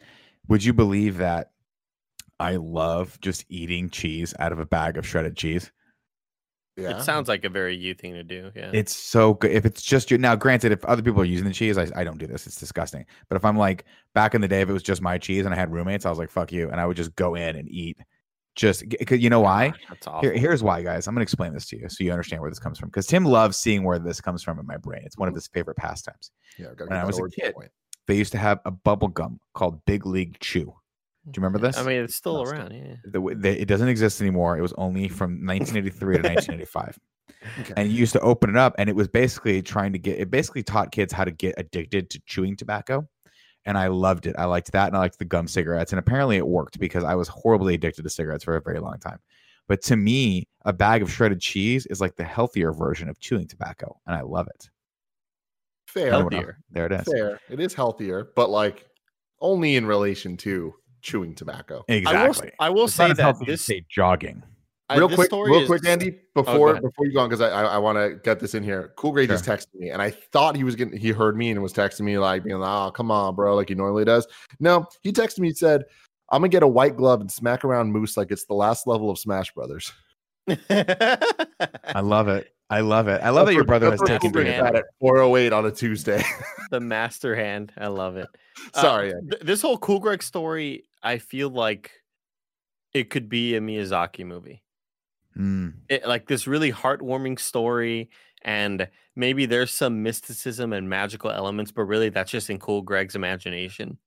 [0.47, 1.51] Would you believe that
[2.39, 5.71] I love just eating cheese out of a bag of shredded cheese?
[6.75, 6.97] Yeah.
[6.97, 8.51] It sounds like a very you thing to do.
[8.55, 8.71] Yeah.
[8.73, 9.51] It's so good.
[9.51, 12.03] If it's just you now, granted, if other people are using the cheese, I, I
[12.03, 12.47] don't do this.
[12.47, 13.05] It's disgusting.
[13.29, 13.85] But if I'm like
[14.15, 16.09] back in the day, if it was just my cheese and I had roommates, I
[16.09, 16.69] was like, fuck you.
[16.69, 17.97] And I would just go in and eat.
[18.55, 19.73] Just because you know ah, why?
[19.89, 20.21] That's awful.
[20.21, 21.07] Here, here's why, guys.
[21.07, 22.89] I'm gonna explain this to you so you understand where this comes from.
[22.89, 25.01] Because Tim loves seeing where this comes from in my brain.
[25.05, 26.29] It's one of his favorite pastimes.
[26.59, 27.55] yeah, when I was a kid.
[27.55, 27.71] point.
[28.07, 30.65] They used to have a bubble gum called Big League Chew.
[30.65, 31.77] Do you remember this?
[31.77, 32.73] I mean, it's still No, around.
[32.73, 32.95] Yeah.
[33.05, 34.57] the, the, it doesn't exist anymore.
[34.57, 36.99] It was only from 1983 to 1985.
[37.61, 37.73] Okay.
[37.77, 40.29] and you used to open it up and it was basically trying to get it
[40.29, 43.07] basically taught kids how to get addicted to chewing tobacco
[43.65, 46.37] and i loved it i liked that and i liked the gum cigarettes and apparently
[46.37, 49.19] it worked because i was horribly addicted to cigarettes for a very long time
[49.67, 53.47] but to me a bag of shredded cheese is like the healthier version of chewing
[53.47, 54.69] tobacco and i love it
[55.93, 56.11] Fair.
[56.11, 56.57] Healthier.
[56.71, 57.39] there it is Fair.
[57.49, 58.85] It is healthier, but like
[59.41, 61.83] only in relation to chewing tobacco.
[61.89, 64.41] I will, exactly I will say as that this, say jogging
[64.97, 66.19] real this quick, real is- quick, Andy.
[66.33, 66.81] Before ahead.
[66.81, 68.93] before you go on, because I I, I want to get this in here.
[68.97, 70.97] Cool Greg just texted me, and I thought he was getting.
[70.97, 73.69] He heard me and was texting me like being like, "Oh, come on, bro," like
[73.69, 74.27] he normally does.
[74.59, 75.49] No, he texted me.
[75.49, 75.83] He said,
[76.31, 79.09] "I'm gonna get a white glove and smack around Moose like it's the last level
[79.09, 79.91] of Smash Brothers."
[80.69, 84.31] i love it i love it i love that your brother has That's what taken
[84.33, 86.23] Cool to Greg it at 408 on a Tuesday.
[86.71, 87.71] the master hand.
[87.77, 88.27] I love it.
[88.75, 89.29] Uh, Sorry, Andy.
[89.31, 91.91] th- this whole Cool Greg story, I feel like
[92.93, 94.63] it could be a Miyazaki movie.
[95.37, 98.09] Mm, It, like this really heartwarming story,
[98.43, 103.15] and maybe there's some mysticism and magical elements, but really that's just in Cool Greg's
[103.15, 103.97] imagination.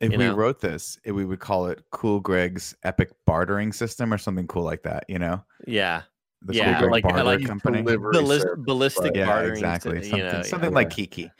[0.00, 0.34] if You we know?
[0.34, 4.62] wrote this it, we would call it cool greg's epic bartering system or something cool
[4.62, 6.02] like that you know Yeah,
[6.42, 10.18] the Yeah, like- I like company Delivery Ballis- ballistic but- yeah bartering, exactly you something,
[10.26, 10.74] know, something yeah.
[10.74, 11.30] like kiki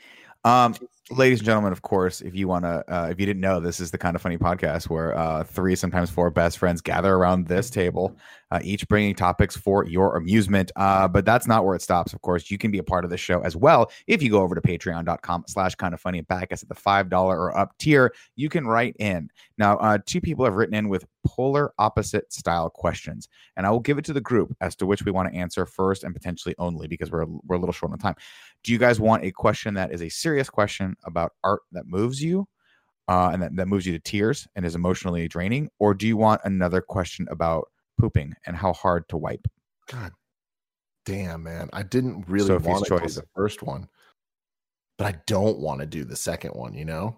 [0.43, 0.75] um
[1.11, 3.79] ladies and gentlemen of course if you want to uh, if you didn't know this
[3.79, 7.47] is the kind of funny podcast where uh three sometimes four best friends gather around
[7.47, 8.15] this table
[8.51, 10.71] uh, each bringing topics for your amusement.
[10.75, 12.49] Uh but that's not where it stops of course.
[12.49, 13.91] You can be a part of the show as well.
[14.07, 16.75] If you go over to patreon.com slash kind of funny and back us at the
[16.75, 19.29] five dollar or up tier you can write in.
[19.57, 23.81] Now uh two people have written in with polar opposite style questions and i will
[23.81, 26.55] give it to the group as to which we want to answer first and potentially
[26.57, 28.15] only because we're we're a little short on time.
[28.63, 32.21] Do you guys want a question that is a serious question about art that moves
[32.21, 32.47] you
[33.07, 36.15] uh, and that, that moves you to tears and is emotionally draining or do you
[36.17, 37.67] want another question about
[37.99, 39.47] pooping and how hard to wipe
[39.91, 40.11] God
[41.05, 41.69] damn, man.
[41.73, 43.15] I didn't really Sophie's want to do choice.
[43.15, 43.89] the first one,
[44.99, 47.17] but I don't want to do the second one, you know?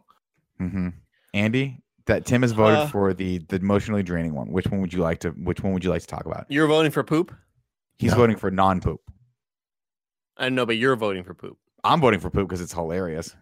[0.57, 0.89] hmm
[1.33, 4.93] andy that tim has voted Uh, for the the emotionally draining one which one would
[4.93, 7.33] you like to which one would you like to talk about You're voting for poop?
[7.97, 8.17] he's No.
[8.17, 9.01] voting for non-poop
[10.37, 11.57] I know, but you're voting for poop.
[11.83, 13.35] i'm voting for poop because it's hilarious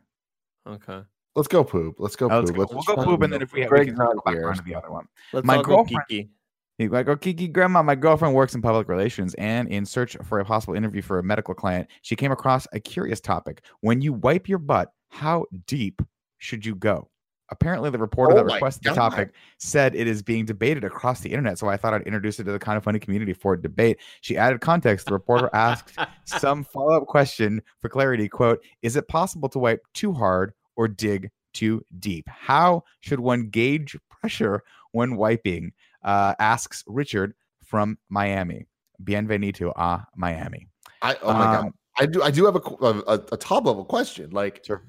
[0.70, 1.02] Okay.
[1.36, 1.96] Let's go poop.
[2.00, 2.58] Let's go oh, let's poop.
[2.58, 2.76] go.
[2.76, 4.34] Let's we'll go poop and then if we have Greg's we can not go back
[4.36, 4.46] here.
[4.48, 6.30] around to the other one Let's My all go girlfriend- Kiki.
[6.78, 10.40] He's like, oh, Kiki, grandma, my girlfriend works in public relations and in search for
[10.40, 13.66] a possible interview for a medical client, she came across a curious topic.
[13.82, 16.02] When you wipe your butt, how deep
[16.38, 17.10] should you go?
[17.52, 21.20] Apparently, the reporter Oh that my requested the topic said it is being debated across
[21.20, 21.58] the internet.
[21.58, 23.98] So I thought I'd introduce it to the kind of funny community for a debate.
[24.22, 25.08] She added context.
[25.08, 28.30] The reporter asked some follow up question for clarity.
[28.30, 32.26] Quote, is it possible to wipe too hard or dig too deep?
[32.30, 34.64] How should one gauge pressure
[34.94, 35.74] when wiping?
[36.04, 37.34] Uh, asks Richard
[37.66, 38.66] from Miami.
[39.04, 40.68] Bienvenido a Miami.
[41.02, 41.66] I, oh my god.
[41.66, 44.30] Um, I do I do have a, a, a- a top level question.
[44.32, 44.84] Like Sure.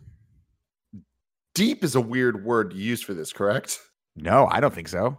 [1.54, 3.80] deep is a weird word to use for this, correct?
[4.16, 5.18] No, I don't think so.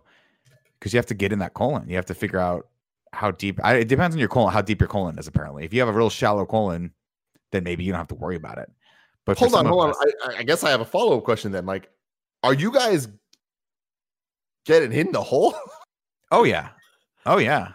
[0.80, 1.90] Because you have to get in that colon.
[1.90, 2.68] You have to figure out
[3.14, 3.60] how deep.
[3.64, 5.28] I, it depends on your colon, how deep your colon is.
[5.28, 6.92] Apparently, if you have a real shallow colon,
[7.52, 8.72] then maybe you don't have to worry about it.
[9.26, 9.90] But hold on, hold on.
[9.92, 11.66] us- I, I- I guess I have a follow up question then.
[11.66, 11.90] Like,
[12.44, 13.08] are you guys
[14.66, 15.54] getting in the hole?
[16.32, 16.70] oh yeah,
[17.26, 17.74] oh yeah.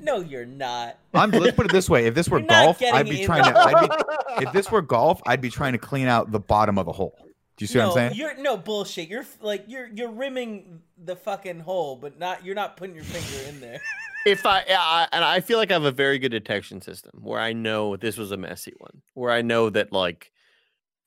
[0.00, 0.98] No, you're not.
[1.14, 3.20] I'm, let's put it this way: if this were You're not golf, getting I'd be
[3.22, 3.58] in trying to.
[3.58, 6.86] I'd be, if this were golf, I'd be trying to clean out the bottom of
[6.86, 7.14] the hole.
[7.56, 8.18] Do you see no, what I'm saying?
[8.18, 9.08] You're no bullshit.
[9.08, 13.48] You're like you're you're rimming the fucking hole, but not you're not putting your finger
[13.48, 13.80] in there.
[14.26, 17.20] if I, yeah, I and I feel like I have a very good detection system
[17.22, 20.32] where I know this was a messy one, where I know that like,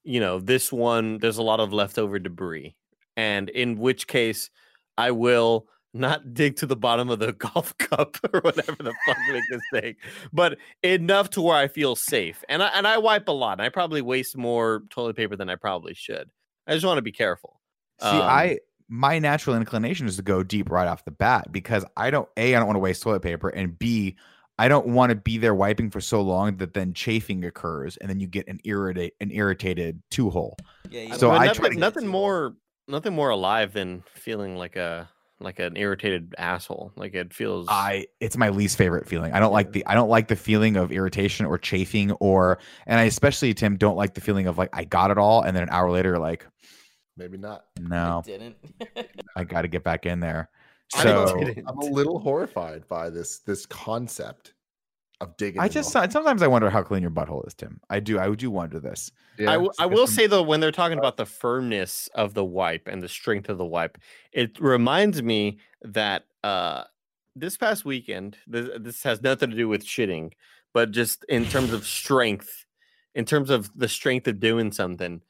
[0.07, 2.75] you know, this one there's a lot of leftover debris,
[3.15, 4.49] and in which case
[4.97, 9.17] I will not dig to the bottom of the golf cup or whatever the fuck
[9.31, 9.95] make this thing,
[10.31, 12.43] but enough to where I feel safe.
[12.49, 13.53] And I and I wipe a lot.
[13.53, 16.29] And I probably waste more toilet paper than I probably should.
[16.67, 17.59] I just want to be careful.
[18.01, 18.59] See, Um, I
[18.89, 22.55] my natural inclination is to go deep right off the bat because I don't a
[22.55, 24.15] I don't want to waste toilet paper and b
[24.59, 28.09] I don't want to be there wiping for so long that then chafing occurs and
[28.09, 30.57] then you get an irritate an irritated two hole.
[30.89, 31.01] Yeah.
[31.01, 32.55] You So But I nothing, try to- nothing more
[32.87, 35.09] nothing more alive than feeling like a
[35.39, 36.91] like an irritated asshole.
[36.95, 39.33] Like it feels I it's my least favorite feeling.
[39.33, 42.57] I don't like the I don't like the feeling of irritation or chafing or
[42.87, 45.55] and I especially Tim don't like the feeling of like I got it all and
[45.55, 46.47] then an hour later like
[47.15, 47.65] Maybe not.
[47.79, 48.55] no didn't.
[49.35, 50.49] I got to get back in there.
[50.95, 51.45] I So don't know.
[51.47, 51.67] didn't.
[51.67, 54.53] I'm a little horrified by this this concept
[55.19, 55.59] of digging.
[55.59, 56.07] I just hole.
[56.09, 57.81] sometimes I wonder how clean your butthole is, Tim.
[57.89, 59.11] I do I do wonder this.
[59.37, 59.49] Yeah.
[59.49, 62.33] I, w- I it's will some- say though, when they're talking about the firmness of
[62.33, 63.97] the wipe and the strength of the wipe,
[64.31, 66.83] it reminds me that uh,
[67.35, 70.31] this past weekend, this, this has nothing to do with shitting,
[70.73, 72.65] but just in terms of strength,
[73.15, 75.21] in terms of the strength of doing something.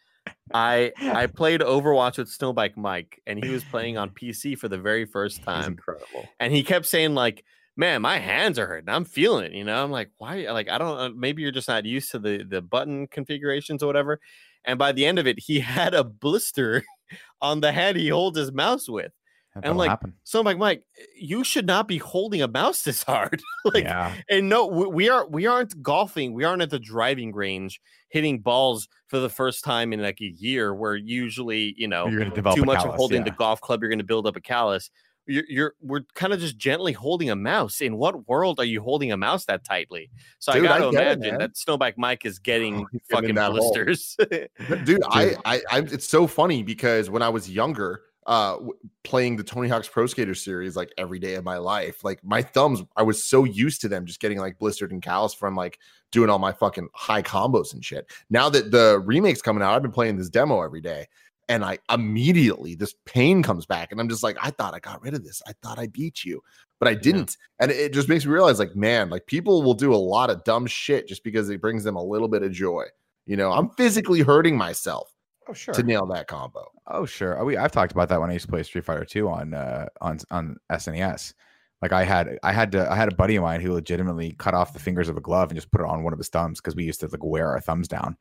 [0.54, 4.78] I I played Overwatch with Snowbike Mike, and he was playing on PC for the
[4.78, 6.28] very first It's time, incredible.
[6.40, 7.44] and he kept saying like,
[7.76, 8.90] "Man, my hands are hurting.
[8.90, 10.98] I'm feeling it." You know, I'm like, "Why?" Like, I don't.
[10.98, 14.20] uh, Maybe you're just not used to the the button configurations or whatever.
[14.66, 16.84] And by the end of it, he had a blister
[17.42, 19.12] on the hand he holds his mouse with.
[19.62, 20.14] That'll like, happen.
[20.24, 20.84] So I'm like, Mike,
[21.16, 23.42] you should not be holding a mouse this hard.
[23.66, 24.14] like, yeah.
[24.30, 26.34] and no, we, we are we aren't golfing.
[26.34, 30.34] We aren't at the driving range hitting balls for the first time in like a
[30.38, 30.74] year.
[30.74, 33.26] Where usually, you know, You're gonna develop too a much of holding yeah.
[33.26, 34.90] the golf club, you're going to build up a callus.
[35.30, 37.82] You're, you're we're kind of just gently holding a mouse.
[37.82, 40.10] In what world are you holding a mouse that tightly?
[40.40, 41.40] So Dude, I got to get it, imagine man.
[41.40, 43.74] that Snowbike Mike is oh, getting he's getting fucking in that hole.
[43.74, 44.16] blisters.
[44.70, 48.58] But dude, I, I, I, it's so funny because when I was younger, uh,
[49.04, 52.42] playing the Tony Hawk's Pro Skater series like every day of my life, like my
[52.42, 55.80] thumbs, I was so used to them just getting like blistered and calloused from like
[56.12, 58.12] doing all my fucking high combos and shit.
[58.30, 61.08] Now that the remake's coming out, I've been playing this demo every day.
[61.50, 65.02] And I immediately this pain comes back, and I'm just like, I thought I got
[65.02, 65.42] rid of this.
[65.48, 66.42] I thought I beat you,
[66.78, 67.38] but I didn't.
[67.62, 70.44] And it just makes me realize, like, man, like people will do a lot of
[70.44, 72.84] dumb shit just because it brings them a little bit of joy.
[73.26, 75.14] You know, I'm physically hurting myself
[75.50, 75.74] Oh sure.
[75.74, 76.72] to nail that combo.
[76.88, 77.44] Oh sure.
[77.44, 79.88] We I've talked about that when I used to play Street Fighter 2 on uh
[80.02, 81.34] on on SNES.
[81.82, 84.54] Like I had I had to I had a buddy of mine who legitimately cut
[84.54, 86.60] off the fingers of a glove and just put it on one of his thumbs
[86.60, 88.18] because we used to like wear our thumbs down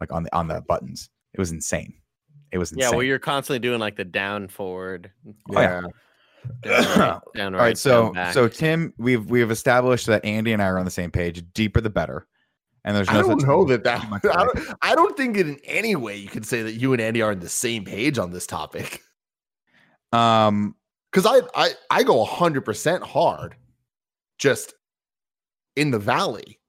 [0.00, 1.08] like on the on the buttons.
[1.32, 1.94] It was insane.
[2.52, 2.90] It was insane.
[2.90, 5.10] yeah, well, you're constantly doing like the down forward.
[5.26, 5.82] Oh, yeah.
[6.62, 10.52] Down right, down All right, right, so down so Tim, we've we've established that Andy
[10.52, 11.44] and I are on the same page.
[11.54, 12.26] Deeper the better.
[12.86, 15.96] And there's I don't such know that that I don't, I don't think in any
[15.96, 18.46] way you could say that you and Andy are on the same page on this
[18.46, 19.02] topic.
[20.12, 20.76] Um
[21.10, 23.56] Because I, I I go hundred percent hard,
[24.38, 24.72] just
[25.74, 26.60] in the valley.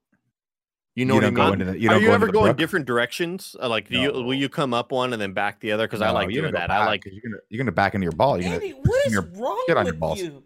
[0.95, 1.53] You know you what I don't go mean?
[1.53, 2.57] into the you Are don't you go ever into the going brook?
[2.57, 3.55] different directions?
[3.61, 5.85] Uh, like, do you will you come up one and then back the other?
[5.85, 6.71] Because I like doing don't go that.
[6.71, 8.41] I back, like 'cause you're gonna you're gonna back into your ball.
[8.41, 10.19] You're gonna Andy, what is your wrong shit on your with balls.
[10.19, 10.43] you?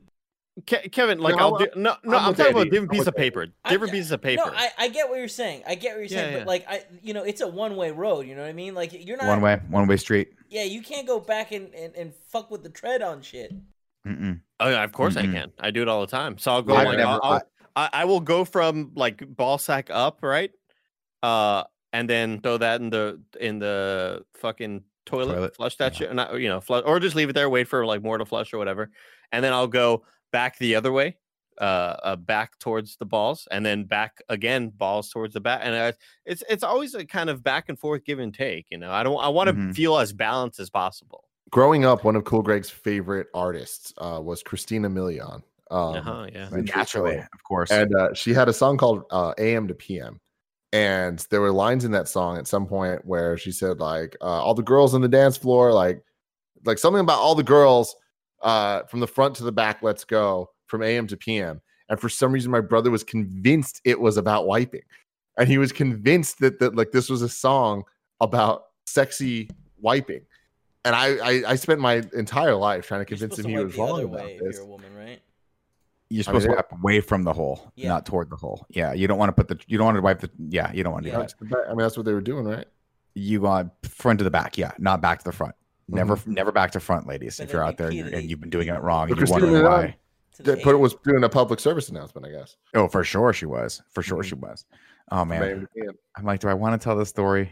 [0.66, 1.20] Ke- Kevin.
[1.20, 2.18] Like, No, I'll do no, no.
[2.18, 2.62] I'm I'm, talking about Andy.
[2.62, 3.48] a different I'm piece of paper.
[3.66, 4.44] I- Different pieces of paper.
[4.46, 5.64] No, I, I get what you're saying.
[5.68, 6.46] I get what you're saying, Yeah, but yeah.
[6.48, 8.26] like I, you know, it's a one way road.
[8.28, 8.74] You know what I mean?
[8.76, 10.34] Like you're not one way, one way street.
[10.50, 13.54] Yeah, you can't go back and, and, and fuck with the tread on shit.
[14.08, 14.40] Mm-mm.
[14.60, 15.30] oh yeah, of course Mm-mm.
[15.30, 15.52] I can.
[15.60, 16.38] I do it all the time.
[16.40, 17.42] So I'll go I've like never- I'll, I'll,
[17.76, 20.52] I, I will go from like ball sack up, right?
[21.24, 21.64] Uh,
[21.94, 26.08] and then throw that in the in the fucking toilet, Toilet, flush that yeah.
[26.08, 28.26] shit, not you know, flush, or just leave it there, wait for like more to
[28.26, 28.90] flush or whatever,
[29.32, 31.18] and then I'll go back the other way,
[31.60, 35.76] uh, uh back towards the balls, and then back again, balls towards the back, and
[35.76, 35.92] uh,
[36.26, 38.66] it's it's always a kind of back and forth, give and take.
[38.70, 39.76] You know, I don't I want to Mhm.
[39.76, 41.26] feel as balanced as possible.
[41.52, 45.44] Growing up, one of Cool Greg's favorite artists uh, was Christina Milian.
[45.70, 46.50] Um, uh-huh, yeah.
[46.52, 47.72] Naturally, of course.
[47.72, 50.20] and uh, she had a song called uh, "AM to PM,"
[50.74, 54.26] and there were lines in that song at some point where she said like uh,
[54.26, 56.04] all the girls on the dance floor, like
[56.66, 57.96] like something about all the girls
[58.44, 59.82] uh, from the front to the back.
[59.82, 61.62] Let's go from AM to PM.
[61.90, 64.84] And for some reason, my brother was convinced it was about wiping,
[65.38, 67.84] and he was convinced that that like this was a song
[68.22, 69.50] about sexy
[69.80, 70.22] wiping.
[70.84, 73.78] And I, I, I spent my entire life trying to convince him to he was
[73.78, 74.56] wrong about way if this.
[74.56, 75.22] you're a woman, right?
[76.10, 77.90] You're I supposed mean, to wipe away from the hole, Yeah.
[77.90, 78.66] not toward the hole.
[78.70, 80.84] Yeah, you don't want to put the you don't want to wipe the yeah, you
[80.84, 81.16] don't want to Yeah.
[81.18, 81.30] do that.
[81.40, 82.66] That's the ba- I mean, that's what they were doing, right?
[83.14, 85.54] You want front to the back, yeah, not back to the front.
[85.92, 86.34] Never Mm-hmm.
[86.34, 87.38] never back to front, ladies.
[87.38, 89.10] But if you're out there and, you're- and repeatedly- you've been doing it wrong, and
[89.10, 89.98] you're Christina wondering why.
[90.38, 92.56] To the That put it was doing a public service announcement, I guess.
[92.74, 93.82] Oh, for sure she was.
[93.92, 94.26] For sure Mhm.
[94.26, 94.66] she was.
[95.12, 95.68] Oh man,
[96.16, 97.52] I'm like, do I want to tell this story?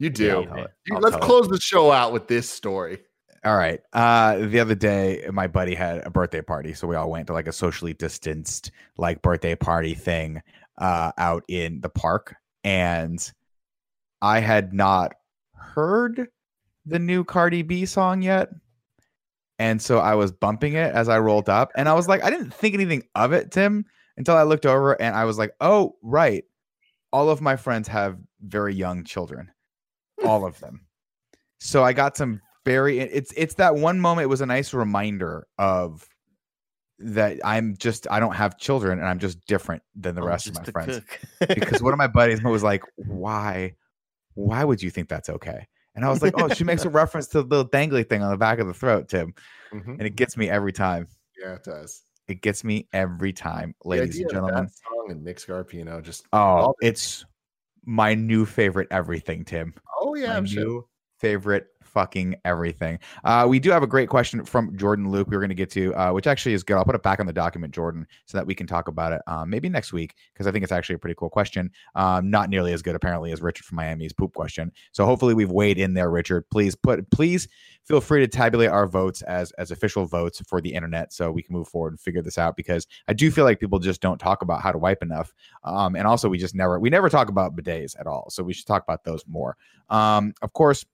[0.00, 0.30] You do.
[0.38, 0.72] I'll tell it.
[0.86, 1.26] You- let's tell it.
[1.26, 2.98] close the show out with this story.
[3.44, 3.80] All right.
[3.92, 7.32] Uh the other day my buddy had a birthday party, so we all went to
[7.32, 10.42] like a socially distanced like birthday party thing
[10.78, 12.34] uh out in the park
[12.64, 13.32] and
[14.20, 15.14] I had not
[15.54, 16.28] heard
[16.86, 18.48] the new Cardi B song yet.
[19.58, 22.30] And so I was bumping it as I rolled up and I was like I
[22.30, 23.84] didn't think anything of it, Tim,
[24.16, 26.44] until I looked over and I was like, "Oh, right.
[27.12, 29.50] All of my friends have very young children.
[30.24, 30.86] All of them."
[31.60, 35.46] So I got some very it's it's that one moment it was a nice reminder
[35.58, 36.08] of
[36.98, 40.48] that I'm just I don't have children and I'm just different than the I'm rest
[40.48, 41.00] of my friends.
[41.40, 43.74] Because one of my buddies was like, "Why?
[44.34, 47.26] Why would you think that's okay?" And I was like, "Oh, she makes a reference
[47.28, 49.34] to the little dangly thing on the back of the throat, Tim."
[49.72, 49.98] Mhm.
[49.98, 51.08] And it gets me every time.
[51.38, 52.02] Yeah, it does.
[52.28, 54.64] It gets me every time, ladies and gentlemen.
[54.64, 56.26] That song and Nick Scarpino just.
[56.32, 57.24] Oh, it's
[57.84, 59.74] my new favorite everything, Tim.
[60.00, 60.84] oh yeah, my I'm new sure.
[61.18, 62.98] favorite fucking everything.
[63.24, 65.28] Uh, we do have a great question from Jordan Luke.
[65.28, 66.76] We are going to get to, uh, which actually is good.
[66.76, 69.22] I'll put it back on the document, Jordan, so that we can talk about it
[69.26, 71.70] um, maybe next week because I think it's actually a pretty cool question.
[71.94, 74.72] Um, not nearly as good apparently as Richard from Miami's poop question.
[74.92, 76.48] So hopefully we've weighed in there, Richard.
[76.50, 77.48] Please put, please
[77.84, 81.42] feel free to tabulate our votes as as official votes for the internet, so we
[81.42, 82.56] can move forward and figure this out.
[82.56, 85.32] Because I do feel like people just don't talk about how to wipe enough,
[85.64, 88.30] um, and also we just never we never talk about bidets at all.
[88.30, 89.56] So we should talk about those more.
[89.90, 90.84] Um, of course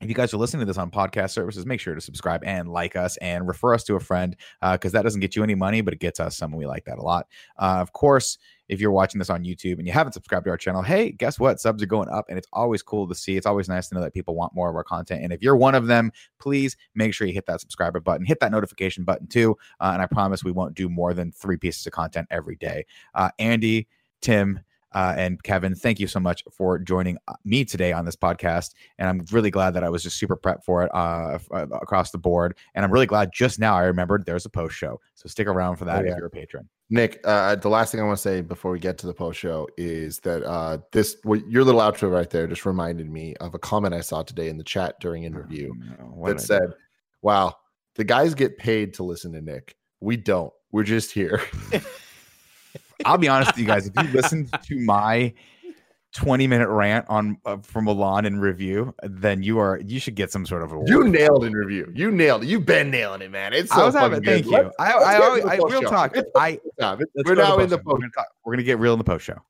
[0.00, 2.68] if you guys are listening to this on podcast services, make sure to subscribe and
[2.68, 4.36] like us and refer us to a friend
[4.72, 6.52] because uh, that doesn't get you any money, but it gets us some.
[6.52, 7.26] We like that a lot.
[7.58, 8.36] Uh, of course,
[8.68, 11.40] if you're watching this on YouTube and you haven't subscribed to our channel, hey, guess
[11.40, 11.60] what?
[11.60, 13.36] Subs are going up and it's always cool to see.
[13.36, 15.22] It's always nice to know that people want more of our content.
[15.22, 18.40] And if you're one of them, please make sure you hit that subscriber button, hit
[18.40, 19.56] that notification button too.
[19.80, 22.84] Uh, and I promise we won't do more than three pieces of content every day.
[23.14, 23.88] Uh, Andy,
[24.20, 24.60] Tim,
[24.92, 28.74] uh, and Kevin, thank you so much for joining uh, me today on this podcast.
[28.98, 32.10] And I'm really glad that I was just super prepped for it uh, uh, across
[32.10, 32.56] the board.
[32.74, 35.00] And I'm really glad just now I remembered there's a post show.
[35.14, 36.12] So stick around for that oh, yeah.
[36.12, 36.68] if you're a patron.
[36.88, 39.40] Nick, uh, the last thing I want to say before we get to the post
[39.40, 43.58] show is that uh, this your little outro right there just reminded me of a
[43.58, 46.26] comment I saw today in the chat during interview oh, no.
[46.26, 46.74] that said,
[47.22, 47.56] "Wow,
[47.96, 49.76] the guys get paid to listen to Nick.
[50.00, 50.52] We don't.
[50.70, 51.42] We're just here."
[53.04, 53.86] I'll be honest with you guys.
[53.86, 55.32] If you listened to my
[56.12, 60.32] 20 minute rant on uh, from Mulan in review, then you are you should get
[60.32, 60.88] some sort of award.
[60.88, 61.92] You nailed in review.
[61.94, 62.46] You nailed it.
[62.46, 63.52] You've been nailing it, man.
[63.52, 64.52] It's so I was having thank you.
[64.52, 66.16] Let's, I, I, I, I real talk.
[66.36, 67.86] I we're now in the post.
[67.86, 69.42] We're gonna, talk, we're gonna get real in the post show.